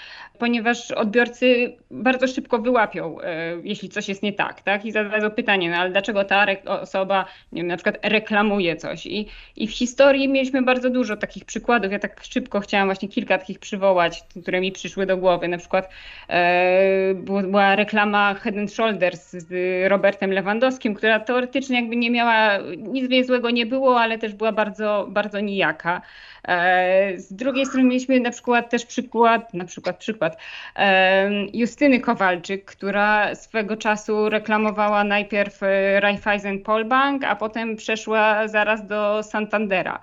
ponieważ 0.43 0.91
odbiorcy 0.91 1.77
bardzo 1.91 2.27
szybko 2.27 2.59
wyłapią, 2.59 3.21
e, 3.21 3.55
jeśli 3.63 3.89
coś 3.89 4.09
jest 4.09 4.23
nie 4.23 4.33
tak, 4.33 4.61
tak? 4.61 4.85
I 4.85 4.91
zadadzą 4.91 5.31
pytanie, 5.31 5.69
no 5.69 5.77
ale 5.77 5.89
dlaczego 5.89 6.23
ta 6.23 6.45
osoba, 6.65 7.25
nie 7.51 7.61
wiem, 7.61 7.67
na 7.67 7.77
przykład 7.77 7.97
reklamuje 8.03 8.75
coś? 8.75 9.05
I, 9.05 9.27
I 9.55 9.67
w 9.67 9.71
historii 9.71 10.29
mieliśmy 10.29 10.61
bardzo 10.61 10.89
dużo 10.89 11.17
takich 11.17 11.45
przykładów. 11.45 11.91
Ja 11.91 11.99
tak 11.99 12.23
szybko 12.23 12.59
chciałam 12.59 12.87
właśnie 12.87 13.09
kilka 13.09 13.37
takich 13.37 13.59
przywołać, 13.59 14.23
które 14.41 14.61
mi 14.61 14.71
przyszły 14.71 15.05
do 15.05 15.17
głowy. 15.17 15.47
Na 15.47 15.57
przykład 15.57 15.89
e, 16.29 17.13
była 17.43 17.75
reklama 17.75 18.33
Head 18.33 18.57
and 18.57 18.73
Shoulders 18.73 19.31
z 19.31 19.53
Robertem 19.89 20.31
Lewandowskim, 20.31 20.93
która 20.93 21.19
teoretycznie 21.19 21.75
jakby 21.81 21.95
nie 21.95 22.11
miała, 22.11 22.57
nic 22.77 23.27
złego 23.27 23.49
nie 23.49 23.65
było, 23.65 24.01
ale 24.01 24.17
też 24.17 24.33
była 24.33 24.51
bardzo, 24.51 25.07
bardzo 25.09 25.39
nijaka. 25.39 26.01
E, 26.47 27.17
z 27.17 27.33
drugiej 27.33 27.65
strony 27.65 27.87
mieliśmy 27.87 28.19
na 28.19 28.31
przykład 28.31 28.69
też 28.69 28.85
przykład, 28.85 29.53
na 29.53 29.65
przykład 29.65 29.97
przykład 29.97 30.32
e, 30.75 31.29
Justyny 31.53 31.99
Kowalczyk, 31.99 32.65
która 32.65 33.35
swego 33.35 33.77
czasu 33.77 34.29
reklamowała 34.29 35.03
najpierw 35.03 35.63
e, 35.63 35.99
Raiffeisen 35.99 36.59
Polbank, 36.59 37.23
a 37.23 37.35
potem 37.35 37.75
przeszła 37.75 38.47
zaraz 38.47 38.87
do 38.87 39.23
Santandera. 39.23 39.99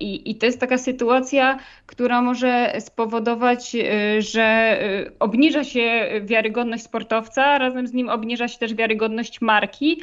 I, 0.00 0.30
I 0.30 0.34
to 0.34 0.46
jest 0.46 0.60
taka 0.60 0.78
sytuacja, 0.78 1.58
która 1.86 2.22
może 2.22 2.72
spowodować, 2.80 3.76
że 4.18 4.78
obniża 5.18 5.64
się 5.64 6.10
wiarygodność 6.22 6.84
sportowca, 6.84 7.58
razem 7.58 7.86
z 7.86 7.92
nim 7.92 8.08
obniża 8.08 8.48
się 8.48 8.58
też 8.58 8.74
wiarygodność 8.74 9.40
marki, 9.40 10.02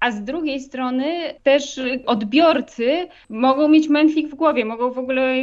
a 0.00 0.10
z 0.10 0.24
drugiej 0.24 0.60
strony 0.60 1.34
też 1.42 1.80
odbiorcy 2.06 3.08
mogą 3.30 3.68
mieć 3.68 3.88
mętlik 3.88 4.28
w 4.28 4.34
głowie, 4.34 4.64
mogą 4.64 4.90
w 4.90 4.98
ogóle 4.98 5.34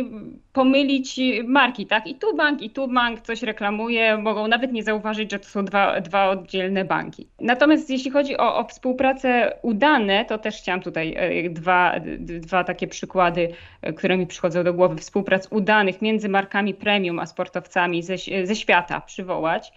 pomylić 0.53 1.19
marki, 1.45 1.85
tak? 1.85 2.07
I 2.07 2.15
tu 2.15 2.35
bank, 2.35 2.61
i 2.61 2.69
tu 2.69 2.87
bank 2.87 3.21
coś 3.21 3.43
reklamuje, 3.43 4.17
mogą 4.17 4.47
nawet 4.47 4.71
nie 4.71 4.83
zauważyć, 4.83 5.31
że 5.31 5.39
to 5.39 5.45
są 5.45 5.65
dwa, 5.65 6.01
dwa 6.01 6.29
oddzielne 6.29 6.85
banki. 6.85 7.27
Natomiast 7.41 7.89
jeśli 7.89 8.11
chodzi 8.11 8.37
o, 8.37 8.57
o 8.57 8.63
współpracę 8.67 9.57
udane, 9.61 10.25
to 10.25 10.37
też 10.37 10.57
chciałam 10.57 10.81
tutaj 10.81 11.13
e, 11.17 11.49
dwa, 11.49 11.95
dwa 12.19 12.63
takie 12.63 12.87
przykłady, 12.87 13.49
e, 13.81 13.93
które 13.93 14.17
mi 14.17 14.27
przychodzą 14.27 14.63
do 14.63 14.73
głowy, 14.73 14.95
współprac 14.95 15.47
udanych 15.51 16.01
między 16.01 16.29
markami 16.29 16.73
premium 16.73 17.19
a 17.19 17.25
sportowcami 17.25 18.03
ze, 18.03 18.15
ze 18.43 18.55
świata 18.55 19.01
przywołać. 19.01 19.71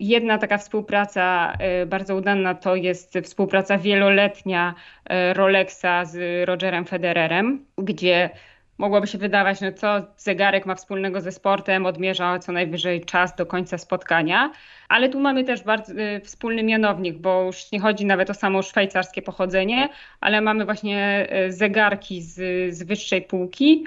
Jedna 0.00 0.38
taka 0.38 0.58
współpraca 0.58 1.52
e, 1.58 1.86
bardzo 1.86 2.16
udana 2.16 2.54
to 2.54 2.76
jest 2.76 3.18
współpraca 3.22 3.78
wieloletnia 3.78 4.74
e, 5.04 5.34
Rolexa 5.34 6.04
z 6.04 6.48
Rogerem 6.48 6.84
Federerem, 6.84 7.64
gdzie 7.78 8.30
mogłoby 8.78 9.06
się 9.06 9.18
wydawać, 9.18 9.60
no 9.60 9.72
co 9.72 10.06
zegarek 10.16 10.66
ma 10.66 10.74
wspólnego 10.74 11.20
ze 11.20 11.32
sportem, 11.32 11.86
odmierza 11.86 12.38
co 12.38 12.52
najwyżej 12.52 13.04
czas 13.04 13.36
do 13.36 13.46
końca 13.46 13.78
spotkania, 13.78 14.52
ale 14.88 15.08
tu 15.08 15.20
mamy 15.20 15.44
też 15.44 15.62
bardzo 15.62 15.92
e, 15.92 16.20
wspólny 16.20 16.62
mianownik, 16.62 17.18
bo 17.18 17.42
już 17.42 17.72
nie 17.72 17.80
chodzi 17.80 18.06
nawet 18.06 18.30
o 18.30 18.34
samo 18.34 18.62
szwajcarskie 18.62 19.22
pochodzenie, 19.22 19.88
ale 20.20 20.40
mamy 20.40 20.64
właśnie 20.64 21.28
zegarki 21.48 22.22
z, 22.22 22.34
z 22.74 22.82
wyższej 22.82 23.22
półki, 23.22 23.84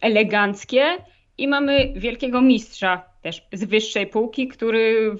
eleganckie 0.00 0.84
i 1.38 1.48
mamy 1.48 1.92
wielkiego 1.96 2.40
mistrza 2.40 3.02
też 3.22 3.46
z 3.52 3.64
wyższej 3.64 4.06
półki, 4.06 4.48
który 4.48 5.10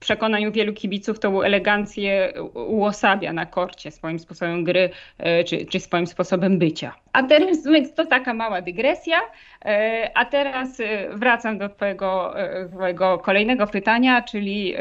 przekonaniu 0.00 0.52
wielu 0.52 0.72
kibiców 0.72 1.18
tą 1.18 1.42
elegancję 1.42 2.32
uosabia 2.54 3.32
na 3.32 3.46
korcie 3.46 3.90
swoim 3.90 4.18
sposobem 4.18 4.64
gry 4.64 4.90
e, 5.18 5.44
czy, 5.44 5.66
czy 5.66 5.80
swoim 5.80 6.06
sposobem 6.06 6.58
bycia. 6.58 6.94
A 7.12 7.22
teraz, 7.22 7.58
to 7.96 8.06
taka 8.06 8.34
mała 8.34 8.62
dygresja, 8.62 9.20
e, 9.64 10.10
a 10.14 10.24
teraz 10.24 10.80
e, 10.80 11.08
wracam 11.12 11.58
do 11.58 11.68
twojego, 11.68 12.34
twojego 12.72 13.18
kolejnego 13.18 13.66
pytania, 13.66 14.22
czyli 14.22 14.74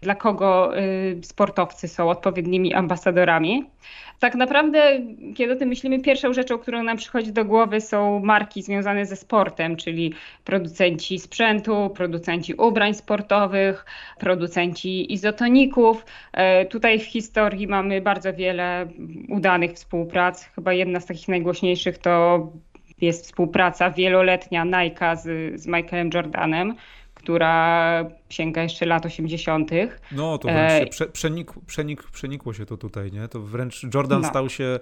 dla 0.00 0.14
kogo 0.14 0.72
sportowcy 1.22 1.88
są 1.88 2.10
odpowiednimi 2.10 2.74
ambasadorami. 2.74 3.64
Tak 4.18 4.34
naprawdę, 4.34 5.00
kiedy 5.34 5.52
o 5.52 5.56
tym 5.56 5.68
myślimy, 5.68 6.00
pierwszą 6.00 6.32
rzeczą, 6.32 6.58
którą 6.58 6.82
nam 6.82 6.96
przychodzi 6.96 7.32
do 7.32 7.44
głowy 7.44 7.80
są 7.80 8.20
marki 8.20 8.62
związane 8.62 9.06
ze 9.06 9.16
sportem, 9.16 9.76
czyli 9.76 10.14
producenci 10.44 11.18
sprzętu, 11.18 11.90
producenci 11.90 12.54
ubrań 12.54 12.94
sportowych, 12.94 13.86
producenci 14.18 15.12
izotoników. 15.12 16.04
E, 16.32 16.64
tutaj 16.64 17.00
w 17.00 17.04
historii 17.04 17.66
mamy 17.68 18.00
bardzo 18.00 18.32
wiele 18.32 18.88
udanych 19.28 19.72
współprac. 19.72 20.44
Chyba 20.44 20.72
jedna 20.72 21.00
z 21.00 21.06
takich 21.06 21.28
najgłośniejszych 21.28 21.98
to 21.98 22.46
jest 23.00 23.24
współpraca 23.24 23.90
wieloletnia 23.90 24.64
Nike 24.64 25.16
z, 25.16 25.24
z 25.60 25.66
Michaelem 25.66 26.10
Jordanem, 26.14 26.74
która 27.26 28.04
sięga 28.28 28.62
jeszcze 28.62 28.86
lat 28.86 29.06
80. 29.06 29.70
No 30.12 30.38
to 30.38 30.48
wręcz 30.48 30.82
e... 30.82 30.86
prze, 30.86 31.06
przenik, 31.06 31.52
przenik, 31.66 32.02
przenikło 32.02 32.52
się 32.52 32.66
to 32.66 32.76
tutaj, 32.76 33.12
nie? 33.12 33.28
To 33.28 33.40
wręcz 33.40 33.94
Jordan 33.94 34.20
no. 34.20 34.28
stał 34.28 34.48
się 34.48 34.80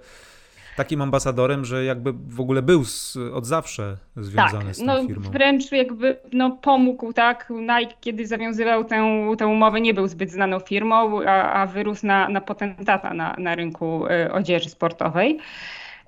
takim 0.76 1.02
ambasadorem, 1.02 1.64
że 1.64 1.84
jakby 1.84 2.12
w 2.12 2.40
ogóle 2.40 2.62
był 2.62 2.84
z, 2.84 3.16
od 3.16 3.46
zawsze 3.46 3.96
związany 4.16 4.64
tak, 4.64 4.74
z 4.74 4.78
tą 4.78 4.84
no, 4.86 5.06
firmą. 5.06 5.30
Wręcz 5.30 5.72
jakby 5.72 6.16
no, 6.32 6.50
pomógł, 6.50 7.12
tak? 7.12 7.52
Nike, 7.60 7.94
kiedy 8.00 8.26
zawiązywał 8.26 8.84
tę, 8.84 9.26
tę 9.38 9.46
umowę, 9.46 9.80
nie 9.80 9.94
był 9.94 10.08
zbyt 10.08 10.30
znaną 10.30 10.60
firmą, 10.60 11.22
a, 11.26 11.52
a 11.52 11.66
wyrósł 11.66 12.06
na, 12.06 12.28
na 12.28 12.40
potentata 12.40 13.14
na, 13.14 13.34
na 13.38 13.54
rynku 13.54 14.06
y, 14.06 14.32
odzieży 14.32 14.70
sportowej. 14.70 15.38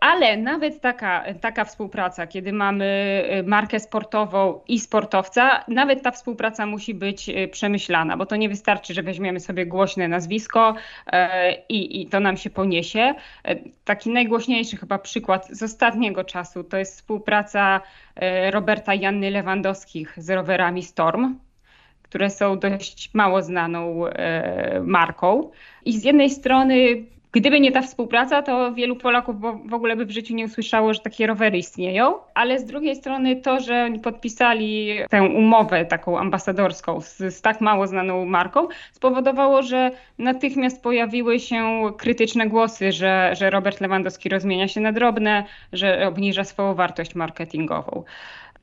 Ale 0.01 0.37
nawet 0.37 0.81
taka, 0.81 1.25
taka 1.41 1.65
współpraca, 1.65 2.27
kiedy 2.27 2.53
mamy 2.53 3.23
y, 3.41 3.43
markę 3.43 3.81
sportową 3.81 4.61
i 4.69 4.81
sportowca, 4.81 5.65
nawet 5.69 6.03
ta 6.03 6.11
współpraca 6.11 6.67
musi 6.67 6.95
być 6.95 7.29
y, 7.29 7.49
przemyślana, 7.49 8.17
bo 8.17 8.27
to 8.27 8.37
nie 8.37 8.49
wystarczy, 8.49 8.95
że 8.95 9.03
weźmiemy 9.03 9.41
sobie 9.41 9.67
głośne 9.67 10.09
nazwisko 10.09 10.75
e, 11.07 11.55
i, 11.69 12.03
i 12.03 12.07
to 12.07 12.21
nam 12.21 12.37
się 12.37 12.51
poniesie. 12.51 13.15
E, 13.45 13.57
taki 13.85 14.11
najgłośniejszy 14.11 14.77
chyba 14.77 14.99
przykład 14.99 15.49
z 15.51 15.63
ostatniego 15.63 16.25
czasu 16.25 16.65
to 16.65 16.77
jest 16.77 16.95
współpraca 16.95 17.81
e, 18.17 18.51
Roberta 18.51 18.95
Janny 18.95 19.31
Lewandowskich 19.31 20.15
z 20.17 20.31
rowerami 20.31 20.83
Storm 20.83 21.39
które 22.03 22.31
są 22.31 22.59
dość 22.59 23.11
mało 23.15 23.43
znaną 23.43 24.05
marką. 24.83 25.51
I 25.85 25.99
z 25.99 26.05
jednej 26.05 26.31
strony 26.31 27.05
Gdyby 27.33 27.61
nie 27.61 27.73
ta 27.73 27.83
współpraca, 27.83 28.43
to 28.43 28.73
wielu 28.75 28.97
Polaków 28.97 29.37
w 29.65 29.75
ogóle 29.75 29.97
by 29.97 30.05
w 30.07 30.11
życiu 30.11 30.35
nie 30.35 30.45
usłyszało, 30.45 30.95
że 30.95 31.01
takie 31.01 31.27
rowery 31.27 31.59
istnieją, 31.59 32.15
ale 32.35 32.59
z 32.59 32.65
drugiej 32.65 32.97
strony 32.97 33.37
to, 33.37 33.61
że 33.61 33.91
podpisali 34.03 34.99
tę 35.11 35.23
umowę 35.23 35.85
taką 35.85 36.19
ambasadorską 36.19 37.01
z, 37.01 37.17
z 37.19 37.41
tak 37.41 37.61
mało 37.61 37.87
znaną 37.87 38.25
marką, 38.25 38.69
spowodowało, 38.93 39.63
że 39.63 39.91
natychmiast 40.19 40.83
pojawiły 40.83 41.41
się 41.41 41.83
krytyczne 41.99 42.47
głosy, 42.47 42.93
że, 42.93 43.31
że 43.39 43.51
Robert 43.51 43.81
Lewandowski 43.81 44.29
rozmienia 44.29 44.69
się 44.69 44.81
na 44.81 44.93
drobne, 44.93 45.45
że 45.73 46.09
obniża 46.09 46.45
swoją 46.45 46.75
wartość 46.75 47.15
marketingową. 47.15 48.05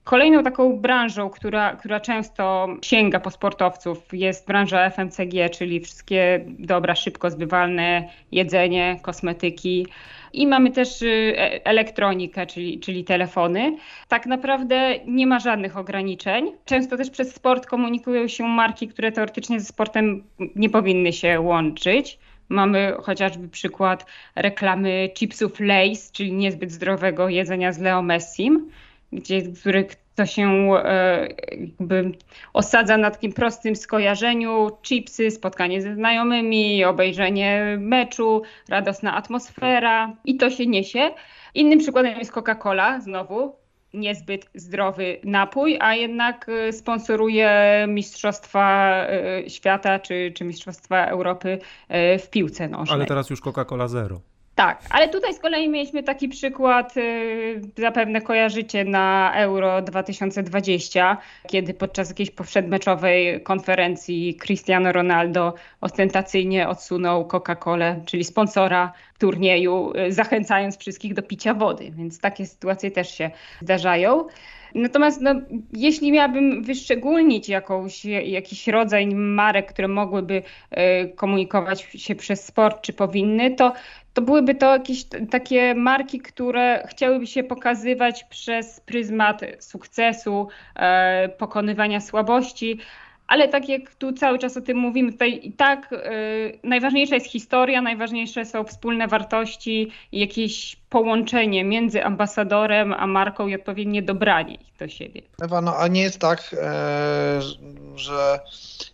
Kolejną 0.04 0.44
taką 0.44 0.78
branżą, 0.78 1.30
która, 1.30 1.76
która 1.76 2.00
często 2.00 2.68
sięga 2.82 3.20
po 3.20 3.32
sportowców, 3.32 4.14
jest 4.14 4.48
branża 4.48 4.90
FMCG, 4.90 5.50
czyli 5.50 5.80
wszystkie 5.80 6.46
dobra 6.60 6.96
szybko 6.96 7.30
zbywalne, 7.30 8.10
jedzenie, 8.32 9.00
kosmetyki. 9.02 9.88
I 10.34 10.48
mamy 10.48 10.72
też 10.72 11.02
y, 11.02 11.34
e, 11.38 11.66
elektronikę, 11.66 12.46
czyli, 12.46 12.80
czyli 12.80 13.04
telefony. 13.04 13.78
Tak 14.08 14.26
naprawdę 14.26 15.00
nie 15.06 15.28
ma 15.28 15.40
żadnych 15.40 15.78
ograniczeń. 15.78 16.52
Często 16.66 16.98
też 16.98 17.10
przez 17.10 17.36
sport 17.36 17.66
komunikują 17.66 18.28
się 18.28 18.44
marki, 18.44 18.88
które 18.88 19.12
teoretycznie 19.12 19.60
ze 19.60 19.66
sportem 19.66 20.24
nie 20.56 20.70
powinny 20.70 21.14
się 21.14 21.40
łączyć. 21.40 22.20
Mamy 22.50 22.94
chociażby 23.02 23.50
przykład 23.50 24.06
reklamy 24.36 25.10
chipsów 25.14 25.60
Lays, 25.60 26.12
czyli 26.12 26.34
niezbyt 26.34 26.72
zdrowego 26.72 27.30
jedzenia 27.30 27.72
z 27.72 27.80
Leo 27.80 28.02
Messim 28.02 28.70
gdzie, 29.16 29.42
który 29.42 29.88
to 30.16 30.26
się 30.26 30.44
e, 30.76 31.28
jakby 31.52 32.12
osadza 32.54 32.98
na 32.98 33.12
takim 33.12 33.34
prostym 33.34 33.76
skojarzeniu, 33.76 34.70
chipsy, 34.84 35.32
spotkanie 35.32 35.82
ze 35.82 35.96
znajomymi, 35.96 36.86
obejrzenie 36.86 37.78
meczu, 37.80 38.42
radosna 38.70 39.16
atmosfera 39.16 40.16
i 40.26 40.38
to 40.38 40.50
się 40.50 40.68
niesie. 40.68 41.12
Innym 41.56 41.80
przykładem 41.80 42.20
jest 42.20 42.32
Coca-Cola, 42.32 43.02
znowu 43.02 43.56
niezbyt 43.94 44.50
zdrowy 44.56 45.20
napój, 45.24 45.78
a 45.82 45.96
jednak 45.96 46.50
e, 46.50 46.74
sponsoruje 46.74 47.86
Mistrzostwa 47.88 48.96
e, 49.08 49.50
Świata 49.50 50.00
czy, 50.00 50.32
czy 50.36 50.46
Mistrzostwa 50.46 51.06
Europy 51.06 51.60
w 52.20 52.30
piłce 52.30 52.68
nożnej. 52.68 52.96
Ale 52.96 53.06
teraz 53.06 53.30
już 53.30 53.42
Coca-Cola 53.42 53.88
Zero. 53.88 54.33
Tak, 54.56 54.82
ale 54.90 55.10
tutaj 55.10 55.34
z 55.34 55.40
kolei 55.40 55.70
mieliśmy 55.70 56.04
taki 56.04 56.30
przykład, 56.30 56.98
y, 56.98 57.62
zapewne 57.78 58.22
kojarzycie 58.22 58.86
na 58.86 59.34
Euro 59.36 59.82
2020, 59.82 61.18
kiedy 61.48 61.74
podczas 61.74 62.10
jakiejś 62.10 62.32
przedmeczowej 62.32 63.44
konferencji 63.44 64.36
Cristiano 64.36 64.92
Ronaldo 64.92 65.54
ostentacyjnie 65.82 66.68
odsunął 66.70 67.28
Coca-Colę, 67.28 68.02
czyli 68.06 68.24
sponsora 68.24 68.94
turnieju, 69.20 69.94
y, 69.98 70.12
zachęcając 70.12 70.78
wszystkich 70.78 71.14
do 71.14 71.22
picia 71.24 71.54
wody, 71.54 71.92
więc 71.92 72.20
takie 72.20 72.46
sytuacje 72.46 72.92
też 72.92 73.18
się 73.18 73.32
zdarzają. 73.62 74.28
Natomiast 74.76 75.22
no, 75.22 75.36
jeśli 75.74 76.12
miałabym 76.12 76.64
wyszczególnić 76.64 77.50
jakąś, 77.50 78.06
jakiś 78.06 78.68
rodzaj 78.68 79.08
marek, 79.08 79.74
które 79.74 79.88
mogłyby 79.88 80.44
y, 80.72 81.10
komunikować 81.16 81.82
się 81.82 82.16
przez 82.16 82.46
sport, 82.46 82.82
czy 82.82 82.94
powinny, 82.94 83.56
to 83.56 83.74
to 84.14 84.22
byłyby 84.22 84.56
to 84.56 84.72
jakieś 84.72 85.06
takie 85.32 85.76
marki, 85.76 86.20
które 86.20 86.88
chciałyby 86.90 87.28
się 87.28 87.44
pokazywać 87.44 88.24
przez 88.24 88.80
pryzmat 88.80 89.42
sukcesu, 89.60 90.48
e, 90.76 91.30
pokonywania 91.30 92.00
słabości, 92.00 92.80
ale 93.28 93.48
tak 93.48 93.70
jak 93.70 93.96
tu 93.96 94.14
cały 94.14 94.40
czas 94.40 94.58
o 94.58 94.62
tym 94.62 94.78
mówimy, 94.78 95.12
tutaj 95.12 95.40
i 95.44 95.52
tak 95.52 95.94
e, 95.94 95.98
najważniejsza 96.64 97.16
jest 97.16 97.28
historia, 97.28 97.82
najważniejsze 97.82 98.46
są 98.46 98.64
wspólne 98.64 99.08
wartości 99.08 99.92
i 100.12 100.20
jakieś 100.20 100.76
połączenie 100.90 101.64
między 101.64 102.04
ambasadorem 102.04 102.94
a 102.94 103.08
marką 103.08 103.48
i 103.48 103.56
odpowiednie 103.56 104.02
dobranie 104.02 104.56
ich 104.56 104.78
do 104.80 104.88
siebie. 104.88 105.22
Ewa, 105.42 105.62
no 105.62 105.76
a 105.78 105.88
nie 105.88 106.02
jest 106.02 106.20
tak, 106.20 106.56
e, 106.62 107.40
że 107.96 108.40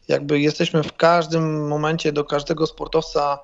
jakby 0.08 0.40
jesteśmy 0.40 0.84
w 0.84 0.94
każdym 0.94 1.68
momencie 1.68 2.12
do 2.12 2.26
każdego 2.26 2.68
sportowca 2.68 3.40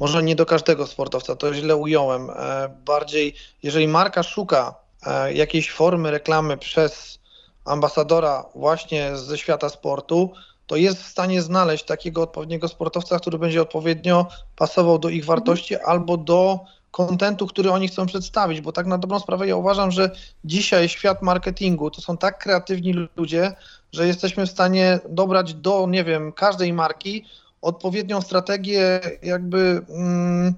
może 0.00 0.22
nie 0.22 0.36
do 0.36 0.46
każdego 0.46 0.86
sportowca, 0.86 1.36
to 1.36 1.54
źle 1.54 1.76
ująłem. 1.76 2.30
E, 2.30 2.68
bardziej, 2.84 3.34
jeżeli 3.62 3.88
marka 3.88 4.22
szuka 4.22 4.74
e, 5.06 5.32
jakiejś 5.32 5.72
formy 5.72 6.10
reklamy 6.10 6.56
przez 6.56 7.18
ambasadora 7.66 8.44
właśnie 8.54 9.16
ze 9.16 9.38
świata 9.38 9.68
sportu, 9.68 10.30
to 10.66 10.76
jest 10.76 11.02
w 11.02 11.06
stanie 11.06 11.42
znaleźć 11.42 11.84
takiego 11.84 12.22
odpowiedniego 12.22 12.68
sportowca, 12.68 13.18
który 13.18 13.38
będzie 13.38 13.62
odpowiednio 13.62 14.26
pasował 14.56 14.98
do 14.98 15.08
ich 15.08 15.22
mhm. 15.22 15.36
wartości 15.36 15.74
mhm. 15.74 15.90
albo 15.90 16.16
do 16.16 16.60
kontentu, 16.90 17.46
który 17.46 17.70
oni 17.72 17.88
chcą 17.88 18.06
przedstawić, 18.06 18.60
bo 18.60 18.72
tak 18.72 18.86
na 18.86 18.98
dobrą 18.98 19.18
sprawę 19.18 19.46
ja 19.46 19.56
uważam, 19.56 19.90
że 19.90 20.10
dzisiaj 20.44 20.88
świat 20.88 21.22
marketingu 21.22 21.90
to 21.90 22.00
są 22.00 22.16
tak 22.16 22.38
kreatywni 22.38 22.94
ludzie, 23.16 23.52
że 23.92 24.06
jesteśmy 24.06 24.46
w 24.46 24.50
stanie 24.50 25.00
dobrać 25.08 25.54
do, 25.54 25.86
nie 25.90 26.04
wiem, 26.04 26.32
każdej 26.32 26.72
marki 26.72 27.24
odpowiednią 27.62 28.20
strategię 28.20 29.00
jakby 29.22 29.82
mm, 29.88 30.54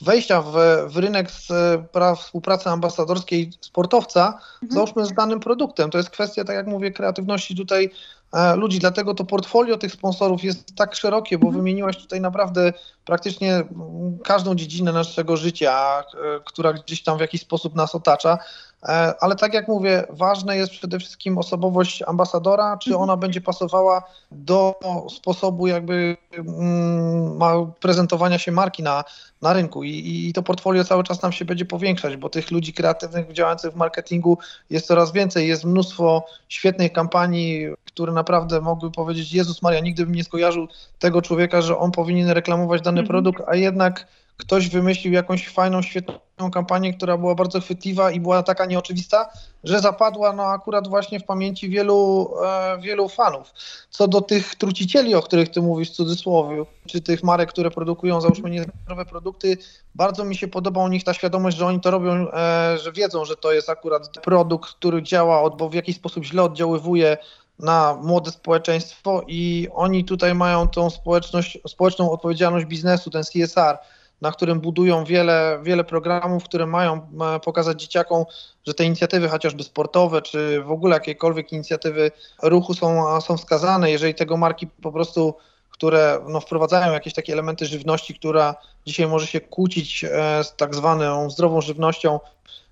wejścia 0.00 0.42
w, 0.42 0.52
w 0.86 0.96
rynek 0.96 1.30
z 1.30 1.48
praw 1.92 2.20
współpracy 2.20 2.68
ambasadorskiej 2.68 3.52
sportowca, 3.60 4.26
mhm. 4.26 4.72
załóżmy 4.72 5.06
z 5.06 5.12
danym 5.12 5.40
produktem. 5.40 5.90
To 5.90 5.98
jest 5.98 6.10
kwestia, 6.10 6.44
tak 6.44 6.56
jak 6.56 6.66
mówię, 6.66 6.90
kreatywności 6.90 7.56
tutaj 7.56 7.90
e, 8.32 8.56
ludzi, 8.56 8.78
dlatego 8.78 9.14
to 9.14 9.24
portfolio 9.24 9.76
tych 9.76 9.92
sponsorów 9.92 10.44
jest 10.44 10.76
tak 10.76 10.94
szerokie, 10.94 11.38
bo 11.38 11.46
mhm. 11.46 11.62
wymieniłaś 11.62 11.96
tutaj 11.96 12.20
naprawdę 12.20 12.72
praktycznie 13.04 13.54
mm, 13.54 14.18
każdą 14.24 14.54
dziedzinę 14.54 14.92
naszego 14.92 15.36
życia, 15.36 16.00
e, 16.00 16.04
która 16.44 16.72
gdzieś 16.72 17.02
tam 17.02 17.18
w 17.18 17.20
jakiś 17.20 17.40
sposób 17.40 17.74
nas 17.74 17.94
otacza. 17.94 18.38
E, 18.82 19.14
ale 19.20 19.36
tak 19.36 19.54
jak 19.54 19.68
mówię, 19.68 20.04
ważne 20.10 20.56
jest 20.56 20.72
przede 20.72 20.98
wszystkim 20.98 21.38
osobowość 21.38 22.02
ambasadora, 22.02 22.76
czy 22.78 22.90
mhm. 22.90 23.02
ona 23.02 23.16
będzie 23.16 23.40
pasowała 23.40 24.02
do 24.32 24.74
sposobu 25.16 25.66
jakby 25.66 26.16
mm, 26.32 27.38
prezentowania 27.80 28.38
się 28.38 28.52
marki 28.52 28.82
na, 28.82 29.04
na 29.42 29.52
rynku 29.52 29.84
I, 29.84 30.28
i 30.28 30.32
to 30.32 30.42
portfolio 30.42 30.84
cały 30.84 31.04
czas 31.04 31.22
nam 31.22 31.32
się 31.32 31.44
będzie 31.44 31.64
powiększać, 31.64 32.16
bo 32.16 32.28
tych 32.28 32.50
ludzi 32.50 32.72
kreatywnych 32.72 33.32
działających 33.32 33.72
w 33.72 33.76
marketingu 33.76 34.38
jest 34.70 34.86
coraz 34.86 35.12
więcej, 35.12 35.48
jest 35.48 35.64
mnóstwo 35.64 36.26
świetnych 36.48 36.92
kampanii, 36.92 37.66
które 37.86 38.12
naprawdę 38.12 38.60
mogły 38.60 38.90
powiedzieć, 38.90 39.32
Jezus 39.32 39.62
Maria, 39.62 39.80
nigdy 39.80 40.06
bym 40.06 40.14
nie 40.14 40.24
skojarzył 40.24 40.68
tego 40.98 41.22
człowieka, 41.22 41.62
że 41.62 41.78
on 41.78 41.90
powinien 41.90 42.30
reklamować 42.30 42.82
dany 42.82 43.00
mhm. 43.00 43.08
produkt, 43.08 43.42
a 43.48 43.56
jednak 43.56 44.06
ktoś 44.40 44.68
wymyślił 44.68 45.12
jakąś 45.12 45.48
fajną, 45.48 45.82
świetną 45.82 46.50
kampanię, 46.52 46.94
która 46.94 47.16
była 47.16 47.34
bardzo 47.34 47.60
chwytliwa 47.60 48.10
i 48.10 48.20
była 48.20 48.42
taka 48.42 48.66
nieoczywista, 48.66 49.30
że 49.64 49.80
zapadła 49.80 50.32
no 50.32 50.42
akurat 50.42 50.88
właśnie 50.88 51.20
w 51.20 51.24
pamięci 51.24 51.68
wielu, 51.68 52.30
e, 52.44 52.78
wielu 52.80 53.08
fanów. 53.08 53.52
Co 53.90 54.08
do 54.08 54.20
tych 54.20 54.54
trucicieli, 54.54 55.14
o 55.14 55.22
których 55.22 55.48
ty 55.48 55.62
mówisz 55.62 55.90
w 55.90 55.94
cudzysłowie, 55.94 56.64
czy 56.86 57.00
tych 57.00 57.22
marek, 57.22 57.48
które 57.48 57.70
produkują 57.70 58.20
załóżmy 58.20 58.50
niezdrowe 58.50 59.04
produkty, 59.04 59.56
bardzo 59.94 60.24
mi 60.24 60.36
się 60.36 60.48
podoba 60.48 60.84
u 60.84 60.88
nich 60.88 61.04
ta 61.04 61.14
świadomość, 61.14 61.56
że 61.56 61.66
oni 61.66 61.80
to 61.80 61.90
robią, 61.90 62.12
e, 62.12 62.78
że 62.78 62.92
wiedzą, 62.92 63.24
że 63.24 63.36
to 63.36 63.52
jest 63.52 63.70
akurat 63.70 64.08
produkt, 64.22 64.70
który 64.70 65.02
działa 65.02 65.40
albo 65.40 65.68
w 65.68 65.74
jakiś 65.74 65.96
sposób 65.96 66.24
źle 66.24 66.42
oddziaływuje 66.42 67.16
na 67.58 67.98
młode 68.02 68.30
społeczeństwo 68.30 69.22
i 69.26 69.68
oni 69.74 70.04
tutaj 70.04 70.34
mają 70.34 70.68
tą 70.68 70.90
społeczność, 70.90 71.58
społeczną 71.68 72.10
odpowiedzialność 72.10 72.66
biznesu, 72.66 73.10
ten 73.10 73.22
CSR, 73.24 73.78
na 74.20 74.32
którym 74.32 74.60
budują 74.60 75.04
wiele, 75.04 75.60
wiele 75.62 75.84
programów, 75.84 76.44
które 76.44 76.66
mają 76.66 77.00
pokazać 77.44 77.80
dzieciakom, 77.80 78.24
że 78.66 78.74
te 78.74 78.84
inicjatywy 78.84 79.28
chociażby 79.28 79.62
sportowe, 79.62 80.22
czy 80.22 80.62
w 80.62 80.70
ogóle 80.70 80.96
jakiekolwiek 80.96 81.52
inicjatywy 81.52 82.10
ruchu 82.42 82.74
są, 82.74 83.20
są 83.20 83.36
wskazane. 83.36 83.90
Jeżeli 83.90 84.14
tego 84.14 84.36
marki 84.36 84.66
po 84.66 84.92
prostu 84.92 85.34
które 85.80 86.20
no, 86.28 86.40
wprowadzają 86.40 86.92
jakieś 86.92 87.14
takie 87.14 87.32
elementy 87.32 87.66
żywności, 87.66 88.14
która 88.14 88.54
dzisiaj 88.86 89.06
może 89.06 89.26
się 89.26 89.40
kłócić 89.40 90.04
e, 90.04 90.44
z 90.44 90.56
tak 90.56 90.74
zwaną 90.74 91.30
zdrową 91.30 91.60
żywnością, 91.60 92.20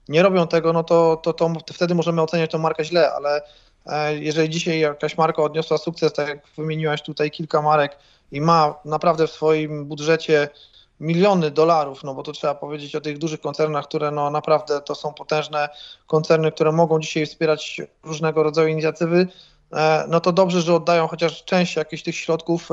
nie 0.09 0.23
robią 0.23 0.47
tego, 0.47 0.73
no 0.73 0.85
to, 0.85 1.17
to, 1.17 1.33
to 1.33 1.53
wtedy 1.73 1.95
możemy 1.95 2.23
oceniać 2.23 2.51
tą 2.51 2.59
markę 2.59 2.85
źle, 2.85 3.13
ale 3.13 3.43
e, 3.87 4.19
jeżeli 4.19 4.49
dzisiaj 4.49 4.81
jakaś 4.81 5.17
marka 5.17 5.43
odniosła 5.43 5.79
sukces, 5.79 6.13
tak 6.13 6.29
jak 6.29 6.39
wymieniłaś 6.57 7.03
tutaj 7.03 7.31
kilka 7.31 7.63
marek 7.63 7.99
i 8.33 8.41
ma 8.41 8.75
naprawdę 8.85 9.27
w 9.27 9.31
swoim 9.31 9.85
budżecie 9.85 10.49
miliony 11.01 11.51
dolarów, 11.51 12.05
no 12.05 12.15
bo 12.15 12.23
to 12.23 12.33
trzeba 12.33 12.55
powiedzieć 12.55 12.97
o 12.97 13.01
tych 13.01 13.19
dużych 13.19 13.41
koncernach, 13.41 13.85
które 13.85 14.11
no 14.11 14.31
naprawdę 14.31 14.81
to 14.81 14.95
są 14.95 15.15
potężne 15.15 15.69
koncerny, 16.07 16.53
które 16.53 16.73
mogą 16.73 17.01
dzisiaj 17.01 17.27
wspierać 17.27 17.81
różnego 18.05 18.43
rodzaju 18.43 18.69
inicjatywy, 18.69 19.29
e, 19.73 20.05
no 20.09 20.21
to 20.21 20.33
dobrze, 20.33 20.63
że 20.63 20.75
oddają 20.75 21.07
chociaż 21.07 21.45
część 21.45 21.77
jakichś 21.77 22.03
tych 22.03 22.17
środków 22.17 22.71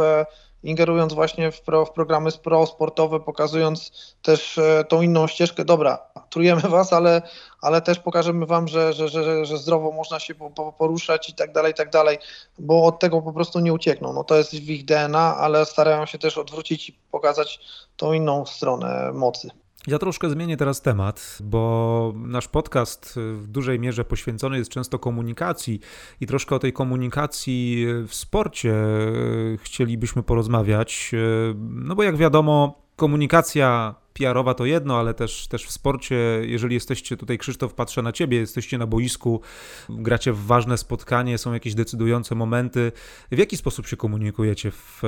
ingerując 0.65 1.13
właśnie 1.13 1.51
w, 1.51 1.62
pro, 1.62 1.86
w 1.86 1.91
programy 1.91 2.32
pro-sportowe, 2.32 3.19
pokazując 3.19 3.91
też 4.21 4.58
e, 4.58 4.84
tą 4.89 5.01
inną 5.01 5.28
ścieżkę. 5.28 5.65
Dobra, 5.65 5.97
trujemy 6.30 6.62
was, 6.62 6.93
ale, 6.93 7.21
ale 7.62 7.82
też 7.82 7.99
pokażemy 7.99 8.45
wam, 8.45 8.67
że, 8.67 8.93
że, 8.93 9.10
że, 9.10 9.45
że 9.45 9.58
zdrowo 9.58 9.91
można 9.91 10.19
się 10.19 10.36
poruszać 10.78 11.30
i 11.30 11.34
tak 11.34 11.54
dalej, 11.54 11.71
i 11.71 11.75
tak 11.75 11.89
dalej, 11.89 12.17
bo 12.60 12.86
od 12.86 12.99
tego 12.99 13.21
po 13.21 13.34
prostu 13.34 13.60
nie 13.60 13.73
uciekną. 13.73 14.13
No 14.13 14.23
to 14.23 14.36
jest 14.36 14.51
w 14.51 14.69
ich 14.69 14.86
DNA, 14.86 15.38
ale 15.38 15.65
starają 15.65 16.06
się 16.06 16.17
też 16.17 16.38
odwrócić 16.38 16.89
i 16.89 16.93
pokazać 17.12 17.60
tą 17.97 18.13
inną 18.13 18.45
stronę 18.45 19.12
mocy. 19.13 19.64
Ja 19.88 20.00
troszkę 20.00 20.30
zmienię 20.30 20.58
teraz 20.58 20.82
temat, 20.82 21.38
bo 21.43 22.13
nasz 22.15 22.48
podcast 22.48 23.19
w 23.34 23.48
dużej 23.48 23.80
mierze 23.80 24.06
poświęcony 24.06 24.58
jest 24.58 24.71
często 24.71 25.00
komunikacji 25.00 25.80
i 26.21 26.28
troszkę 26.28 26.56
o 26.56 26.60
tej 26.60 26.74
komunikacji 26.74 27.86
w 28.08 28.15
sporcie 28.15 28.76
chcielibyśmy 29.58 30.24
porozmawiać. 30.24 31.12
No 31.56 31.95
bo 31.95 32.04
jak 32.04 32.17
wiadomo, 32.17 32.82
komunikacja 32.95 33.95
PR-owa 34.19 34.54
to 34.54 34.65
jedno, 34.65 34.99
ale 34.99 35.13
też, 35.13 35.47
też 35.47 35.65
w 35.65 35.71
sporcie, 35.71 36.15
jeżeli 36.41 36.73
jesteście 36.73 37.17
tutaj, 37.17 37.38
Krzysztof, 37.38 37.73
patrzę 37.73 38.01
na 38.01 38.12
ciebie, 38.12 38.38
jesteście 38.38 38.78
na 38.78 38.88
boisku, 38.88 39.41
gracie 39.89 40.34
w 40.34 40.45
ważne 40.45 40.78
spotkanie, 40.78 41.38
są 41.38 41.54
jakieś 41.54 41.75
decydujące 41.75 42.36
momenty. 42.36 42.91
W 43.32 43.38
jaki 43.38 43.58
sposób 43.58 43.88
się 43.88 43.97
komunikujecie 43.97 44.71
w, 44.71 44.99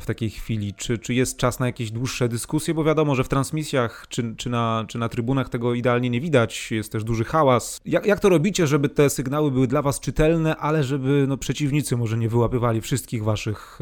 w 0.00 0.02
takiej 0.06 0.30
chwili? 0.30 0.74
Czy, 0.74 0.98
czy 0.98 1.14
jest 1.14 1.36
czas 1.36 1.60
na 1.60 1.66
jakieś 1.66 1.90
dłuższe 1.90 2.28
dyskusje? 2.28 2.74
Bo 2.74 2.84
wiadomo, 2.84 3.14
że 3.14 3.24
w 3.24 3.28
transmisjach 3.28 4.06
czy, 4.08 4.34
czy, 4.36 4.50
na, 4.50 4.84
czy 4.88 4.98
na 4.98 5.08
trybunach 5.08 5.48
tego 5.48 5.74
idealnie 5.74 6.10
nie 6.10 6.20
widać, 6.20 6.70
jest 6.70 6.92
też 6.92 7.04
duży 7.04 7.24
hałas. 7.24 7.80
Jak, 7.84 8.06
jak 8.06 8.20
to 8.20 8.28
robicie, 8.28 8.66
żeby 8.66 8.88
te 8.88 9.10
sygnały 9.10 9.50
były 9.50 9.66
dla 9.66 9.82
was 9.82 10.00
czytelne, 10.00 10.56
ale 10.56 10.84
żeby 10.84 11.24
no, 11.28 11.36
przeciwnicy 11.36 11.96
może 11.96 12.18
nie 12.18 12.28
wyłapywali 12.28 12.80
wszystkich 12.80 13.24
waszych, 13.24 13.78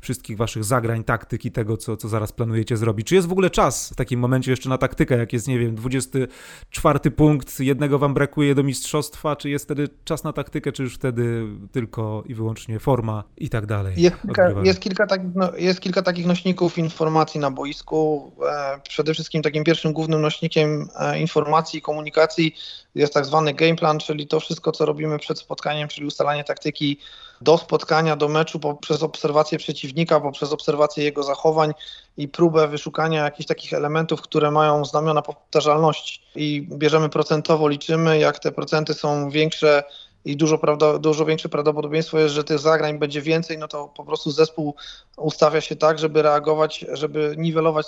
wszystkich 0.00 0.36
waszych 0.36 0.64
zagrań, 0.64 1.04
taktyki, 1.04 1.52
tego, 1.52 1.76
co, 1.76 1.96
co 1.96 2.08
zaraz 2.08 2.32
planujecie 2.32 2.76
zrobić? 2.76 3.06
Czy 3.06 3.14
jest 3.14 3.28
w 3.28 3.32
ogóle 3.32 3.50
czas 3.50 3.94
takim 4.02 4.20
momencie 4.20 4.50
jeszcze 4.50 4.68
na 4.68 4.78
taktykę, 4.78 5.18
jak 5.18 5.32
jest, 5.32 5.48
nie 5.48 5.58
wiem, 5.58 5.74
24 5.74 7.10
punkt, 7.10 7.60
jednego 7.60 7.98
wam 7.98 8.14
brakuje 8.14 8.54
do 8.54 8.62
mistrzostwa, 8.62 9.36
czy 9.36 9.50
jest 9.50 9.64
wtedy 9.64 9.88
czas 10.04 10.24
na 10.24 10.32
taktykę, 10.32 10.72
czy 10.72 10.82
już 10.82 10.94
wtedy 10.94 11.46
tylko 11.72 12.22
i 12.26 12.34
wyłącznie 12.34 12.78
forma 12.78 13.24
i 13.36 13.48
tak 13.48 13.66
dalej? 13.66 13.94
Jest 13.96 14.22
kilka, 14.22 14.52
jest 14.64 14.80
kilka, 14.80 15.06
tak, 15.06 15.20
no, 15.34 15.56
jest 15.56 15.80
kilka 15.80 16.02
takich 16.02 16.26
nośników 16.26 16.78
informacji 16.78 17.40
na 17.40 17.50
boisku. 17.50 18.32
E, 18.48 18.80
przede 18.88 19.14
wszystkim 19.14 19.42
takim 19.42 19.64
pierwszym 19.64 19.92
głównym 19.92 20.20
nośnikiem 20.20 20.88
e, 20.98 21.20
informacji 21.20 21.78
i 21.78 21.82
komunikacji 21.82 22.54
jest 22.94 23.14
tak 23.14 23.26
zwany 23.26 23.54
game 23.54 23.76
plan, 23.76 23.98
czyli 23.98 24.26
to 24.26 24.40
wszystko, 24.40 24.72
co 24.72 24.86
robimy 24.86 25.18
przed 25.18 25.38
spotkaniem, 25.38 25.88
czyli 25.88 26.06
ustalanie 26.06 26.44
taktyki 26.44 26.98
do 27.42 27.58
spotkania, 27.58 28.16
do 28.16 28.28
meczu 28.28 28.60
poprzez 28.60 29.02
obserwację 29.02 29.58
przeciwnika, 29.58 30.20
poprzez 30.20 30.52
obserwację 30.52 31.04
jego 31.04 31.22
zachowań 31.22 31.72
i 32.16 32.28
próbę 32.28 32.68
wyszukania 32.68 33.24
jakichś 33.24 33.46
takich 33.46 33.72
elementów, 33.72 34.22
które 34.22 34.50
mają 34.50 34.84
znamiona 34.84 35.22
powtarzalności. 35.22 36.22
I 36.34 36.66
bierzemy 36.70 37.08
procentowo, 37.08 37.68
liczymy, 37.68 38.18
jak 38.18 38.38
te 38.38 38.52
procenty 38.52 38.94
są 38.94 39.30
większe 39.30 39.82
i 40.24 40.36
dużo, 40.36 40.58
prawda, 40.58 40.98
dużo 40.98 41.24
większe 41.24 41.48
prawdopodobieństwo 41.48 42.18
jest, 42.18 42.34
że 42.34 42.44
tych 42.44 42.58
zagrań 42.58 42.98
będzie 42.98 43.22
więcej, 43.22 43.58
no 43.58 43.68
to 43.68 43.88
po 43.88 44.04
prostu 44.04 44.30
zespół 44.30 44.74
ustawia 45.16 45.60
się 45.60 45.76
tak, 45.76 45.98
żeby 45.98 46.22
reagować, 46.22 46.84
żeby 46.92 47.34
niwelować 47.38 47.86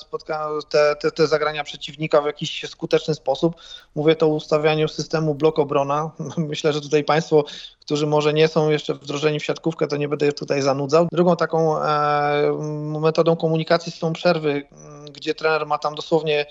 te, 0.68 0.96
te, 0.96 1.10
te 1.10 1.26
zagrania 1.26 1.64
przeciwnika 1.64 2.22
w 2.22 2.26
jakiś 2.26 2.70
skuteczny 2.70 3.14
sposób. 3.14 3.56
Mówię 3.94 4.16
to 4.16 4.26
o 4.26 4.28
ustawianiu 4.28 4.88
systemu 4.88 5.34
blok 5.34 5.58
obrona. 5.58 6.10
Myślę, 6.36 6.72
że 6.72 6.80
tutaj 6.80 7.04
Państwo, 7.04 7.44
którzy 7.80 8.06
może 8.06 8.32
nie 8.32 8.48
są 8.48 8.70
jeszcze 8.70 8.94
wdrożeni 8.94 9.40
w 9.40 9.44
siatkówkę, 9.44 9.86
to 9.86 9.96
nie 9.96 10.08
będę 10.08 10.32
tutaj 10.32 10.62
zanudzał. 10.62 11.08
Drugą 11.12 11.36
taką 11.36 11.82
e, 11.82 12.52
metodą 13.00 13.36
komunikacji 13.36 13.92
są 13.92 14.12
przerwy, 14.12 14.62
gdzie 15.12 15.34
trener 15.34 15.66
ma 15.66 15.78
tam 15.78 15.94
dosłownie 15.94 16.46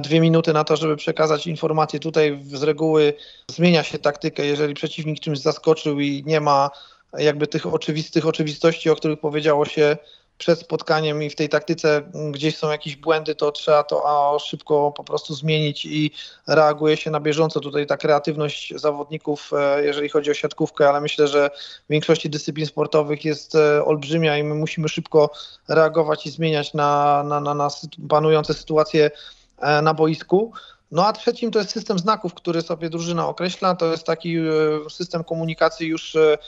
dwie 0.00 0.20
minuty 0.20 0.52
na 0.52 0.64
to, 0.64 0.76
żeby 0.76 0.96
przekazać 0.96 1.46
informację. 1.46 2.00
Tutaj 2.00 2.40
z 2.44 2.62
reguły 2.62 3.14
zmienia 3.50 3.82
się 3.82 3.98
taktykę, 3.98 4.46
jeżeli 4.46 4.74
przeciwnik 4.74 5.20
czymś 5.20 5.38
zaskoczył 5.38 6.00
i 6.00 6.22
nie 6.26 6.40
ma 6.40 6.70
jakby 7.18 7.46
tych 7.46 7.66
oczywistych 7.66 8.26
oczywistości, 8.26 8.90
o 8.90 8.96
których 8.96 9.20
powiedziało 9.20 9.64
się 9.64 9.96
przed 10.38 10.60
spotkaniem 10.60 11.22
i 11.22 11.30
w 11.30 11.36
tej 11.36 11.48
taktyce 11.48 12.02
gdzieś 12.30 12.56
są 12.56 12.70
jakieś 12.70 12.96
błędy, 12.96 13.34
to 13.34 13.52
trzeba 13.52 13.82
to 13.82 14.38
szybko 14.40 14.92
po 14.92 15.04
prostu 15.04 15.34
zmienić 15.34 15.84
i 15.84 16.10
reaguje 16.46 16.96
się 16.96 17.10
na 17.10 17.20
bieżąco. 17.20 17.60
Tutaj 17.60 17.86
ta 17.86 17.96
kreatywność 17.96 18.72
zawodników, 18.76 19.50
e, 19.52 19.84
jeżeli 19.84 20.08
chodzi 20.08 20.30
o 20.30 20.34
siatkówkę, 20.34 20.88
ale 20.88 21.00
myślę, 21.00 21.28
że 21.28 21.50
w 21.88 21.92
większości 21.92 22.30
dyscyplin 22.30 22.66
sportowych 22.66 23.24
jest 23.24 23.54
e, 23.54 23.84
olbrzymia 23.84 24.38
i 24.38 24.42
my 24.42 24.54
musimy 24.54 24.88
szybko 24.88 25.30
reagować 25.68 26.26
i 26.26 26.30
zmieniać 26.30 26.74
na, 26.74 27.22
na, 27.22 27.40
na, 27.40 27.54
na 27.54 27.68
panujące 28.08 28.54
sytuacje 28.54 29.10
E, 29.10 29.37
na 29.82 29.94
boisku. 29.94 30.52
No 30.90 31.06
a 31.06 31.12
trzecim 31.12 31.50
to 31.50 31.58
jest 31.58 31.70
system 31.70 31.98
znaków, 31.98 32.34
który 32.34 32.62
sobie 32.62 32.90
drużyna 32.90 33.28
określa. 33.28 33.74
To 33.74 33.90
jest 33.90 34.04
taki 34.04 34.36
e, 34.36 34.42
system 34.90 35.24
komunikacji 35.24 35.86
już 35.86 36.16
e, 36.16 36.38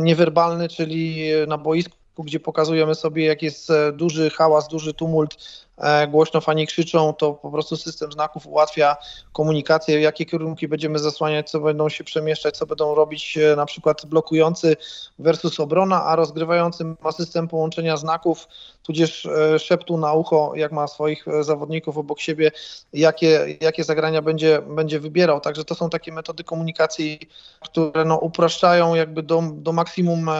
niewerbalny, 0.00 0.68
czyli 0.68 1.30
na 1.46 1.58
boisku 1.58 1.96
gdzie 2.22 2.40
pokazujemy 2.40 2.94
sobie, 2.94 3.26
jak 3.26 3.42
jest 3.42 3.70
e, 3.70 3.92
duży 3.92 4.30
hałas, 4.30 4.68
duży 4.68 4.94
tumult, 4.94 5.36
e, 5.78 6.08
głośno 6.08 6.40
fani 6.40 6.66
krzyczą, 6.66 7.14
to 7.14 7.32
po 7.32 7.50
prostu 7.50 7.76
system 7.76 8.12
znaków 8.12 8.46
ułatwia 8.46 8.96
komunikację, 9.32 10.00
jakie 10.00 10.26
kierunki 10.26 10.68
będziemy 10.68 10.98
zasłaniać, 10.98 11.50
co 11.50 11.60
będą 11.60 11.88
się 11.88 12.04
przemieszczać, 12.04 12.56
co 12.56 12.66
będą 12.66 12.94
robić 12.94 13.38
e, 13.38 13.56
na 13.56 13.66
przykład 13.66 14.06
blokujący 14.06 14.76
versus 15.18 15.60
obrona, 15.60 16.04
a 16.04 16.16
rozgrywający 16.16 16.84
ma 17.00 17.12
system 17.12 17.48
połączenia 17.48 17.96
znaków, 17.96 18.48
tudzież 18.82 19.28
szeptu 19.58 19.98
na 19.98 20.12
ucho, 20.12 20.52
jak 20.54 20.72
ma 20.72 20.86
swoich 20.86 21.24
zawodników 21.40 21.98
obok 21.98 22.20
siebie, 22.20 22.50
jakie, 22.92 23.56
jakie 23.60 23.84
zagrania 23.84 24.22
będzie, 24.22 24.62
będzie 24.62 25.00
wybierał. 25.00 25.40
Także 25.40 25.64
to 25.64 25.74
są 25.74 25.90
takie 25.90 26.12
metody 26.12 26.44
komunikacji, 26.44 27.18
które 27.60 28.04
no, 28.04 28.18
upraszczają 28.18 28.94
jakby 28.94 29.22
do, 29.22 29.42
do 29.54 29.72
maksimum 29.72 30.30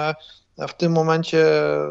w 0.58 0.74
tym 0.74 0.92
momencie 0.92 1.46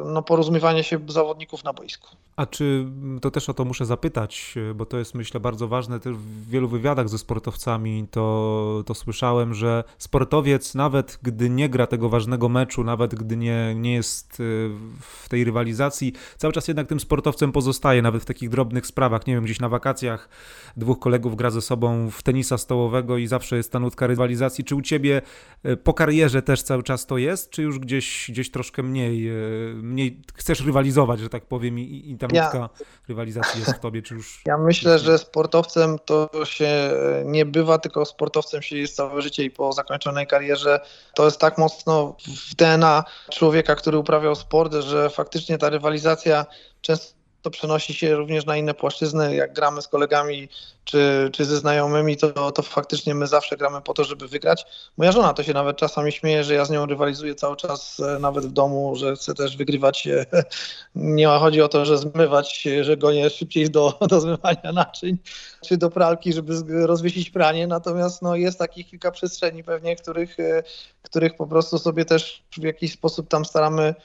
no, 0.06 0.24
porozumiewanie 0.24 0.84
się 0.84 1.00
zawodników 1.08 1.64
na 1.64 1.74
boisku. 1.74 2.08
A 2.36 2.46
czy 2.46 2.86
to 3.22 3.32
też 3.32 3.50
o 3.50 3.54
to 3.54 3.66
muszę 3.66 3.86
zapytać, 3.86 4.56
bo 4.76 4.86
to 4.86 4.98
jest 4.98 5.16
myślę 5.16 5.40
bardzo 5.40 5.68
ważne, 5.68 6.00
też 6.00 6.16
w 6.16 6.50
wielu 6.50 6.68
wywiadach 6.68 7.10
ze 7.10 7.18
sportowcami 7.18 8.08
to, 8.12 8.84
to 8.86 8.94
słyszałem, 8.94 9.54
że 9.54 9.84
sportowiec 9.98 10.76
nawet 10.76 11.20
gdy 11.22 11.50
nie 11.50 11.70
gra 11.70 11.88
tego 11.88 12.10
ważnego 12.10 12.50
meczu, 12.50 12.84
nawet 12.84 13.16
gdy 13.16 13.38
nie, 13.38 13.76
nie 13.76 13.94
jest 13.94 14.40
y, 14.40 14.70
w 15.02 15.30
tej 15.30 15.44
rywalizacji, 15.44 16.14
cały 16.38 16.54
czas 16.54 16.68
jednak 16.68 16.88
tym 16.88 17.00
sportowcem 17.00 17.52
pozostaje, 17.52 18.02
nawet 18.02 18.22
w 18.22 18.26
takich 18.26 18.50
drobnych 18.50 18.88
sprawach. 18.88 19.28
Nie 19.28 19.34
wiem, 19.34 19.44
gdzieś 19.44 19.60
na 19.60 19.70
wakacjach 19.70 20.30
dwóch 20.78 21.00
kolegów 21.00 21.36
gra 21.36 21.50
ze 21.50 21.62
sobą 21.62 22.10
w 22.10 22.24
tenisa 22.24 22.58
stołowego 22.58 23.18
i 23.18 23.28
zawsze 23.28 23.58
jest 23.58 23.72
ta 23.72 23.80
nutka 23.80 24.08
rywalizacji. 24.08 24.64
Czy 24.64 24.76
u 24.76 24.82
ciebie 24.82 25.22
y, 25.66 25.78
po 25.78 25.94
karierze 25.94 26.42
też 26.42 26.64
cały 26.64 26.84
czas 26.84 27.06
to 27.06 27.18
jest, 27.18 27.50
czy 27.50 27.62
już 27.62 27.80
gdzieś, 27.80 28.26
gdzieś 28.30 28.52
troszkę 28.56 28.84
mniej, 28.84 29.30
y, 29.30 29.74
mniej 29.76 30.22
chcesz 30.36 30.66
rywalizować, 30.66 31.20
że 31.20 31.30
tak 31.30 31.46
powiem, 31.46 31.80
i, 31.80 32.12
i 32.12 32.18
ta 32.18 32.28
ja, 32.34 32.70
rywalizacji 33.08 33.60
jest 33.60 33.74
w 33.74 33.80
tobie, 33.80 34.02
czy 34.02 34.16
już... 34.16 34.42
Ja 34.46 34.58
myślę, 34.58 35.00
że 35.00 35.18
sportowcem 35.18 35.98
to 36.06 36.30
się 36.46 36.92
nie 37.26 37.46
bywa, 37.46 37.78
tylko 37.78 38.06
sportowcem 38.06 38.62
się 38.62 38.78
jest 38.78 38.96
całe 38.96 39.22
życie 39.22 39.44
i 39.44 39.52
po 39.52 39.74
zakończonej 39.74 40.28
karierze 40.28 40.80
to 41.14 41.26
jest 41.26 41.40
tak 41.40 41.58
mocno 41.58 42.16
w 42.52 42.56
DNA 42.56 43.04
człowieka, 43.32 43.76
który 43.76 43.98
uprawiał 43.98 44.36
sport, 44.36 44.74
że 44.74 45.10
faktycznie 45.10 45.58
ta 45.58 45.70
rywalizacja 45.70 46.46
często 46.82 47.25
to 47.46 47.50
przenosi 47.50 47.94
się 47.94 48.16
również 48.16 48.46
na 48.46 48.58
inne 48.58 48.74
płaszczyzny. 48.74 49.36
Jak 49.36 49.54
gramy 49.54 49.82
z 49.82 49.88
kolegami 49.88 50.50
czy, 50.84 51.30
czy 51.34 51.46
ze 51.46 51.58
znajomymi, 51.58 52.18
to, 52.18 52.52
to 52.52 52.62
faktycznie 52.62 53.16
my 53.16 53.28
zawsze 53.28 53.58
gramy 53.58 53.82
po 53.82 53.94
to, 53.94 54.04
żeby 54.04 54.28
wygrać. 54.28 54.66
Moja 54.98 55.12
żona 55.12 55.34
to 55.34 55.44
się 55.44 55.54
nawet 55.54 55.78
czasami 55.78 56.12
śmieje, 56.12 56.44
że 56.44 56.54
ja 56.54 56.66
z 56.66 56.70
nią 56.70 56.86
rywalizuję 56.86 57.36
cały 57.36 57.56
czas, 57.56 58.00
e, 58.00 58.20
nawet 58.20 58.46
w 58.46 58.52
domu, 58.52 58.96
że 58.96 59.16
chcę 59.16 59.34
też 59.34 59.58
wygrywać. 59.58 60.08
Nie 60.96 61.28
ma 61.28 61.40
chodzi 61.40 61.62
o 61.62 61.68
to, 61.68 61.86
że 61.86 61.98
zmywać, 61.98 62.68
że 62.82 62.98
gonię 62.98 63.30
szybciej 63.30 63.70
do, 63.70 63.98
do 64.12 64.22
zmywania 64.22 64.72
naczyń, 64.74 65.18
czy 65.66 65.78
do 65.78 65.90
pralki, 65.90 66.34
żeby 66.34 66.88
rozwiesić 66.88 67.30
pranie. 67.30 67.68
Natomiast 67.68 68.22
no, 68.22 68.36
jest 68.36 68.60
takich 68.60 68.88
kilka 68.88 69.12
przestrzeni 69.12 69.64
pewnie, 69.64 69.96
których, 69.96 70.40
e, 70.40 70.64
których 71.02 71.36
po 71.36 71.48
prostu 71.48 71.80
sobie 71.80 72.06
też 72.06 72.44
w 72.58 72.64
jakiś 72.64 72.94
sposób 72.94 73.28
tam 73.28 73.46
staramy 73.46 73.84
e, 73.84 73.96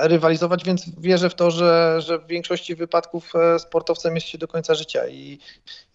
rywalizować, 0.00 0.64
więc 0.64 0.84
wierzę 0.98 1.30
w 1.30 1.34
to, 1.34 1.50
że, 1.50 2.00
że 2.00 2.18
w 2.18 2.26
większości 2.26 2.74
wypadków 2.74 3.32
e, 3.34 3.58
sportowcem 3.58 4.14
jest 4.14 4.26
się 4.26 4.38
do 4.38 4.48
końca 4.48 4.74
życia 4.74 5.08
i, 5.08 5.38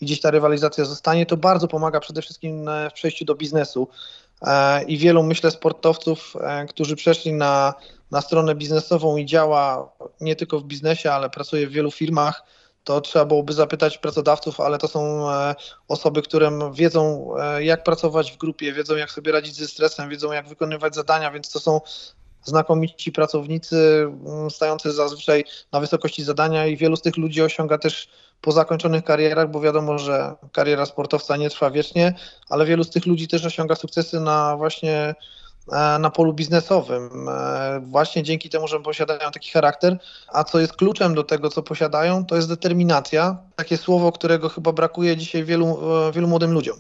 i 0.02 0.06
gdzieś 0.06 0.22
ta 0.22 0.32
rywalizacja 0.32 0.86
zostanie. 0.86 1.26
To 1.26 1.38
bardzo 1.38 1.68
pomaga 1.68 2.00
przede 2.00 2.22
wszystkim 2.22 2.70
w 2.90 2.94
przejściu 2.94 3.26
do 3.26 3.36
biznesu. 3.36 3.88
I 4.88 4.98
wielu, 4.98 5.24
myślę, 5.24 5.52
sportowców, 5.52 6.34
którzy 6.70 6.96
przeszli 6.96 7.34
na, 7.34 7.74
na 8.12 8.22
stronę 8.22 8.56
biznesową 8.56 9.18
i 9.18 9.26
działa 9.26 9.92
nie 10.22 10.36
tylko 10.36 10.60
w 10.60 10.64
biznesie, 10.64 11.12
ale 11.12 11.30
pracuje 11.30 11.68
w 11.68 11.72
wielu 11.72 11.92
firmach, 11.92 12.44
to 12.84 13.02
trzeba 13.02 13.26
byłoby 13.26 13.54
zapytać 13.54 13.98
pracodawców, 13.98 14.60
ale 14.60 14.78
to 14.78 14.88
są 14.88 15.32
e, 15.32 15.56
osoby, 15.88 16.22
które 16.22 16.72
wiedzą, 16.74 17.34
e, 17.40 17.64
jak 17.64 17.84
pracować 17.84 18.32
w 18.32 18.38
grupie, 18.38 18.74
wiedzą, 18.74 18.96
jak 18.96 19.12
sobie 19.12 19.32
radzić 19.32 19.56
ze 19.56 19.68
stresem, 19.68 20.10
wiedzą, 20.10 20.32
jak 20.32 20.48
wykonywać 20.48 20.96
zadania, 20.96 21.32
więc 21.32 21.52
to 21.52 21.60
są 21.60 21.82
znakomici 22.44 23.12
pracownicy, 23.12 24.08
mm, 24.28 24.50
stający 24.50 24.92
zazwyczaj 24.92 25.46
na 25.72 25.80
wysokości 25.80 26.24
zadania 26.24 26.66
i 26.66 26.78
wielu 26.78 26.96
z 26.96 27.02
tych 27.02 27.18
ludzi 27.18 27.42
osiąga 27.42 27.78
też 27.78 28.10
po 28.42 28.52
zakończonych 28.52 29.04
karierach, 29.04 29.52
bo 29.52 29.62
wiadomo, 29.62 29.98
że 29.98 30.36
kariera 30.52 30.86
sportowca 30.86 31.38
nie 31.38 31.50
trwa 31.50 31.72
wiecznie, 31.72 32.14
ale 32.50 32.66
wielu 32.66 32.84
z 32.84 32.90
tych 32.90 33.06
ludzi 33.06 33.28
też 33.28 33.46
osiąga 33.46 33.76
sukcesy 33.76 34.20
na 34.20 34.58
właśnie 34.58 35.16
E, 35.72 36.00
na 36.00 36.10
polu 36.10 36.34
biznesowym, 36.34 37.30
e, 37.30 37.82
właśnie 37.84 38.24
dzięki 38.24 38.50
temu, 38.50 38.68
że 38.68 38.80
posiadają 38.80 39.32
taki 39.32 39.52
charakter. 39.52 39.98
A 40.28 40.44
co 40.44 40.60
jest 40.60 40.74
kluczem 40.74 41.16
do 41.16 41.24
tego, 41.24 41.50
co 41.50 41.64
posiadają, 41.64 42.26
to 42.26 42.36
jest 42.36 42.50
determinacja. 42.50 43.38
Takie 43.56 43.78
słowo, 43.78 44.12
którego 44.12 44.50
chyba 44.50 44.72
brakuje 44.72 45.18
dzisiaj 45.18 45.44
wielu, 45.44 45.80
e, 46.08 46.12
wielu 46.12 46.28
młodym 46.28 46.52
ludziom. 46.52 46.78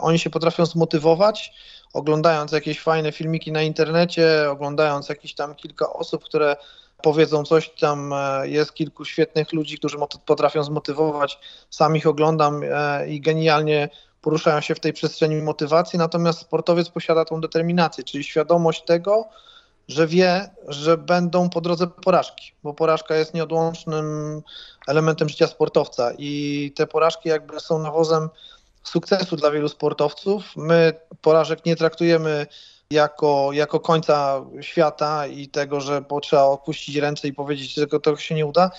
Oni 0.00 0.18
się 0.18 0.30
potrafią 0.30 0.66
zmotywować, 0.66 1.52
oglądając 1.94 2.52
jakieś 2.52 2.80
fajne 2.80 3.12
filmiki 3.12 3.52
na 3.52 3.62
internecie, 3.62 4.50
oglądając 4.50 5.08
jakieś 5.08 5.34
tam 5.34 5.54
kilka 5.54 5.92
osób, 5.92 6.24
które 6.24 6.56
powiedzą 7.02 7.44
coś 7.44 7.70
tam, 7.70 8.14
jest 8.42 8.74
kilku 8.74 9.04
świetnych 9.04 9.52
ludzi, 9.52 9.78
którzy 9.78 9.96
potrafią 10.26 10.62
zmotywować, 10.62 11.38
sam 11.70 11.96
ich 11.96 12.06
oglądam 12.06 12.62
i 13.08 13.20
genialnie 13.20 13.88
poruszają 14.20 14.60
się 14.60 14.74
w 14.74 14.80
tej 14.80 14.92
przestrzeni 14.92 15.42
motywacji, 15.42 15.98
natomiast 15.98 16.38
sportowiec 16.38 16.88
posiada 16.88 17.24
tą 17.24 17.40
determinację, 17.40 18.04
czyli 18.04 18.24
świadomość 18.24 18.84
tego, 18.84 19.28
że 19.88 20.06
wie, 20.06 20.50
że 20.68 20.98
będą 20.98 21.50
po 21.50 21.60
drodze 21.60 21.86
porażki, 21.86 22.52
bo 22.62 22.74
porażka 22.74 23.14
jest 23.14 23.34
nieodłącznym 23.34 24.42
elementem 24.86 25.28
życia 25.28 25.46
sportowca 25.46 26.12
i 26.18 26.72
te 26.76 26.86
porażki 26.86 27.28
jakby 27.28 27.60
są 27.60 27.78
nawozem 27.78 28.28
sukcesu 28.84 29.36
dla 29.36 29.50
wielu 29.50 29.68
sportowców. 29.68 30.44
My 30.56 30.92
porażek 31.20 31.66
nie 31.66 31.76
traktujemy 31.76 32.46
jako, 32.90 33.50
jako 33.52 33.80
końca 33.80 34.44
świata 34.60 35.26
i 35.26 35.48
tego, 35.48 35.80
że 35.80 36.04
trzeba 36.22 36.44
odpuścić 36.44 36.96
ręce 36.96 37.28
i 37.28 37.32
powiedzieć, 37.32 37.74
że 37.74 37.86
to 37.86 38.16
się 38.16 38.34
nie 38.34 38.46
uda, 38.46 38.70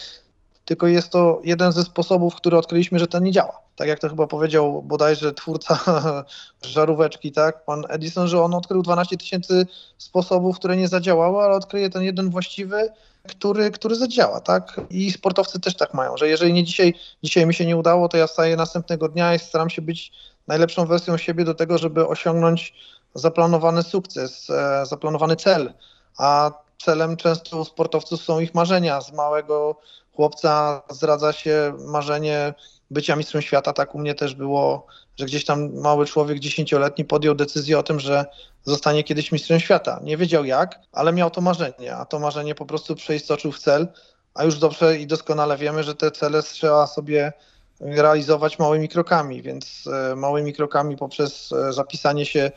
tylko 0.66 0.88
jest 0.88 1.10
to 1.10 1.42
jeden 1.44 1.72
ze 1.72 1.84
sposobów, 1.84 2.36
który 2.36 2.58
odkryliśmy, 2.58 3.00
że 3.00 3.08
to 3.08 3.20
nie 3.20 3.32
działa. 3.32 3.65
Tak 3.76 3.88
jak 3.88 4.00
to 4.00 4.10
chyba 4.10 4.28
powiedział 4.28 4.82
bodajże 4.84 5.34
twórca 5.34 5.80
żaróweczki, 6.62 7.32
tak, 7.32 7.66
pan 7.66 7.84
Edison, 7.90 8.28
że 8.28 8.42
on 8.42 8.54
odkrył 8.54 8.82
12 8.82 9.18
tysięcy 9.18 9.68
sposobów, 9.98 10.56
które 10.56 10.78
nie 10.78 10.88
zadziałały, 10.88 11.44
ale 11.44 11.56
odkryje 11.56 11.90
ten 11.90 12.04
jeden 12.04 12.30
właściwy, 12.30 12.90
który, 13.28 13.72
który 13.72 13.96
zadziała, 13.96 14.42
tak? 14.42 14.82
I 14.90 15.12
sportowcy 15.12 15.60
też 15.60 15.76
tak 15.76 15.94
mają, 15.94 16.18
że 16.18 16.28
jeżeli 16.28 16.54
nie 16.54 16.64
dzisiaj, 16.64 16.94
dzisiaj 17.24 17.46
mi 17.46 17.54
się 17.54 17.66
nie 17.66 17.78
udało, 17.78 18.10
to 18.10 18.18
ja 18.18 18.28
wstaję 18.28 18.56
następnego 18.56 19.10
dnia 19.10 19.36
i 19.36 19.40
staram 19.40 19.70
się 19.70 19.82
być 19.82 20.12
najlepszą 20.48 20.86
wersją 20.86 21.18
siebie 21.18 21.46
do 21.46 21.54
tego, 21.54 21.78
żeby 21.78 22.08
osiągnąć 22.08 22.74
zaplanowany 23.16 23.84
sukces, 23.84 24.50
e, 24.50 24.86
zaplanowany 24.86 25.36
cel. 25.36 25.74
A 26.18 26.52
celem 26.78 27.18
często 27.18 27.58
u 27.58 27.66
sportowców 27.66 28.22
są 28.22 28.40
ich 28.40 28.54
marzenia 28.54 29.02
z 29.02 29.12
małego 29.12 29.76
chłopca 30.16 30.82
zdradza 30.90 31.34
się 31.34 31.74
marzenie 31.88 32.54
bycia 32.92 33.16
mistrzem 33.16 33.42
świata. 33.42 33.74
Tak 33.74 33.96
u 33.96 34.00
mnie 34.00 34.16
też 34.16 34.36
było, 34.36 34.88
że 35.20 35.26
gdzieś 35.26 35.46
tam 35.46 35.74
mały 35.74 36.06
człowiek 36.06 36.40
dziesięcioletni 36.40 37.06
podjął 37.06 37.36
decyzję 37.36 37.80
o 37.80 37.84
tym, 37.84 38.00
że 38.00 38.26
zostanie 38.64 39.04
kiedyś 39.04 39.32
mistrzem 39.32 39.60
świata. 39.60 40.00
Nie 40.04 40.18
wiedział 40.18 40.46
jak, 40.46 40.80
ale 40.92 41.14
miał 41.14 41.32
to 41.32 41.42
marzenie, 41.42 41.96
a 41.96 42.06
to 42.06 42.20
marzenie 42.20 42.56
po 42.56 42.66
prostu 42.66 42.96
przeistoczył 42.96 43.52
w 43.52 43.60
cel, 43.60 43.88
a 44.34 44.44
już 44.44 44.60
dobrze 44.60 44.98
i 44.98 45.08
doskonale 45.08 45.58
wiemy, 45.58 45.84
że 45.84 45.96
te 45.96 46.12
cele 46.12 46.44
trzeba 46.44 46.88
sobie 46.88 47.34
realizować 47.80 48.60
małymi 48.60 48.90
krokami, 48.90 49.42
więc 49.42 49.90
e, 50.12 50.16
małymi 50.16 50.54
krokami 50.54 50.98
poprzez 50.98 51.52
e, 51.52 51.74
zapisanie 51.74 52.26
się 52.26 52.52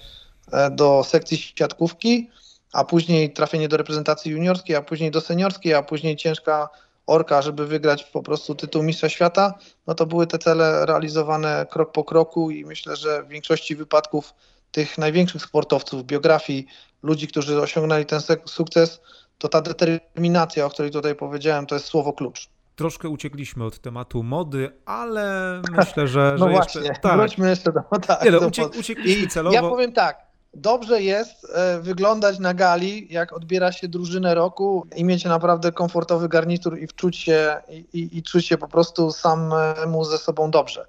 e, 0.53 0.71
do 0.71 1.05
sekcji 1.05 1.37
siatkówki, 1.37 2.31
a 2.73 2.85
później 2.85 3.33
trafienie 3.33 3.69
do 3.69 3.77
reprezentacji 3.77 4.33
juniorskiej, 4.33 4.77
a 4.77 4.83
później 4.83 5.11
do 5.11 5.21
seniorskiej, 5.21 5.75
a 5.75 5.83
później 5.83 6.17
ciężka 6.17 6.69
Orka, 7.09 7.43
żeby 7.43 7.67
wygrać 7.67 8.05
po 8.05 8.23
prostu 8.23 8.55
tytuł 8.55 8.83
Mistrza 8.83 9.09
Świata, 9.09 9.55
no 9.87 9.95
to 9.95 10.07
były 10.07 10.27
te 10.27 10.39
cele 10.39 10.87
realizowane 10.87 11.67
krok 11.71 11.93
po 11.93 12.05
kroku 12.05 12.51
i 12.51 12.65
myślę, 12.65 12.97
że 12.97 13.23
w 13.23 13.29
większości 13.29 13.77
wypadków 13.77 14.35
tych 14.73 14.99
największych 14.99 15.43
sportowców, 15.43 16.05
biografii 16.05 16.67
ludzi, 17.03 17.29
którzy 17.29 17.61
osiągnęli 17.61 18.07
ten 18.07 18.21
sukces, 18.47 19.01
to 19.39 19.49
ta 19.49 19.61
determinacja, 19.61 20.67
o 20.67 20.71
której 20.71 20.91
tutaj 20.91 21.15
powiedziałem, 21.15 21.67
to 21.67 21.75
jest 21.75 21.87
słowo 21.87 22.13
klucz. 22.13 22.49
Troszkę 22.77 23.09
uciekliśmy 23.09 23.65
od 23.65 23.79
tematu 23.79 24.23
mody, 24.23 24.73
ale 24.87 25.63
myślę, 25.71 26.09
że, 26.09 26.33
no 26.39 26.47
że 26.47 26.53
właśnie, 26.53 26.81
jeszcze... 26.81 27.01
Tak. 27.01 27.17
Wróćmy 27.17 27.49
jeszcze 27.51 27.73
do... 27.73 27.81
Tak, 28.07 28.25
Nie, 28.25 28.31
no, 28.31 28.39
uciek, 28.39 28.77
uciekliśmy 28.79 29.29
celowo. 29.29 29.55
Ja 29.55 29.63
powiem 29.63 29.93
tak, 29.93 30.28
dobrze 30.55 31.03
jest 31.03 31.47
e, 31.55 31.81
wyglądać 31.81 32.39
na 32.39 32.55
gali, 32.55 33.07
jak 33.11 33.33
odbiera 33.33 33.73
się 33.73 33.89
drużynę 33.89 34.35
roku 34.35 34.87
i 34.97 35.05
mieć 35.05 35.25
naprawdę 35.25 35.73
komfortowy 35.73 36.29
garnitur 36.29 36.79
i 36.79 36.87
wczuć 36.87 37.17
się 37.17 37.57
i, 37.69 37.85
i, 37.93 38.19
i 38.19 38.23
czuć 38.23 38.47
się 38.47 38.59
po 38.59 38.69
prostu 38.69 39.13
samemu 39.13 40.05
ze 40.05 40.19
sobą 40.19 40.51
dobrze. 40.51 40.87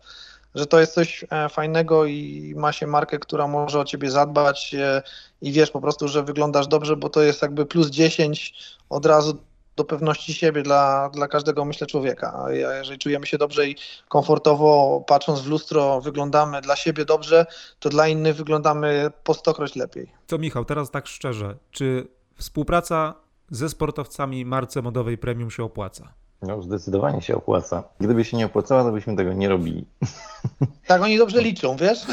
Że 0.55 0.66
to 0.66 0.80
jest 0.80 0.93
coś 0.93 1.26
e, 1.30 1.49
fajnego 1.49 2.05
i 2.05 2.53
ma 2.57 2.72
się 2.72 2.88
markę, 2.88 3.20
która 3.20 3.47
może 3.47 3.80
o 3.80 3.86
ciebie 3.86 4.12
zadbać 4.12 4.76
e, 4.80 5.01
i 5.41 5.51
wiesz 5.51 5.72
po 5.72 5.82
prostu, 5.82 6.07
że 6.07 6.24
wyglądasz 6.24 6.68
dobrze, 6.68 6.95
bo 6.95 7.10
to 7.10 7.22
jest 7.22 7.41
jakby 7.41 7.66
plus 7.66 7.89
10 7.89 8.53
od 8.89 9.05
razu 9.05 9.38
do 9.80 9.86
pewności 9.86 10.34
siebie 10.34 10.64
dla, 10.64 11.10
dla 11.10 11.28
każdego, 11.28 11.66
myślę, 11.66 11.88
człowieka. 11.88 12.44
A 12.46 12.52
jeżeli 12.52 13.00
czujemy 13.00 13.26
się 13.26 13.38
dobrze 13.38 13.68
i 13.68 13.76
komfortowo, 14.08 15.04
patrząc 15.08 15.42
w 15.42 15.48
lustro, 15.48 16.02
wyglądamy 16.02 16.62
dla 16.62 16.76
siebie 16.76 17.06
dobrze, 17.06 17.46
to 17.80 17.90
dla 17.90 18.08
innych 18.08 18.36
wyglądamy 18.36 19.12
po 19.24 19.34
stokroć 19.34 19.76
lepiej. 19.76 20.12
Co 20.28 20.38
Michał, 20.38 20.66
teraz 20.66 20.92
tak 20.92 21.08
szczerze, 21.08 21.58
czy 21.72 22.08
współpraca 22.36 23.14
ze 23.52 23.70
sportowcami 23.70 24.46
marce 24.46 24.82
modowej 24.82 25.18
premium 25.18 25.52
się 25.52 25.64
opłaca? 25.64 26.14
No, 26.42 26.62
zdecydowanie 26.62 27.22
się 27.22 27.36
opłaca. 27.36 27.84
Gdyby 28.00 28.26
się 28.26 28.38
nie 28.38 28.46
opłacała, 28.46 28.84
to 28.84 28.92
byśmy 28.92 29.16
tego 29.16 29.34
nie 29.34 29.50
robili. 29.50 29.86
Tak, 30.88 31.02
oni 31.02 31.18
dobrze 31.18 31.42
liczą, 31.42 31.76
wiesz? 31.76 32.00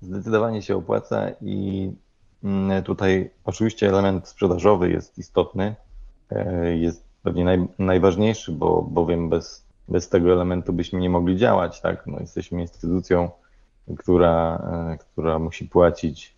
Zdecydowanie 0.00 0.62
się 0.62 0.76
opłaca 0.76 1.30
i 1.40 1.90
tutaj 2.84 3.30
oczywiście 3.44 3.88
element 3.88 4.28
sprzedażowy 4.28 4.90
jest 4.90 5.18
istotny, 5.18 5.74
e, 6.30 6.76
jest 6.76 7.04
pewnie 7.22 7.44
naj, 7.44 7.66
najważniejszy, 7.78 8.52
bo 8.52 8.82
bowiem 8.82 9.28
bez, 9.28 9.64
bez 9.88 10.08
tego 10.08 10.32
elementu 10.32 10.72
byśmy 10.72 11.00
nie 11.00 11.10
mogli 11.10 11.36
działać. 11.36 11.80
Tak? 11.80 12.06
No, 12.06 12.20
jesteśmy 12.20 12.60
instytucją, 12.60 13.30
która, 13.98 14.62
e, 14.92 14.98
która 14.98 15.38
musi 15.38 15.64
płacić 15.64 16.34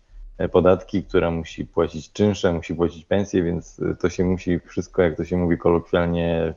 podatki, 0.51 1.03
która 1.03 1.31
musi 1.31 1.65
płacić 1.65 2.11
czynsze, 2.11 2.53
musi 2.53 2.75
płacić 2.75 3.05
pensje, 3.05 3.43
więc 3.43 3.79
e, 3.79 3.95
to 3.95 4.09
się 4.09 4.25
musi 4.25 4.59
wszystko, 4.59 5.01
jak 5.01 5.17
to 5.17 5.25
się 5.25 5.37
mówi 5.37 5.57
kolokwialnie, 5.57 6.53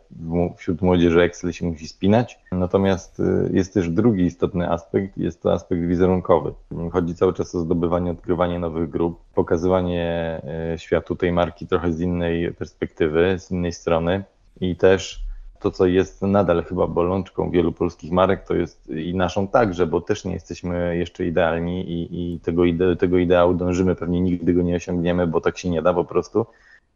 wśród 0.57 0.83
młodzieży 0.83 1.23
Excel 1.23 1.53
się 1.53 1.67
musi 1.67 1.89
spinać. 1.89 2.41
Natomiast 2.53 3.21
e, 3.21 3.49
jest 3.53 3.75
też 3.75 3.91
drugi 3.91 4.25
istotny 4.25 4.71
aspekt, 4.71 5.19
jest 5.19 5.43
to 5.43 5.53
aspekt 5.53 5.83
wizerunkowy. 5.83 6.55
Chodzi 6.93 7.15
cały 7.15 7.35
czas 7.35 7.55
o 7.55 7.61
zdobywanie, 7.61 8.11
odkrywanie 8.11 8.59
nowych 8.59 8.91
grup, 8.91 9.21
pokazywanie 9.35 10.43
światu 10.77 11.17
tej 11.17 11.33
marki 11.33 11.67
trochę 11.67 11.93
z 11.93 12.01
innej 12.01 12.55
perspektywy, 12.55 13.39
z 13.39 13.51
innej 13.51 13.73
strony 13.73 14.25
i 14.61 14.77
też 14.77 15.28
to, 15.61 15.71
co 15.71 15.87
jest 15.87 16.23
nadal 16.23 16.65
chyba 16.65 16.87
bolączką 16.87 17.51
wielu 17.51 17.73
polskich 17.73 18.13
marek, 18.13 18.45
to 18.45 18.55
jest 18.55 18.89
i 18.89 19.15
naszą 19.15 19.49
także, 19.49 19.87
bo 19.87 20.01
też 20.01 20.25
nie 20.25 20.33
jesteśmy 20.33 20.97
jeszcze 20.97 21.27
idealni 21.27 21.91
i, 21.91 22.35
i 22.35 22.41
tego, 22.41 22.65
ide, 22.65 22.97
tego 22.97 23.19
ideału 23.19 23.55
dążymy, 23.55 23.95
pewnie 23.95 24.21
nigdy 24.21 24.55
go 24.55 24.63
nie 24.63 24.77
osiągniemy, 24.77 25.27
bo 25.27 25.41
tak 25.41 25.59
się 25.59 25.71
nie 25.71 25.83
da 25.83 25.95
po 25.95 26.05
prostu. 26.05 26.47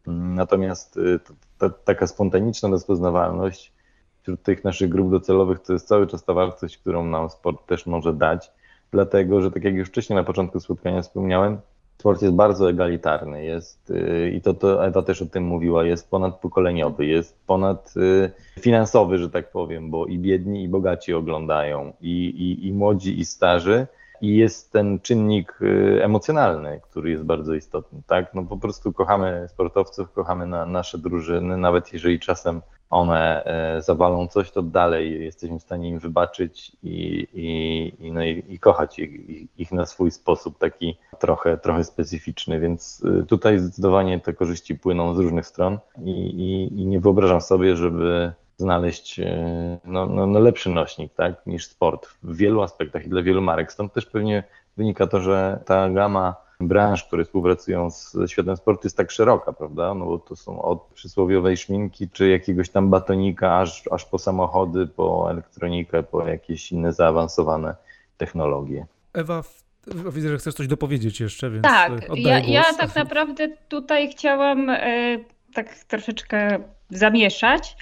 Natomiast 0.07 0.97
y, 0.97 1.19
ta, 1.57 1.69
taka 1.69 2.07
spontaniczna 2.07 2.69
rozpoznawalność 2.69 3.73
wśród 4.21 4.43
tych 4.43 4.63
naszych 4.63 4.89
grup 4.89 5.11
docelowych 5.11 5.59
to 5.59 5.73
jest 5.73 5.87
cały 5.87 6.07
czas 6.07 6.25
ta 6.25 6.33
wartość, 6.33 6.77
którą 6.77 7.05
nam 7.05 7.29
sport 7.29 7.67
też 7.67 7.85
może 7.85 8.13
dać, 8.13 8.51
dlatego 8.91 9.41
że 9.41 9.51
tak 9.51 9.63
jak 9.63 9.73
już 9.73 9.87
wcześniej 9.87 10.17
na 10.17 10.23
początku 10.23 10.59
spotkania 10.59 11.01
wspomniałem, 11.01 11.57
sport 11.97 12.21
jest 12.21 12.35
bardzo 12.35 12.69
egalitarny, 12.69 13.43
jest 13.43 13.89
y, 13.89 14.31
i 14.35 14.41
to, 14.41 14.53
to 14.53 14.85
Ewa 14.85 15.01
też 15.01 15.21
o 15.21 15.25
tym 15.25 15.43
mówiła, 15.43 15.85
jest 15.85 16.09
ponadpokoleniowy, 16.09 17.05
jest 17.05 17.37
ponadfinansowy, 17.47 19.15
y, 19.15 19.17
że 19.17 19.29
tak 19.29 19.51
powiem, 19.51 19.89
bo 19.89 20.05
i 20.05 20.19
biedni, 20.19 20.63
i 20.63 20.67
bogaci 20.67 21.13
oglądają, 21.13 21.93
i, 22.01 22.11
i, 22.25 22.67
i 22.67 22.73
młodzi, 22.73 23.19
i 23.19 23.25
starzy. 23.25 23.87
I 24.23 24.35
jest 24.35 24.71
ten 24.71 24.99
czynnik 24.99 25.61
y, 25.61 25.99
emocjonalny, 26.03 26.81
który 26.83 27.09
jest 27.09 27.23
bardzo 27.23 27.53
istotny, 27.53 28.01
tak? 28.07 28.33
No 28.33 28.43
po 28.43 28.57
prostu 28.57 28.93
kochamy 28.93 29.45
sportowców, 29.49 30.11
kochamy 30.11 30.47
na, 30.47 30.65
nasze 30.65 30.97
drużyny, 30.97 31.57
nawet 31.57 31.93
jeżeli 31.93 32.19
czasem 32.19 32.61
one 32.89 33.45
e, 33.45 33.81
zawalą 33.81 34.27
coś, 34.27 34.51
to 34.51 34.61
dalej 34.61 35.23
jesteśmy 35.23 35.59
w 35.59 35.61
stanie 35.61 35.89
im 35.89 35.99
wybaczyć 35.99 36.77
i, 36.83 37.27
i, 37.33 38.05
i, 38.07 38.11
no 38.11 38.23
i, 38.23 38.43
i 38.49 38.59
kochać 38.59 38.99
ich, 38.99 39.11
ich, 39.59 39.71
na 39.71 39.85
swój 39.85 40.11
sposób, 40.11 40.57
taki 40.57 40.97
trochę, 41.19 41.57
trochę 41.57 41.83
specyficzny, 41.83 42.59
więc 42.59 43.03
y, 43.21 43.25
tutaj 43.25 43.59
zdecydowanie 43.59 44.19
te 44.19 44.33
korzyści 44.33 44.75
płyną 44.75 45.13
z 45.13 45.19
różnych 45.19 45.45
stron 45.45 45.79
i, 46.03 46.11
i, 46.11 46.81
i 46.81 46.85
nie 46.85 46.99
wyobrażam 46.99 47.41
sobie, 47.41 47.75
żeby 47.75 48.33
znaleźć 48.57 49.19
e, 49.19 49.79
no, 49.85 50.05
no, 50.05 50.27
no, 50.27 50.39
lepszy 50.39 50.69
nośnik 50.69 51.13
tak, 51.13 51.45
niż 51.45 51.67
sport 51.67 52.07
w 52.23 52.35
wielu 52.35 52.61
aspektach 52.61 53.05
i 53.05 53.09
dla 53.09 53.21
wielu 53.21 53.41
marek. 53.41 53.71
Stąd 53.71 53.93
też 53.93 54.05
pewnie 54.05 54.43
wynika 54.77 55.07
to, 55.07 55.21
że 55.21 55.59
ta 55.65 55.89
gama 55.89 56.35
branż, 56.59 57.03
które 57.03 57.25
współpracują 57.25 57.91
z 57.91 58.15
światem 58.27 58.57
sportu 58.57 58.81
jest 58.83 58.97
tak 58.97 59.11
szeroka, 59.11 59.53
prawda? 59.53 59.93
No 59.93 60.05
bo 60.05 60.19
to 60.19 60.35
są 60.35 60.61
od 60.61 60.83
przysłowiowej 60.93 61.57
szminki, 61.57 62.09
czy 62.09 62.29
jakiegoś 62.29 62.69
tam 62.69 62.89
batonika, 62.89 63.59
aż, 63.59 63.83
aż 63.91 64.05
po 64.05 64.19
samochody, 64.19 64.87
po 64.87 65.31
elektronikę, 65.31 66.03
po 66.03 66.27
jakieś 66.27 66.71
inne 66.71 66.93
zaawansowane 66.93 67.75
technologie. 68.17 68.85
Ewa, 69.13 69.43
widzę, 69.87 70.29
że 70.29 70.37
chcesz 70.37 70.53
coś 70.53 70.67
dopowiedzieć 70.67 71.19
jeszcze, 71.19 71.49
więc 71.49 71.63
Tak, 71.63 71.91
ja, 72.15 72.39
ja, 72.39 72.63
tak 72.73 72.95
naprawdę 72.95 73.47
tutaj 73.69 74.09
chciałam 74.09 74.69
e, 74.69 75.17
tak 75.53 75.75
troszeczkę 75.87 76.59
zamieszać 76.89 77.77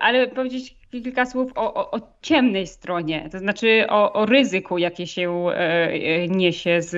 ale 0.00 0.28
powiedzieć 0.28 0.79
kilka 0.90 1.26
słów 1.26 1.52
o, 1.54 1.74
o, 1.74 1.90
o, 1.90 2.00
ciemnej 2.22 2.66
stronie, 2.66 3.28
to 3.32 3.38
znaczy 3.38 3.86
o, 3.88 4.12
o 4.12 4.26
ryzyku, 4.26 4.78
jakie 4.78 5.06
się 5.06 5.46
e, 5.48 5.92
e, 5.92 6.28
niesie 6.28 6.82
z, 6.82 6.96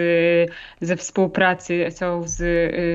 ze 0.80 0.96
współpracy 0.96 1.86
z, 2.24 2.42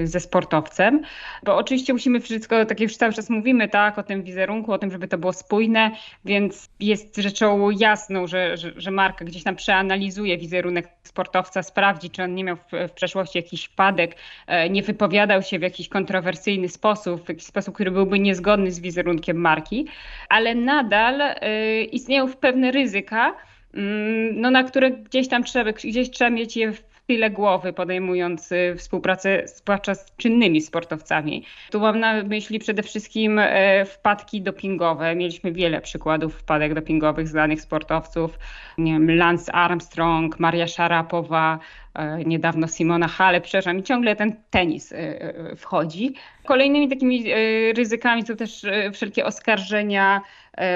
ze 0.09 0.19
sportowcem. 0.19 1.01
Bo 1.43 1.57
oczywiście 1.57 1.93
musimy 1.93 2.19
wszystko, 2.19 2.65
tak 2.65 2.79
jak 2.79 2.89
już 2.89 2.97
cały 2.97 3.13
czas 3.13 3.29
mówimy, 3.29 3.69
tak, 3.69 3.97
o 3.97 4.03
tym 4.03 4.23
wizerunku, 4.23 4.73
o 4.73 4.77
tym, 4.77 4.91
żeby 4.91 5.07
to 5.07 5.17
było 5.17 5.33
spójne, 5.33 5.91
więc 6.25 6.69
jest 6.79 7.17
rzeczą 7.17 7.69
jasną, 7.69 8.27
że, 8.27 8.57
że, 8.57 8.71
że 8.77 8.91
marka 8.91 9.25
gdzieś 9.25 9.43
tam 9.43 9.55
przeanalizuje 9.55 10.37
wizerunek 10.37 10.89
sportowca, 11.03 11.63
sprawdzi, 11.63 12.09
czy 12.09 12.23
on 12.23 12.35
nie 12.35 12.43
miał 12.43 12.55
w, 12.55 12.89
w 12.89 12.91
przeszłości 12.91 13.37
jakiś 13.37 13.65
wpadek, 13.65 14.15
e, 14.47 14.69
nie 14.69 14.83
wypowiadał 14.83 15.41
się 15.41 15.59
w 15.59 15.61
jakiś 15.61 15.89
kontrowersyjny 15.89 16.69
sposób, 16.69 17.25
w 17.25 17.29
jakiś 17.29 17.45
sposób, 17.45 17.75
który 17.75 17.91
byłby 17.91 18.19
niezgodny 18.19 18.71
z 18.71 18.79
wizerunkiem 18.79 19.37
marki, 19.37 19.87
ale 20.29 20.55
nadal 20.55 20.86
nadal 20.87 21.21
y, 21.21 21.83
istnieją 21.83 22.33
pewne 22.33 22.71
ryzyka, 22.71 23.35
mm, 23.73 24.41
no, 24.41 24.51
na 24.51 24.63
które 24.63 24.91
gdzieś 24.91 25.27
tam 25.27 25.43
trzeba, 25.43 25.71
gdzieś 25.71 26.09
trzeba 26.09 26.29
mieć 26.29 26.57
je 26.57 26.71
w 26.71 26.83
tyle 27.07 27.29
głowy, 27.29 27.73
podejmując 27.73 28.51
y, 28.51 28.75
współpracę 28.77 29.43
zwłaszcza 29.45 29.95
z 29.95 30.15
czynnymi 30.17 30.61
sportowcami. 30.61 31.45
Tu 31.71 31.79
mam 31.79 31.99
na 31.99 32.23
myśli 32.23 32.59
przede 32.59 32.83
wszystkim 32.83 33.39
y, 33.39 33.45
wpadki 33.85 34.41
dopingowe. 34.41 35.15
Mieliśmy 35.15 35.51
wiele 35.51 35.81
przykładów 35.81 36.35
wpadek 36.35 36.73
dopingowych 36.73 37.27
znanych 37.27 37.61
sportowców. 37.61 38.39
Nie 38.77 38.93
wiem, 38.93 39.17
Lance 39.17 39.51
Armstrong, 39.51 40.39
Maria 40.39 40.67
Szarapowa, 40.67 41.59
niedawno 42.25 42.67
Simona 42.67 43.07
Halep, 43.07 43.43
przepraszam, 43.43 43.79
i 43.79 43.83
ciągle 43.83 44.15
ten 44.15 44.35
tenis 44.49 44.93
wchodzi. 45.57 46.13
Kolejnymi 46.45 46.89
takimi 46.89 47.23
ryzykami 47.73 48.25
są 48.25 48.35
też 48.35 48.65
wszelkie 48.93 49.25
oskarżenia 49.25 50.21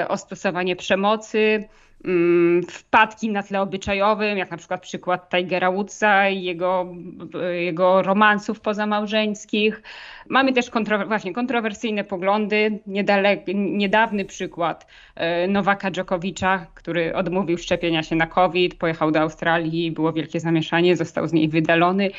o 0.08 0.16
stosowanie 0.16 0.76
przemocy, 0.76 1.64
mm, 2.04 2.62
wpadki 2.62 3.30
na 3.30 3.42
tle 3.42 3.60
obyczajowym, 3.60 4.38
jak 4.38 4.50
na 4.50 4.56
przykład 4.56 4.82
przykład 4.82 5.30
Tigera 5.30 5.72
Woodsa 5.72 6.28
i 6.28 6.42
jego, 6.42 6.86
jego 7.52 8.02
romansów 8.02 8.60
pozamałżeńskich. 8.60 9.82
Mamy 10.28 10.52
też 10.52 10.70
kontrower 10.70 11.08
właśnie 11.08 11.32
kontrowersyjne 11.32 12.04
poglądy. 12.04 12.78
Niedalek, 12.86 13.40
niedawny 13.54 14.24
przykład 14.24 14.86
e, 15.14 15.48
Nowaka 15.48 15.90
Dżokowicza, 15.90 16.66
który 16.74 17.14
odmówił 17.14 17.58
szczepienia 17.58 18.02
się 18.02 18.16
na 18.16 18.26
COVID, 18.26 18.74
pojechał 18.74 19.10
do 19.10 19.20
Australii, 19.20 19.92
było 19.92 20.12
wielkie 20.12 20.40
zamieszanie, 20.40 20.96
został 20.96 21.28
z 21.28 21.32
niej 21.32 21.48
wydalony 21.48 22.10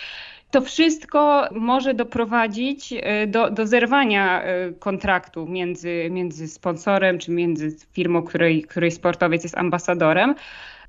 to 0.53 0.61
wszystko 0.61 1.47
może 1.51 1.93
doprowadzić 1.93 2.93
e, 2.93 3.27
do, 3.27 3.49
do 3.49 3.67
zerwania 3.67 4.43
e, 4.43 4.71
kontraktu 4.71 5.47
między, 5.47 6.07
między 6.11 6.47
sponsorem 6.47 7.19
czy 7.19 7.31
między 7.31 7.75
firmą, 7.93 8.23
której, 8.23 8.61
której 8.61 8.91
sportowiec 8.91 9.43
jest 9.43 9.57
ambasadorem. 9.57 10.35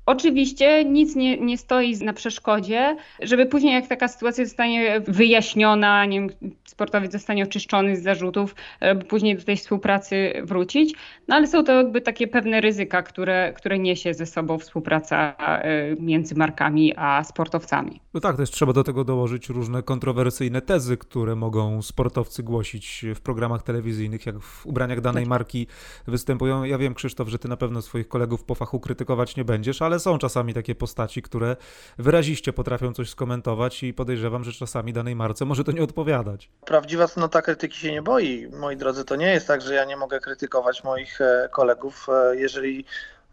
Oczywiście 0.05 0.85
nic 0.85 1.15
nie, 1.15 1.37
nie 1.37 1.57
stoi 1.57 1.97
na 1.97 2.13
przeszkodzie, 2.13 2.97
żeby 3.21 3.45
później, 3.45 3.73
jak 3.73 3.87
taka 3.87 4.07
sytuacja 4.07 4.45
zostanie 4.45 5.01
wyjaśniona, 5.07 6.05
nie 6.05 6.19
wiem, 6.19 6.29
sportowiec 6.65 7.11
zostanie 7.11 7.43
oczyszczony 7.43 7.97
z 7.97 8.03
zarzutów, 8.03 8.55
by 8.95 9.05
później 9.05 9.37
do 9.37 9.43
tej 9.43 9.57
współpracy 9.57 10.33
wrócić. 10.43 10.95
No 11.27 11.35
ale 11.35 11.47
są 11.47 11.63
to 11.63 11.71
jakby 11.71 12.01
takie 12.01 12.27
pewne 12.27 12.61
ryzyka, 12.61 13.03
które, 13.03 13.53
które 13.53 13.79
niesie 13.79 14.13
ze 14.13 14.25
sobą 14.25 14.57
współpraca 14.57 15.35
e, 15.37 15.95
między 15.95 16.35
markami 16.35 16.93
a 16.95 17.23
sportowcami. 17.23 18.01
No 18.13 18.19
tak, 18.19 18.37
też 18.37 18.51
trzeba 18.51 18.73
do 18.73 18.83
tego 18.83 19.03
dołożyć 19.03 19.49
różne 19.49 19.83
kontrowersyjne 19.83 20.61
tezy, 20.61 20.97
które 20.97 21.35
mogą 21.35 21.81
sportowcy 21.81 22.43
głosić 22.43 23.05
w 23.15 23.21
programach 23.21 23.63
telewizyjnych, 23.63 24.25
jak 24.25 24.39
w 24.39 24.65
ubraniach 24.65 25.01
danej 25.01 25.23
tak. 25.23 25.29
marki 25.29 25.67
występują. 26.07 26.63
Ja 26.63 26.77
wiem, 26.77 26.93
Krzysztof, 26.93 27.27
że 27.27 27.39
ty 27.39 27.47
na 27.47 27.57
pewno 27.57 27.81
swoich 27.81 28.07
kolegów 28.07 28.43
po 28.43 28.55
fachu 28.55 28.79
krytykować 28.79 29.35
nie 29.35 29.45
będziesz, 29.45 29.81
ale 29.81 29.94
są 29.99 30.17
czasami 30.17 30.53
takie 30.53 30.75
postaci, 30.75 31.21
które 31.21 31.55
wyraziście 31.97 32.53
potrafią 32.53 32.93
coś 32.93 33.09
skomentować 33.09 33.83
i 33.83 33.93
podejrzewam, 33.93 34.43
że 34.43 34.51
czasami 34.51 34.93
danej 34.93 35.15
marce 35.15 35.45
może 35.45 35.63
to 35.63 35.71
nie 35.71 35.83
odpowiadać. 35.83 36.49
Prawdziwa 36.65 37.07
cnota 37.07 37.41
krytyki 37.41 37.77
się 37.79 37.91
nie 37.91 38.01
boi. 38.01 38.47
Moi 38.59 38.77
drodzy, 38.77 39.05
to 39.05 39.15
nie 39.15 39.31
jest 39.31 39.47
tak, 39.47 39.61
że 39.61 39.73
ja 39.73 39.85
nie 39.85 39.97
mogę 39.97 40.19
krytykować 40.19 40.83
moich 40.83 41.21
e, 41.21 41.49
kolegów, 41.51 42.07
e, 42.09 42.35
jeżeli 42.35 42.85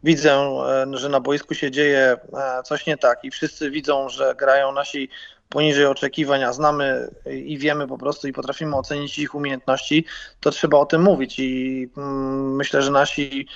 widzę, 0.05 0.33
e, 0.33 0.87
że 0.93 1.09
na 1.09 1.21
boisku 1.21 1.55
się 1.55 1.71
dzieje 1.71 2.17
coś 2.65 2.87
nie 2.87 2.97
tak 2.97 3.25
i 3.25 3.31
wszyscy 3.31 3.71
widzą, 3.71 4.09
że 4.09 4.35
grają 4.39 4.73
nasi 4.73 5.09
poniżej 5.53 5.87
oczekiwań, 5.87 6.45
a 6.45 6.53
znamy 6.53 7.11
i 7.45 7.59
wiemy 7.59 7.87
po 7.87 7.99
prostu 7.99 8.29
i 8.29 8.33
potrafimy 8.33 8.77
ocenić 8.77 9.19
ich 9.19 9.35
umiejętności, 9.35 10.05
to 10.41 10.51
trzeba 10.51 10.79
o 10.79 10.87
tym 10.87 11.03
mówić 11.03 11.39
i 11.39 11.89
mm, 11.97 12.57
myślę, 12.57 12.83
że 12.83 12.91
nasi 12.91 13.47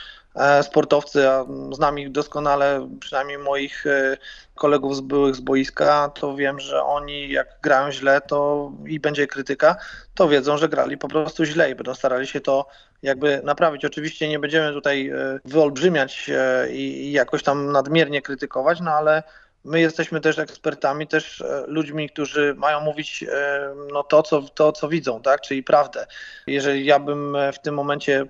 sportowcy, 0.62 1.28
a 1.30 1.44
znam 1.72 1.98
ich 1.98 2.12
doskonale, 2.12 2.88
przynajmniej 3.00 3.38
moich 3.38 3.86
e, 3.86 4.16
kolegów 4.54 4.96
z 4.96 5.00
byłych 5.00 5.36
z 5.36 5.40
boiska, 5.40 6.08
to 6.08 6.36
wiem, 6.36 6.60
że 6.60 6.82
oni 6.82 7.30
jak 7.30 7.48
grają 7.62 7.92
źle, 7.92 8.20
to 8.20 8.70
i 8.86 9.00
będzie 9.00 9.26
krytyka, 9.26 9.76
to 10.14 10.28
wiedzą, 10.28 10.58
że 10.58 10.68
grali 10.68 10.98
po 10.98 11.08
prostu 11.08 11.44
źle 11.44 11.70
i 11.70 11.74
będą 11.74 11.94
starali 11.94 12.26
się 12.26 12.40
to 12.40 12.66
jakby 13.02 13.40
naprawić. 13.44 13.84
Oczywiście 13.84 14.28
nie 14.28 14.38
będziemy 14.38 14.72
tutaj 14.72 15.08
e, 15.08 15.38
wyolbrzymiać 15.44 16.30
i 16.70 17.12
jakoś 17.12 17.42
tam 17.42 17.72
nadmiernie 17.72 18.22
krytykować, 18.22 18.80
no 18.80 18.90
ale 18.90 19.22
my 19.64 19.80
jesteśmy 19.80 20.20
też 20.20 20.38
ekspertami, 20.38 21.06
też 21.06 21.44
ludźmi, 21.66 22.10
którzy 22.10 22.54
mają 22.54 22.80
mówić 22.80 23.24
no, 23.92 24.02
to, 24.02 24.22
co, 24.22 24.42
to, 24.42 24.72
co 24.72 24.88
widzą, 24.88 25.22
tak? 25.22 25.40
czyli 25.40 25.62
prawdę. 25.62 26.06
Jeżeli 26.46 26.84
ja 26.84 26.98
bym 26.98 27.36
w 27.52 27.58
tym 27.58 27.74
momencie 27.74 28.26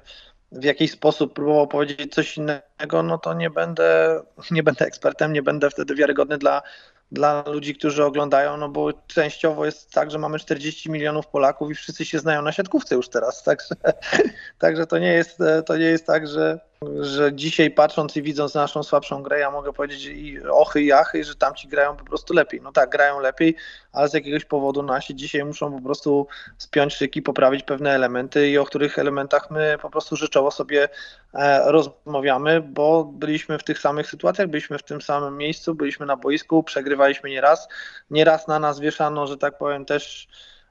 w 0.56 0.64
jakiś 0.64 0.90
sposób 0.90 1.34
próbował 1.34 1.68
powiedzieć 1.68 2.14
coś 2.14 2.36
innego, 2.36 3.02
no 3.02 3.18
to 3.18 3.34
nie 3.34 3.50
będę, 3.50 4.20
nie 4.50 4.62
będę 4.62 4.86
ekspertem, 4.86 5.32
nie 5.32 5.42
będę 5.42 5.70
wtedy 5.70 5.94
wiarygodny 5.94 6.38
dla, 6.38 6.62
dla 7.12 7.44
ludzi, 7.46 7.74
którzy 7.74 8.04
oglądają, 8.04 8.56
no 8.56 8.68
bo 8.68 8.92
częściowo 8.92 9.64
jest 9.64 9.90
tak, 9.90 10.10
że 10.10 10.18
mamy 10.18 10.38
40 10.38 10.90
milionów 10.90 11.26
Polaków 11.26 11.70
i 11.70 11.74
wszyscy 11.74 12.04
się 12.04 12.18
znają 12.18 12.42
na 12.42 12.52
siatkówce 12.52 12.94
już 12.94 13.08
teraz, 13.08 13.42
także, 13.42 13.74
także 14.58 14.86
to, 14.86 14.98
nie 14.98 15.12
jest, 15.12 15.38
to 15.66 15.76
nie 15.76 15.84
jest 15.84 16.06
tak, 16.06 16.28
że, 16.28 16.60
że 17.00 17.34
dzisiaj 17.34 17.70
patrząc 17.70 18.16
i 18.16 18.22
widząc 18.22 18.54
naszą 18.54 18.82
słabszą 18.82 19.22
grę, 19.22 19.38
ja 19.38 19.50
mogę 19.50 19.72
powiedzieć 19.72 20.04
i 20.04 20.40
ochy 20.48 20.82
i 20.82 20.92
achy, 20.92 21.24
że 21.24 21.34
tamci 21.34 21.68
grają 21.68 21.96
po 21.96 22.04
prostu 22.04 22.34
lepiej. 22.34 22.60
No 22.60 22.72
tak, 22.72 22.90
grają 22.90 23.20
lepiej, 23.20 23.56
ale 23.92 24.08
z 24.08 24.14
jakiegoś 24.14 24.44
powodu 24.44 24.82
nasi 24.82 25.14
dzisiaj 25.14 25.44
muszą 25.44 25.72
po 25.72 25.82
prostu 25.82 26.26
spiąć 26.58 26.94
szyki, 26.94 27.22
poprawić 27.22 27.62
pewne 27.62 27.90
elementy 27.94 28.48
i 28.48 28.58
o 28.58 28.64
których 28.64 28.98
elementach 28.98 29.50
my 29.50 29.76
po 29.82 29.90
prostu 29.90 30.16
życzowo 30.16 30.50
sobie 30.50 30.88
e, 31.34 31.72
rozmawiamy, 31.72 32.60
bo 32.60 33.04
byliśmy 33.04 33.58
w 33.58 33.64
tych 33.64 33.78
samych 33.78 34.10
sytuacjach, 34.10 34.48
byliśmy 34.48 34.78
w 34.78 34.82
tym 34.82 35.02
samym 35.02 35.36
miejscu, 35.36 35.74
byliśmy 35.74 36.06
na 36.06 36.16
boisku, 36.16 36.62
przegrywaliśmy 36.62 37.30
nieraz. 37.30 37.68
Nieraz 38.10 38.48
na 38.48 38.58
nas 38.58 38.80
wieszano, 38.80 39.26
że 39.26 39.36
tak 39.36 39.58
powiem, 39.58 39.84
też 39.84 40.28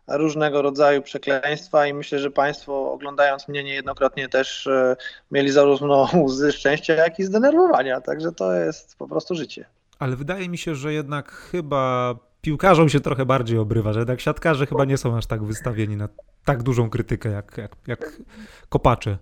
różnego 0.07 0.61
rodzaju 0.61 1.01
przekleństwa 1.01 1.87
i 1.87 1.93
myślę, 1.93 2.19
że 2.19 2.31
Państwo 2.31 2.91
oglądając 2.91 3.47
mnie 3.47 3.63
niejednokrotnie 3.63 4.29
też 4.29 4.67
e, 4.67 4.95
mieli 5.31 5.51
zarówno 5.51 6.09
łzy 6.25 6.51
szczęścia, 6.51 6.93
jak 6.93 7.19
i 7.19 7.23
zdenerwowania, 7.23 8.01
także 8.01 8.31
to 8.31 8.53
jest 8.53 8.97
po 8.97 9.07
prostu 9.07 9.35
życie. 9.35 9.65
Ale 9.99 10.15
wydaje 10.15 10.49
mi 10.49 10.57
się, 10.57 10.75
że 10.75 10.93
jednak 10.93 11.31
chyba 11.31 12.15
piłkarzom 12.41 12.89
się 12.89 12.99
trochę 12.99 13.25
bardziej 13.25 13.57
obrywa, 13.57 13.93
że 13.93 13.99
jednak 13.99 14.21
siatkarze 14.21 14.65
chyba 14.65 14.85
nie 14.85 14.97
są 14.97 15.17
aż 15.17 15.25
tak 15.25 15.43
wystawieni 15.43 15.97
na 15.97 16.09
tak 16.45 16.63
dużą 16.63 16.89
krytykę 16.89 17.29
jak, 17.29 17.57
jak, 17.57 17.71
jak 17.87 18.21
kopacze. 18.69 19.17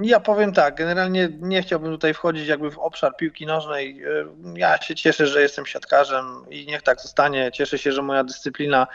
Ja 0.00 0.20
powiem 0.20 0.52
tak, 0.52 0.74
generalnie 0.74 1.28
nie 1.40 1.62
chciałbym 1.62 1.90
tutaj 1.90 2.14
wchodzić 2.14 2.48
jakby 2.48 2.70
w 2.70 2.78
obszar 2.78 3.16
piłki 3.16 3.46
nożnej. 3.46 4.02
Ja 4.54 4.82
się 4.82 4.94
cieszę, 4.94 5.26
że 5.26 5.42
jestem 5.42 5.66
siatkarzem 5.66 6.24
i 6.50 6.66
niech 6.66 6.82
tak 6.82 7.00
zostanie. 7.00 7.50
Cieszę 7.52 7.78
się, 7.78 7.92
że 7.92 8.02
moja 8.02 8.24
dyscyplina 8.24 8.86
e, 8.86 8.88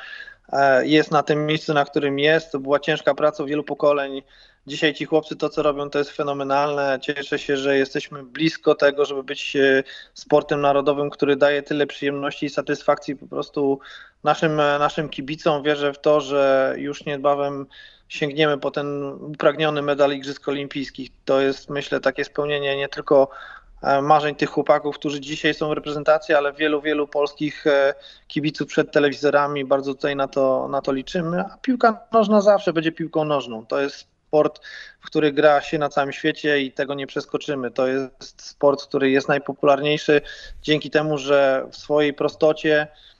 jest 0.83 1.11
na 1.11 1.23
tym 1.23 1.45
miejscu, 1.45 1.73
na 1.73 1.85
którym 1.85 2.19
jest. 2.19 2.51
To 2.51 2.59
była 2.59 2.79
ciężka 2.79 3.13
praca 3.15 3.45
wielu 3.45 3.63
pokoleń. 3.63 4.21
Dzisiaj 4.67 4.93
ci 4.93 5.05
chłopcy 5.05 5.35
to, 5.35 5.49
co 5.49 5.63
robią, 5.63 5.89
to 5.89 5.99
jest 5.99 6.11
fenomenalne. 6.11 6.99
Cieszę 7.01 7.39
się, 7.39 7.57
że 7.57 7.77
jesteśmy 7.77 8.23
blisko 8.23 8.75
tego, 8.75 9.05
żeby 9.05 9.23
być 9.23 9.55
e, 9.55 9.83
sportem 10.13 10.61
narodowym, 10.61 11.09
który 11.09 11.35
daje 11.35 11.63
tyle 11.63 11.87
przyjemności 11.87 12.45
i 12.45 12.49
satysfakcji 12.49 13.15
po 13.15 13.27
prostu 13.27 13.79
naszym, 14.23 14.55
naszym 14.55 15.09
kibicom. 15.09 15.63
Wierzę 15.63 15.93
w 15.93 15.99
to, 15.99 16.21
że 16.21 16.73
już 16.77 17.05
niebawem 17.05 17.65
sięgniemy 18.09 18.57
po 18.57 18.71
ten 18.71 19.03
upragniony 19.03 19.81
medal 19.81 20.11
Igrzysk 20.11 20.47
Olimpijskich. 20.47 21.09
To 21.25 21.41
jest, 21.41 21.69
myślę, 21.69 21.99
takie 21.99 22.25
spełnienie 22.25 22.77
nie 22.77 22.89
tylko 22.89 23.29
e, 23.31 23.62
marzeń 24.01 24.35
tych 24.35 24.49
chłopaków, 24.49 24.95
którzy 24.95 25.21
dzisiaj 25.21 25.53
są 25.53 25.69
w 25.69 25.71
reprezentacji, 25.71 26.35
ale 26.35 26.53
wielu, 26.53 26.81
wielu 26.81 27.07
polskich 27.07 27.67
e, 27.67 27.93
kibiców 28.27 28.67
przed 28.67 28.91
telewizorami. 28.91 29.65
Bardzo 29.65 29.93
tutaj 29.93 30.15
na 30.15 30.27
to, 30.27 30.67
na 30.67 30.81
to 30.81 30.91
liczymy. 30.91 31.39
A 31.39 31.57
piłka 31.61 31.99
nożna 32.11 32.41
zawsze 32.41 32.73
będzie 32.73 32.91
piłką 32.91 33.25
nożną. 33.25 33.65
To 33.65 33.81
jest 33.81 33.95
sport, 34.27 34.61
w 35.01 35.05
który 35.05 35.31
gra 35.31 35.61
się 35.61 35.77
na 35.77 35.89
całym 35.89 36.11
świecie 36.11 36.61
i 36.61 36.71
tego 36.71 36.93
nie 36.93 37.07
przeskoczymy. 37.07 37.71
To 37.71 37.87
jest 37.87 38.41
sport, 38.41 38.83
który 38.83 39.11
jest 39.11 39.27
najpopularniejszy 39.27 40.21
dzięki 40.61 40.89
temu, 40.89 41.17
że 41.17 41.67
w 41.71 41.77
swojej 41.77 42.13
prostocie 42.13 42.87
E, 42.87 43.12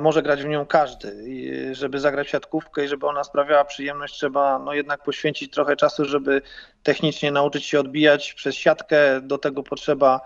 może 0.00 0.22
grać 0.22 0.42
w 0.42 0.48
nią 0.48 0.66
każdy. 0.66 1.24
I 1.26 1.52
żeby 1.74 2.00
zagrać 2.00 2.28
siatkówkę 2.28 2.84
i 2.84 2.88
żeby 2.88 3.06
ona 3.06 3.24
sprawiała 3.24 3.64
przyjemność, 3.64 4.14
trzeba 4.14 4.58
no 4.58 4.74
jednak 4.74 5.02
poświęcić 5.02 5.52
trochę 5.52 5.76
czasu, 5.76 6.04
żeby 6.04 6.42
technicznie 6.82 7.32
nauczyć 7.32 7.64
się 7.64 7.80
odbijać 7.80 8.34
przez 8.34 8.54
siatkę. 8.54 9.20
Do 9.20 9.38
tego 9.38 9.62
potrzeba 9.62 10.20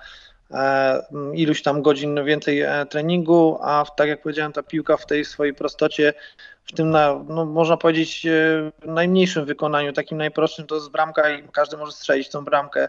e, 0.50 1.02
iluś 1.34 1.62
tam 1.62 1.82
godzin 1.82 2.24
więcej 2.24 2.60
e, 2.60 2.86
treningu, 2.86 3.58
a 3.62 3.84
tak 3.96 4.08
jak 4.08 4.22
powiedziałem, 4.22 4.52
ta 4.52 4.62
piłka 4.62 4.96
w 4.96 5.06
tej 5.06 5.24
swojej 5.24 5.54
prostocie, 5.54 6.14
w 6.64 6.72
tym 6.72 6.90
na, 6.90 7.24
no, 7.28 7.44
można 7.44 7.76
powiedzieć 7.76 8.26
najmniejszym 8.84 9.44
wykonaniu, 9.44 9.92
takim 9.92 10.18
najprostszym 10.18 10.66
to 10.66 10.74
jest 10.74 10.90
bramka 10.90 11.30
i 11.30 11.48
każdy 11.48 11.76
może 11.76 11.92
strzelić 11.92 12.28
tą 12.28 12.44
bramkę 12.44 12.88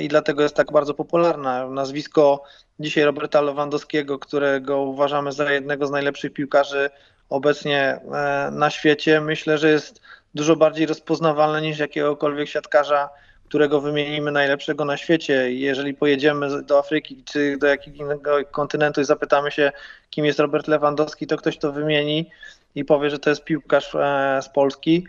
i 0.00 0.08
dlatego 0.08 0.42
jest 0.42 0.56
tak 0.56 0.72
bardzo 0.72 0.94
popularna. 0.94 1.68
Nazwisko 1.68 2.42
dzisiaj 2.80 3.04
Roberta 3.04 3.40
Lewandowskiego, 3.40 4.18
którego 4.18 4.82
uważamy 4.82 5.32
za 5.32 5.52
jednego 5.52 5.86
z 5.86 5.90
najlepszych 5.90 6.32
piłkarzy 6.32 6.90
obecnie 7.30 7.80
e, 7.80 8.50
na 8.52 8.70
świecie, 8.70 9.20
myślę, 9.20 9.58
że 9.58 9.70
jest 9.70 10.00
dużo 10.34 10.56
bardziej 10.56 10.86
rozpoznawalne 10.86 11.62
niż 11.62 11.78
jakiegokolwiek 11.78 12.48
siatkarza, 12.48 13.08
którego 13.48 13.80
wymienimy 13.80 14.32
najlepszego 14.32 14.84
na 14.84 14.96
świecie. 14.96 15.52
Jeżeli 15.52 15.94
pojedziemy 15.94 16.62
do 16.62 16.78
Afryki 16.78 17.22
czy 17.24 17.56
do 17.56 17.66
jakiegoś 17.66 18.44
kontynentu 18.50 19.00
i 19.00 19.04
zapytamy 19.04 19.50
się, 19.50 19.72
kim 20.10 20.24
jest 20.24 20.38
Robert 20.38 20.68
Lewandowski, 20.68 21.26
to 21.26 21.36
ktoś 21.36 21.58
to 21.58 21.72
wymieni 21.72 22.30
i 22.74 22.84
powie, 22.84 23.10
że 23.10 23.18
to 23.18 23.30
jest 23.30 23.44
piłkarz 23.44 23.94
e, 23.94 24.40
z 24.42 24.48
Polski 24.48 25.06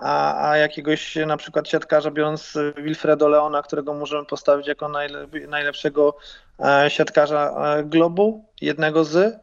a, 0.00 0.50
a 0.50 0.56
jakiegoś 0.56 1.16
na 1.26 1.36
przykład 1.36 1.68
siatkarza, 1.68 2.10
biorąc 2.10 2.58
Wilfredo 2.76 3.28
Leona, 3.28 3.62
którego 3.62 3.94
możemy 3.94 4.26
postawić 4.26 4.66
jako 4.66 4.90
najlepszego 5.48 6.16
e, 6.58 6.90
siatkarza 6.90 7.54
e, 7.78 7.84
globu, 7.84 8.44
jednego 8.60 9.04
z, 9.04 9.40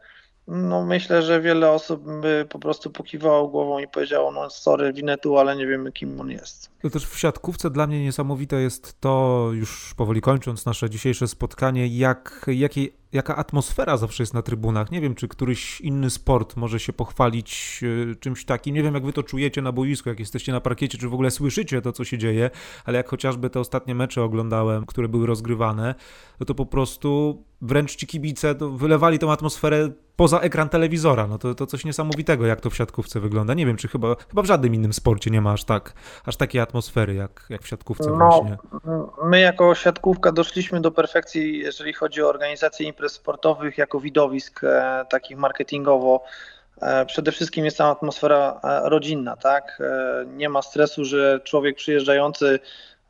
no 0.48 0.84
myślę, 0.84 1.22
że 1.22 1.40
wiele 1.40 1.70
osób 1.70 2.20
by 2.20 2.46
po 2.48 2.58
prostu 2.58 2.90
pokiwało 2.90 3.48
głową 3.48 3.78
i 3.78 3.88
powiedziało, 3.88 4.32
no 4.32 4.50
sorry, 4.50 4.92
Winetu, 4.92 5.38
ale 5.38 5.56
nie 5.56 5.66
wiemy 5.66 5.92
kim 5.92 6.20
on 6.20 6.30
jest. 6.30 6.70
To 6.82 6.90
też 6.90 7.06
w 7.06 7.18
siatkówce 7.18 7.70
dla 7.70 7.86
mnie 7.86 8.04
niesamowite 8.04 8.60
jest 8.60 9.00
to, 9.00 9.48
już 9.52 9.94
powoli 9.94 10.20
kończąc 10.20 10.66
nasze 10.66 10.90
dzisiejsze 10.90 11.28
spotkanie, 11.28 11.86
jak, 11.86 12.46
jaka 13.12 13.36
atmosfera 13.36 13.96
zawsze 13.96 14.22
jest 14.22 14.34
na 14.34 14.42
trybunach. 14.42 14.90
Nie 14.90 15.00
wiem, 15.00 15.14
czy 15.14 15.28
któryś 15.28 15.80
inny 15.80 16.10
sport 16.10 16.56
może 16.56 16.80
się 16.80 16.92
pochwalić 16.92 17.80
e, 18.10 18.14
czymś 18.14 18.44
takim. 18.44 18.74
Nie 18.74 18.82
wiem, 18.82 18.94
jak 18.94 19.06
wy 19.06 19.12
to 19.12 19.22
czujecie 19.22 19.62
na 19.62 19.72
boisku, 19.72 20.08
jak 20.08 20.20
jesteście 20.20 20.52
na 20.52 20.60
parkiecie, 20.60 20.98
czy 20.98 21.08
w 21.08 21.14
ogóle 21.14 21.30
słyszycie 21.30 21.82
to, 21.82 21.92
co 21.92 22.04
się 22.04 22.18
dzieje, 22.18 22.50
ale 22.84 22.96
jak 22.96 23.08
chociażby 23.08 23.50
te 23.50 23.60
ostatnie 23.60 23.94
mecze 23.94 24.22
oglądałem, 24.22 24.86
które 24.86 25.08
były 25.08 25.26
rozgrywane, 25.26 25.94
no 26.40 26.46
to 26.46 26.54
po 26.54 26.66
prostu 26.66 27.42
wręcz 27.60 27.96
ci 27.96 28.06
kibice 28.06 28.54
wylewali 28.76 29.18
tą 29.18 29.32
atmosferę 29.32 29.92
poza 30.16 30.40
ekran 30.40 30.68
telewizora. 30.68 31.26
No 31.26 31.38
to, 31.38 31.54
to 31.54 31.66
coś 31.66 31.84
niesamowitego, 31.84 32.46
jak 32.46 32.60
to 32.60 32.70
w 32.70 32.76
siatkówce 32.76 33.20
wygląda. 33.20 33.54
Nie 33.54 33.66
wiem, 33.66 33.76
czy 33.76 33.88
chyba, 33.88 34.16
chyba 34.28 34.42
w 34.42 34.46
żadnym 34.46 34.74
innym 34.74 34.92
sporcie 34.92 35.30
nie 35.30 35.40
ma 35.40 35.52
aż, 35.52 35.64
tak, 35.64 35.92
aż 36.24 36.36
takiej 36.36 36.60
atmosfery, 36.68 37.14
jak, 37.14 37.46
jak 37.50 37.62
w 37.62 37.68
siatkówce 37.68 38.10
no, 38.10 38.16
właśnie. 38.16 38.56
My 39.24 39.40
jako 39.40 39.74
siatkówka 39.74 40.32
doszliśmy 40.32 40.80
do 40.80 40.90
perfekcji, 40.90 41.58
jeżeli 41.58 41.92
chodzi 41.92 42.22
o 42.22 42.28
organizację 42.28 42.86
imprez 42.86 43.12
sportowych, 43.12 43.78
jako 43.78 44.00
widowisk 44.00 44.64
e, 44.64 45.06
takich 45.10 45.36
marketingowo. 45.36 46.24
E, 46.80 47.06
przede 47.06 47.32
wszystkim 47.32 47.64
jest 47.64 47.78
tam 47.78 47.90
atmosfera 47.90 48.60
e, 48.64 48.88
rodzinna, 48.88 49.36
tak? 49.36 49.78
E, 49.80 50.24
nie 50.26 50.48
ma 50.48 50.62
stresu, 50.62 51.04
że 51.04 51.40
człowiek 51.44 51.76
przyjeżdżający 51.76 52.58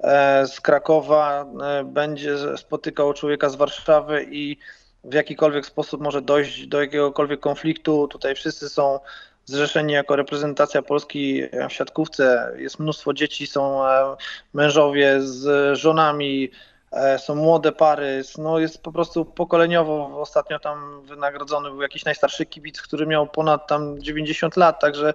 e, 0.01 0.47
z 0.47 0.61
Krakowa 0.61 1.47
e, 1.63 1.85
będzie 1.85 2.37
spotykał 2.57 3.13
człowieka 3.13 3.49
z 3.49 3.57
Warszawy 3.57 4.27
i 4.31 4.59
w 5.05 5.15
jakikolwiek 5.15 5.67
sposób 5.67 6.01
może 6.01 6.23
dojść 6.23 6.67
do 6.67 6.81
jakiegokolwiek 6.81 7.41
konfliktu. 7.41 8.09
Tutaj 8.09 8.35
wszyscy 8.35 8.69
są 8.69 9.01
zrzeszeni 9.49 9.93
jako 9.93 10.17
reprezentacja 10.17 10.83
Polski 10.83 11.43
w 11.69 11.73
siatkówce. 11.73 12.53
Jest 12.57 12.79
mnóstwo 12.79 13.15
dzieci, 13.15 13.47
są 13.47 13.87
e, 13.87 14.17
mężowie 14.55 15.21
z 15.21 15.79
żonami, 15.79 16.51
e, 16.93 17.19
są 17.19 17.35
młode 17.35 17.73
pary, 17.73 18.23
no 18.39 18.59
jest 18.59 18.83
po 18.83 18.93
prostu 18.93 19.25
pokoleniowo. 19.25 20.21
Ostatnio 20.21 20.59
tam 20.59 21.03
wynagrodzony 21.05 21.71
był 21.71 21.83
jakiś 21.83 22.05
najstarszy 22.05 22.47
kibic, 22.47 22.83
który 22.83 23.07
miał 23.07 23.27
ponad 23.27 23.67
tam 23.67 24.03
90 24.03 24.57
lat, 24.57 24.81
także, 24.81 25.15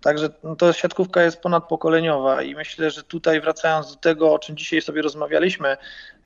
także 0.00 0.28
to 0.58 0.72
siatkówka 0.72 1.22
jest 1.22 1.40
ponadpokoleniowa 1.40 2.42
i 2.42 2.54
myślę, 2.54 2.90
że 2.90 3.02
tutaj 3.02 3.40
wracając 3.40 3.90
do 3.90 3.96
tego, 3.96 4.34
o 4.34 4.38
czym 4.38 4.56
dzisiaj 4.56 4.82
sobie 4.82 5.02
rozmawialiśmy, 5.02 5.76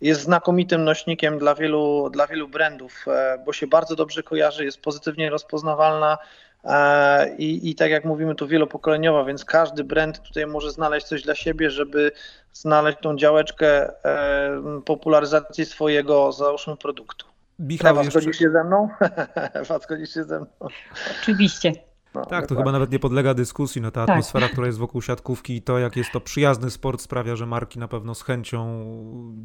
jest 0.00 0.20
znakomitym 0.20 0.84
nośnikiem 0.84 1.38
dla 1.38 1.54
wielu, 1.54 2.10
dla 2.10 2.26
wielu 2.26 2.48
brandów, 2.48 3.04
e, 3.08 3.42
bo 3.46 3.52
się 3.52 3.66
bardzo 3.66 3.96
dobrze 3.96 4.22
kojarzy, 4.22 4.64
jest 4.64 4.80
pozytywnie 4.80 5.30
rozpoznawalna, 5.30 6.18
I, 7.38 7.70
I 7.70 7.74
tak 7.74 7.90
jak 7.90 8.04
mówimy, 8.04 8.34
to 8.34 8.46
wielopokoleniowa, 8.46 9.24
więc 9.24 9.44
każdy 9.44 9.84
brand 9.84 10.22
tutaj 10.22 10.46
może 10.46 10.70
znaleźć 10.70 11.06
coś 11.06 11.22
dla 11.22 11.34
siebie, 11.34 11.70
żeby 11.70 12.12
znaleźć 12.52 12.98
tą 13.02 13.16
działeczkę 13.16 13.90
e, 14.04 14.82
popularyzacji 14.84 15.66
swojego, 15.66 16.32
załóżmy, 16.32 16.76
produktu. 16.76 17.26
Michał, 17.58 17.90
Ewa, 17.90 18.02
jeszcze... 18.02 18.20
zgodzisz 18.20 18.38
się 18.38 18.50
ze 18.50 18.64
mną? 18.64 18.88
Ewa, 19.54 19.78
zgodzisz 19.78 20.14
się 20.14 20.24
ze 20.24 20.36
mną? 20.38 20.46
Oczywiście. 21.20 21.72
No, 22.14 22.24
tak, 22.24 22.46
to 22.46 22.56
chyba 22.56 22.72
nawet 22.72 22.92
nie 22.92 22.98
podlega 22.98 23.34
dyskusji. 23.34 23.82
No, 23.82 23.90
ta 23.90 24.06
tak. 24.06 24.10
atmosfera, 24.10 24.48
która 24.48 24.66
jest 24.66 24.78
wokół 24.78 25.02
siatkówki 25.02 25.56
i 25.56 25.62
to, 25.62 25.78
jak 25.78 25.96
jest 25.96 26.12
to 26.12 26.20
przyjazny 26.20 26.70
sport, 26.70 27.00
sprawia, 27.00 27.36
że 27.36 27.46
marki 27.46 27.78
na 27.78 27.88
pewno 27.88 28.14
z 28.14 28.22
chęcią, 28.22 28.84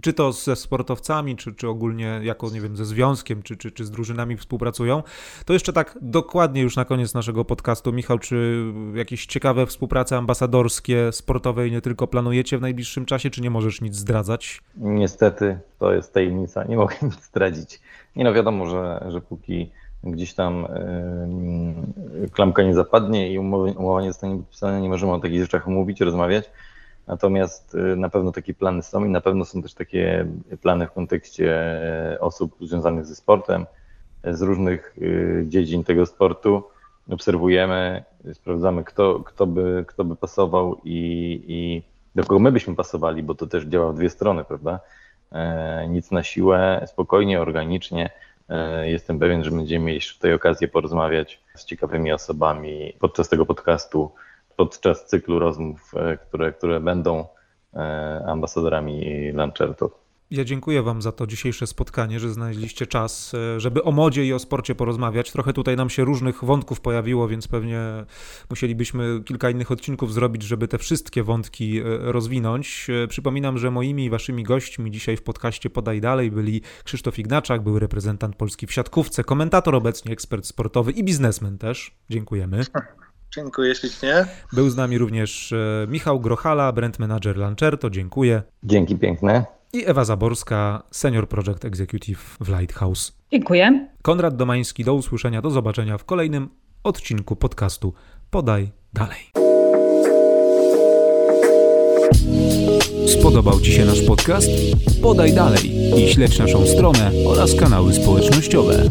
czy 0.01 0.13
to 0.13 0.31
ze 0.31 0.55
sportowcami, 0.55 1.35
czy, 1.35 1.55
czy 1.55 1.67
ogólnie 1.67 2.19
jako, 2.23 2.49
nie 2.49 2.61
wiem, 2.61 2.75
ze 2.75 2.85
związkiem, 2.85 3.43
czy, 3.43 3.57
czy, 3.57 3.71
czy 3.71 3.85
z 3.85 3.91
drużynami 3.91 4.37
współpracują. 4.37 5.03
To 5.45 5.53
jeszcze 5.53 5.73
tak 5.73 5.97
dokładnie 6.01 6.61
już 6.61 6.75
na 6.75 6.85
koniec 6.85 7.13
naszego 7.13 7.45
podcastu. 7.45 7.93
Michał, 7.93 8.19
czy 8.19 8.65
jakieś 8.93 9.25
ciekawe 9.25 9.65
współprace 9.65 10.17
ambasadorskie, 10.17 11.11
sportowe 11.11 11.67
i 11.67 11.71
nie 11.71 11.81
tylko 11.81 12.07
planujecie 12.07 12.57
w 12.57 12.61
najbliższym 12.61 13.05
czasie, 13.05 13.29
czy 13.29 13.41
nie 13.41 13.49
możesz 13.49 13.81
nic 13.81 13.95
zdradzać? 13.95 14.61
Niestety, 14.77 15.59
to 15.79 15.93
jest 15.93 16.13
tajemnica. 16.13 16.63
Nie 16.63 16.77
mogę 16.77 16.95
nic 17.01 17.25
zdradzić. 17.25 17.81
Nie 18.15 18.23
no, 18.23 18.33
wiadomo, 18.33 18.65
że, 18.69 19.05
że 19.09 19.21
póki 19.21 19.71
gdzieś 20.03 20.33
tam 20.33 20.67
klamka 22.31 22.63
nie 22.63 22.73
zapadnie 22.73 23.31
i 23.31 23.39
umowa 23.39 24.01
nie 24.01 24.07
zostanie 24.07 24.37
podpisana, 24.37 24.79
nie 24.79 24.89
możemy 24.89 25.11
o 25.11 25.19
takich 25.19 25.41
rzeczach 25.41 25.67
mówić, 25.67 26.01
rozmawiać. 26.01 26.49
Natomiast 27.07 27.75
y, 27.75 27.95
na 27.95 28.09
pewno 28.09 28.31
takie 28.31 28.53
plany 28.53 28.83
są 28.83 29.05
i 29.05 29.09
na 29.09 29.21
pewno 29.21 29.45
są 29.45 29.61
też 29.61 29.73
takie 29.73 30.27
plany 30.61 30.87
w 30.87 30.91
kontekście 30.91 31.53
e, 32.13 32.19
osób 32.19 32.55
związanych 32.61 33.05
ze 33.05 33.15
sportem, 33.15 33.65
z 34.23 34.41
różnych 34.41 34.95
dziedzin 35.47 35.83
tego 35.83 36.05
sportu. 36.05 36.63
Obserwujemy, 37.09 38.03
sprawdzamy, 38.33 38.83
kto, 38.83 39.19
kto, 39.19 39.47
by, 39.47 39.85
kto 39.87 40.03
by 40.03 40.15
pasował 40.15 40.81
i, 40.83 41.43
i 41.47 41.83
do 42.15 42.23
kogo 42.23 42.39
my 42.39 42.51
byśmy 42.51 42.75
pasowali, 42.75 43.23
bo 43.23 43.35
to 43.35 43.47
też 43.47 43.65
działa 43.65 43.91
w 43.91 43.95
dwie 43.95 44.09
strony, 44.09 44.43
prawda? 44.43 44.79
E, 45.31 45.87
nic 45.87 46.11
na 46.11 46.23
siłę, 46.23 46.85
spokojnie, 46.87 47.41
organicznie 47.41 48.05
E, 48.05 48.22
jestem 48.83 49.19
pewien, 49.19 49.43
że 49.43 49.51
będziemy 49.51 49.85
mieli 49.85 49.99
tutaj 50.13 50.33
okazję 50.33 50.67
porozmawiać 50.67 51.41
z 51.55 51.65
ciekawymi 51.65 52.11
osobami 52.11 52.93
podczas 52.99 53.29
tego 53.29 53.45
podcastu, 53.45 54.11
podczas 54.57 55.05
cyklu 55.05 55.39
rozmów, 55.39 55.91
e, 55.95 56.17
które, 56.17 56.51
które 56.51 56.79
będą 56.79 57.25
e, 57.73 58.23
ambasadorami 58.27 59.31
Lancerto. 59.31 60.02
Ja 60.31 60.43
dziękuję 60.43 60.81
Wam 60.81 61.01
za 61.01 61.11
to 61.11 61.27
dzisiejsze 61.27 61.67
spotkanie, 61.67 62.19
że 62.19 62.29
znaleźliście 62.29 62.87
czas, 62.87 63.33
e, 63.33 63.59
żeby 63.59 63.83
o 63.83 63.91
modzie 63.91 64.25
i 64.25 64.33
o 64.33 64.39
sporcie 64.39 64.75
porozmawiać. 64.75 65.31
Trochę 65.31 65.53
tutaj 65.53 65.75
nam 65.75 65.89
się 65.89 66.03
różnych 66.03 66.43
wątków 66.43 66.81
pojawiło, 66.81 67.27
więc 67.27 67.47
pewnie 67.47 67.79
musielibyśmy 68.49 69.21
kilka 69.25 69.49
innych 69.49 69.71
odcinków 69.71 70.13
zrobić, 70.13 70.43
żeby 70.43 70.67
te 70.67 70.77
wszystkie 70.77 71.23
wątki 71.23 71.79
e, 71.79 71.83
rozwinąć. 71.99 72.87
E, 73.03 73.07
przypominam, 73.07 73.57
że 73.57 73.71
moimi 73.71 74.05
i 74.05 74.09
Waszymi 74.09 74.43
gośćmi 74.43 74.91
dzisiaj 74.91 75.17
w 75.17 75.23
podcaście 75.23 75.69
Podaj 75.69 76.01
Dalej 76.01 76.31
byli 76.31 76.61
Krzysztof 76.83 77.19
Ignaczak, 77.19 77.63
był 77.63 77.79
reprezentant 77.79 78.35
Polski 78.35 78.67
w 78.67 78.73
siatkówce, 78.73 79.23
komentator 79.23 79.75
obecnie, 79.75 80.11
ekspert 80.11 80.45
sportowy 80.45 80.91
i 80.91 81.03
biznesmen 81.03 81.57
też. 81.57 81.95
Dziękujemy. 82.09 82.61
Dziękuję 83.35 83.75
ślicznie. 83.75 84.25
Był 84.53 84.69
z 84.69 84.75
nami 84.75 84.97
również 84.97 85.53
Michał 85.87 86.19
Grochala, 86.19 86.71
brand 86.71 86.99
manager 86.99 87.37
Lancerto. 87.37 87.89
Dziękuję. 87.89 88.43
Dzięki 88.63 88.97
piękne 88.97 89.62
i 89.73 89.85
Ewa 89.85 90.05
Zaborska, 90.05 90.83
Senior 90.91 91.27
Project 91.27 91.65
Executive 91.65 92.37
w 92.39 92.49
Lighthouse. 92.49 93.11
Dziękuję. 93.31 93.87
Konrad 94.01 94.35
Domański, 94.35 94.83
do 94.83 94.93
usłyszenia, 94.93 95.41
do 95.41 95.49
zobaczenia 95.49 95.97
w 95.97 96.05
kolejnym 96.05 96.49
odcinku 96.83 97.35
podcastu 97.35 97.93
Podaj 98.29 98.71
Dalej. 98.93 99.31
Spodobał 103.07 103.59
Ci 103.59 103.71
się 103.71 103.85
nasz 103.85 104.01
podcast? 104.01 104.49
Podaj 105.01 105.33
dalej 105.33 105.71
i 105.97 106.13
śledź 106.13 106.39
naszą 106.39 106.65
stronę 106.65 107.11
oraz 107.27 107.55
kanały 107.55 107.93
społecznościowe. 107.93 108.89